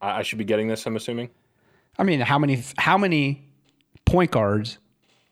[0.00, 0.86] I, I should be getting this.
[0.86, 1.30] I'm assuming.
[1.98, 3.44] I mean, how many how many
[4.04, 4.78] point guards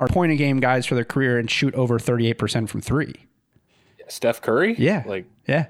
[0.01, 2.81] are point a game guys for their career and shoot over thirty eight percent from
[2.81, 3.14] three?
[4.09, 4.77] Steph Curry.
[4.78, 5.02] Yeah.
[5.05, 5.66] Like, Yeah,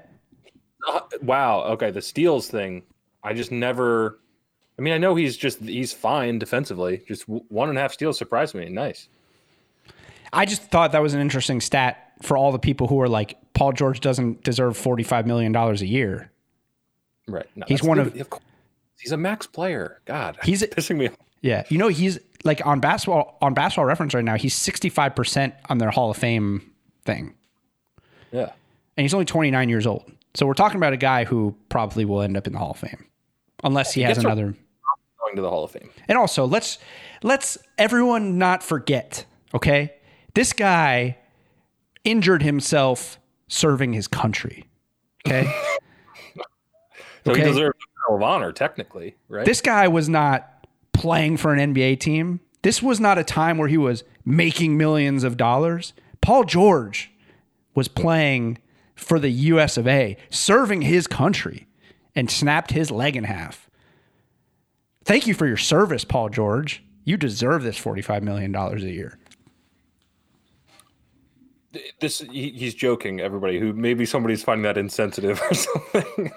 [0.87, 1.63] uh, wow.
[1.63, 2.83] Okay, the steals thing.
[3.23, 4.19] I just never.
[4.77, 7.03] I mean, I know he's just he's fine defensively.
[7.07, 8.69] Just one and a half steals surprised me.
[8.69, 9.09] Nice.
[10.33, 13.37] I just thought that was an interesting stat for all the people who are like
[13.57, 16.31] Paul George doesn't deserve forty five million dollars a year.
[17.27, 17.45] Right.
[17.55, 18.43] No, He's one of- course.
[18.99, 19.99] He's a max player.
[20.05, 21.07] God, He's pissing me.
[21.09, 21.15] off.
[21.41, 24.35] Yeah, you know he's like on basketball on basketball reference right now.
[24.35, 26.71] He's sixty five percent on their Hall of Fame
[27.05, 27.35] thing,
[28.31, 28.51] Yeah.
[28.95, 30.03] and he's only twenty nine years old.
[30.33, 32.77] So we're talking about a guy who probably will end up in the Hall of
[32.77, 33.05] Fame,
[33.63, 34.55] unless he has gets a- another.
[35.19, 35.89] Going to the Hall of Fame.
[36.07, 36.79] And also, let's
[37.23, 39.25] let's everyone not forget.
[39.53, 39.93] Okay,
[40.33, 41.17] this guy
[42.03, 44.65] injured himself serving his country.
[45.25, 45.43] Okay,
[47.25, 47.41] So Okay.
[47.41, 49.45] he deserves a Medal of Honor, technically, right?
[49.45, 52.39] this guy was not playing for an NBA team.
[52.61, 55.93] This was not a time where he was making millions of dollars.
[56.21, 57.11] Paul George
[57.75, 58.57] was playing
[58.95, 61.67] for the US of A, serving his country,
[62.15, 63.69] and snapped his leg in half.
[65.03, 66.83] Thank you for your service, Paul George.
[67.03, 69.17] You deserve this $45 million a year.
[71.99, 73.19] This he, he's joking.
[73.19, 76.31] Everybody who maybe somebody's finding that insensitive or something.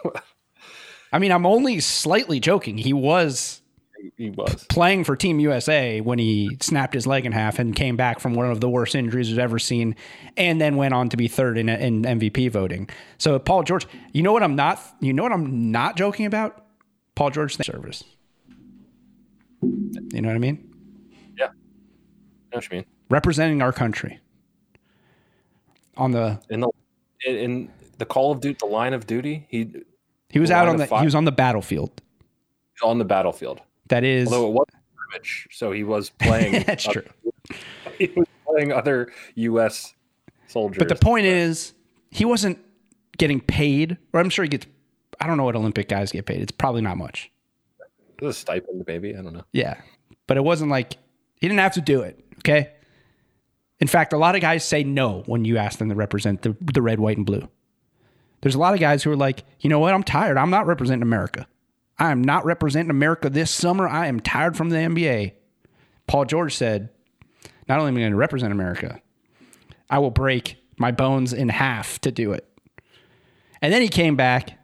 [1.12, 2.78] I mean, I'm only slightly joking.
[2.78, 3.62] He was
[4.16, 4.64] he was.
[4.68, 8.34] playing for Team USA when he snapped his leg in half and came back from
[8.34, 9.96] one of the worst injuries we've ever seen,
[10.36, 12.88] and then went on to be third in, in MVP voting.
[13.18, 16.64] So Paul George, you know what I'm not, you know what I'm not joking about?
[17.14, 18.04] Paul George service.
[19.62, 20.74] You know what I mean?
[21.36, 21.46] Yeah.
[21.46, 21.52] I know
[22.52, 22.86] what you mean.
[23.10, 24.20] Representing our country
[26.00, 26.70] on the In the
[27.26, 29.70] in, the Call of Duty, the line of duty, he
[30.30, 31.00] he was out on the fire.
[31.00, 32.00] he was on the battlefield.
[32.82, 33.60] on the battlefield.
[33.88, 36.64] That is Although it was scrimmage, so he was playing.
[36.64, 37.04] that's true.
[37.98, 39.92] He was playing other U.S.
[40.46, 40.78] soldiers.
[40.78, 41.74] But the point is,
[42.10, 42.58] he wasn't
[43.18, 44.66] getting paid, or I'm sure he gets.
[45.20, 46.40] I don't know what Olympic guys get paid.
[46.40, 47.30] It's probably not much.
[48.18, 49.14] It was a stipend, maybe.
[49.14, 49.44] I don't know.
[49.52, 49.82] Yeah,
[50.26, 50.94] but it wasn't like
[51.34, 52.24] he didn't have to do it.
[52.38, 52.70] Okay.
[53.80, 56.56] In fact, a lot of guys say no when you ask them to represent the,
[56.60, 57.48] the red, white, and blue.
[58.42, 59.94] There's a lot of guys who are like, you know what?
[59.94, 60.36] I'm tired.
[60.36, 61.46] I'm not representing America.
[61.98, 63.86] I am not representing America this summer.
[63.86, 65.32] I am tired from the NBA.
[66.06, 66.90] Paul George said,
[67.68, 69.00] not only am I going to represent America,
[69.88, 72.46] I will break my bones in half to do it.
[73.60, 74.58] And then he came back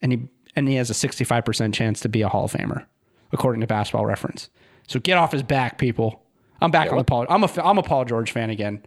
[0.00, 2.86] and he and he has a 65% chance to be a Hall of Famer,
[3.30, 4.48] according to basketball reference.
[4.88, 6.22] So get off his back, people.
[6.60, 7.26] I'm back on the Paul.
[7.28, 8.82] I'm a I'm a Paul George fan again.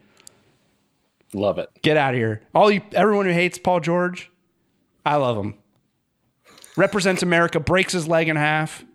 [1.34, 1.70] Love it.
[1.82, 2.42] Get out of here.
[2.56, 4.32] All you everyone who hates Paul George,
[5.06, 5.56] I love him.
[6.76, 8.86] Represents America, breaks his leg in half,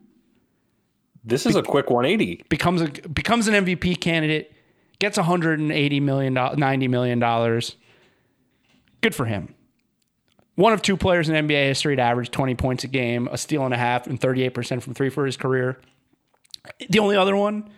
[1.24, 2.44] This is a quick 180.
[2.48, 4.52] becomes a becomes an MVP candidate,
[4.98, 7.76] gets 180 million, 90 million dollars.
[9.00, 9.54] Good for him.
[10.56, 13.64] One of two players in NBA history to average 20 points a game, a steal
[13.64, 15.80] and a half, and 38% from three for his career.
[16.88, 17.68] The only other one,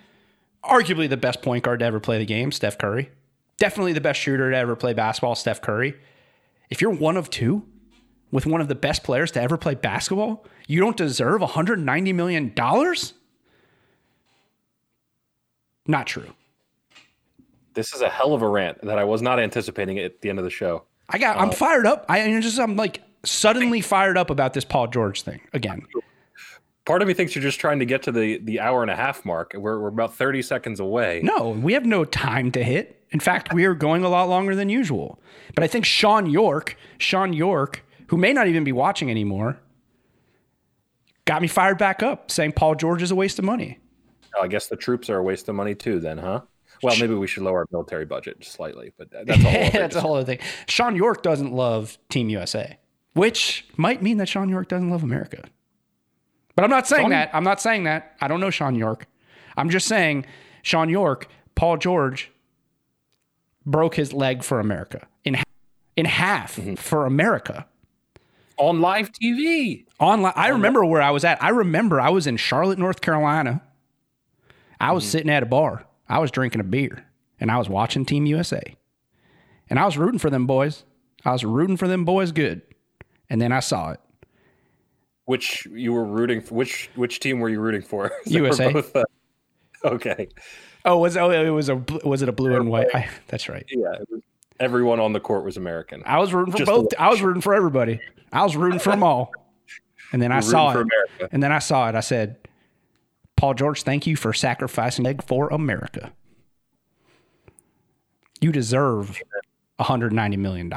[0.67, 3.11] arguably the best point guard to ever play the game, Steph Curry.
[3.59, 5.97] Definitely the best shooter to ever play basketball, Steph Curry.
[6.71, 7.65] If you're one of two
[8.31, 12.53] with one of the best players to ever play basketball, you don't deserve $190 million?
[15.87, 16.33] Not true.
[17.75, 20.39] This is a hell of a rant that I was not anticipating at the end
[20.39, 20.85] of the show.
[21.09, 21.37] I got.
[21.37, 22.07] I'm uh, fired up.
[22.09, 22.59] I I'm just.
[22.59, 25.87] I'm like suddenly fired up about this Paul George thing again.
[26.87, 28.97] Part of me thinks you're just trying to get to the the hour and a
[28.97, 29.53] half mark.
[29.55, 31.21] We're, we're about 30 seconds away.
[31.23, 33.05] No, we have no time to hit.
[33.11, 35.21] In fact, we are going a lot longer than usual.
[35.55, 39.59] But I think Sean York, Sean York, who may not even be watching anymore,
[41.25, 43.79] got me fired back up, saying Paul George is a waste of money.
[44.37, 46.43] Oh, I guess the troops are a waste of money too, then, huh?
[46.83, 50.01] Well, maybe we should lower our military budget slightly, but that's a whole That's a
[50.01, 50.39] whole other thing.
[50.69, 52.79] Sean York doesn't love Team USA,
[53.15, 55.45] which might mean that Sean York doesn't love America.
[56.57, 57.31] But I'm not saying Sean- that.
[57.33, 58.17] I'm not saying that.
[58.21, 59.07] I don't know Sean York.
[59.57, 60.27] I'm just saying
[60.63, 62.33] Sean York, Paul George
[63.65, 65.37] broke his leg for America in
[65.97, 66.75] in half mm-hmm.
[66.75, 67.67] for America.
[68.59, 69.85] on live TV.
[70.01, 71.43] Online, I remember where I was at.
[71.43, 73.63] I remember I was in Charlotte, North Carolina.
[74.81, 75.11] I was mm-hmm.
[75.11, 77.05] sitting at a bar I was drinking a beer
[77.41, 78.77] and I was watching Team USA.
[79.69, 80.85] And I was rooting for them boys.
[81.25, 82.63] I was rooting for them boys good.
[83.29, 84.01] And then I saw it.
[85.27, 86.55] Which you were rooting for?
[86.55, 88.13] Which which team were you rooting for?
[88.27, 88.73] USA.
[88.73, 89.05] both, uh,
[89.85, 90.29] okay.
[90.85, 92.89] Oh, was oh it was a was it a blue and white?
[92.95, 93.67] I, that's right.
[93.69, 93.93] Yeah.
[94.01, 94.23] it was-
[94.59, 96.03] everyone on the court was American.
[96.07, 96.89] I was rooting for Just both.
[96.99, 98.01] I was rooting for everybody.
[98.33, 99.31] I was rooting for them all.
[100.13, 100.77] And then I saw it.
[100.77, 101.29] America.
[101.33, 101.95] And then I saw it.
[101.95, 102.37] I said,
[103.37, 106.13] Paul George, thank you for sacrificing leg for America.
[108.41, 109.21] You deserve
[109.81, 110.73] $190 million.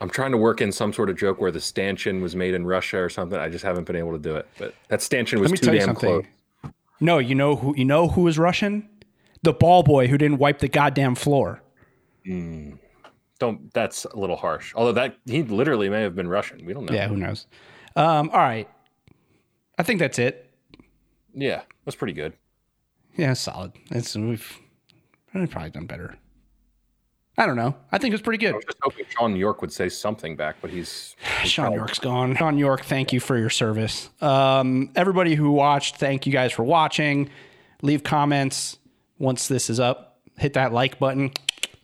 [0.00, 2.64] I'm trying to work in some sort of joke where the stanchion was made in
[2.64, 3.38] Russia or something.
[3.38, 4.48] I just haven't been able to do it.
[4.58, 6.24] But that stanchion was too damn close.
[7.00, 8.88] No, you know who you know who is Russian?
[9.42, 11.62] The ball boy who didn't wipe the goddamn floor.
[12.24, 13.72] Don't.
[13.72, 14.72] That's a little harsh.
[14.74, 16.64] Although that he literally may have been Russian.
[16.64, 16.94] We don't know.
[16.94, 17.46] Yeah, who knows?
[17.96, 18.68] Um, all right.
[19.78, 20.50] I think that's it.
[21.34, 22.34] Yeah, that's pretty good.
[23.16, 23.72] Yeah, solid.
[23.90, 24.58] It's we've
[25.32, 26.16] probably done better.
[27.40, 27.74] I don't know.
[27.90, 28.52] I think it's pretty good.
[28.52, 32.36] I was just hoping Sean York would say something back, but he's Sean York's gone.
[32.36, 34.10] Sean York, thank you for your service.
[34.20, 37.30] Um, everybody who watched, thank you guys for watching.
[37.80, 38.76] Leave comments
[39.18, 40.18] once this is up.
[40.36, 41.32] Hit that like button,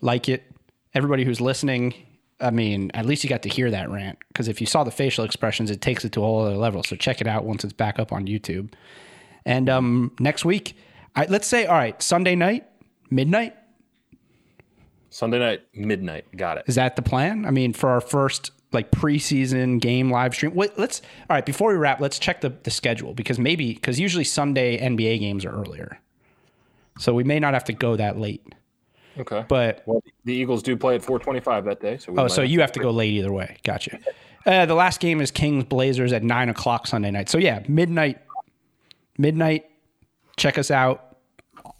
[0.02, 0.44] like it.
[0.92, 1.94] Everybody who's listening,
[2.38, 4.90] I mean, at least you got to hear that rant because if you saw the
[4.90, 6.82] facial expressions, it takes it to a whole other level.
[6.82, 8.74] So check it out once it's back up on YouTube.
[9.46, 10.76] And um, next week,
[11.14, 12.66] I, let's say, all right, Sunday night,
[13.08, 13.54] midnight.
[15.16, 16.26] Sunday night midnight.
[16.36, 16.64] Got it.
[16.66, 17.46] Is that the plan?
[17.46, 20.54] I mean, for our first like preseason game live stream.
[20.54, 21.46] Wait, let's all right.
[21.46, 25.46] Before we wrap, let's check the, the schedule because maybe because usually Sunday NBA games
[25.46, 25.98] are earlier,
[26.98, 28.44] so we may not have to go that late.
[29.16, 29.42] Okay.
[29.48, 31.96] But well, the Eagles do play at 4:25 that day.
[31.96, 33.56] So we oh, so have you have to go late either way.
[33.64, 33.98] Gotcha.
[34.44, 37.30] Uh, the last game is Kings Blazers at nine o'clock Sunday night.
[37.30, 38.18] So yeah, midnight.
[39.16, 39.64] Midnight.
[40.36, 41.16] Check us out.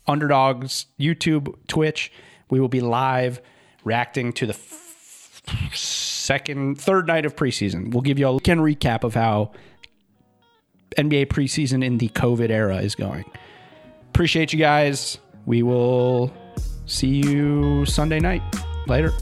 [0.07, 2.11] Underdogs YouTube, Twitch.
[2.51, 3.41] We will be live
[3.85, 7.93] reacting to the f- second, third night of preseason.
[7.93, 9.53] We'll give you a weekend recap of how
[10.97, 13.25] NBA preseason in the COVID era is going.
[14.09, 15.19] Appreciate you guys.
[15.45, 16.33] We will
[16.87, 18.43] see you Sunday night.
[18.87, 19.13] Later.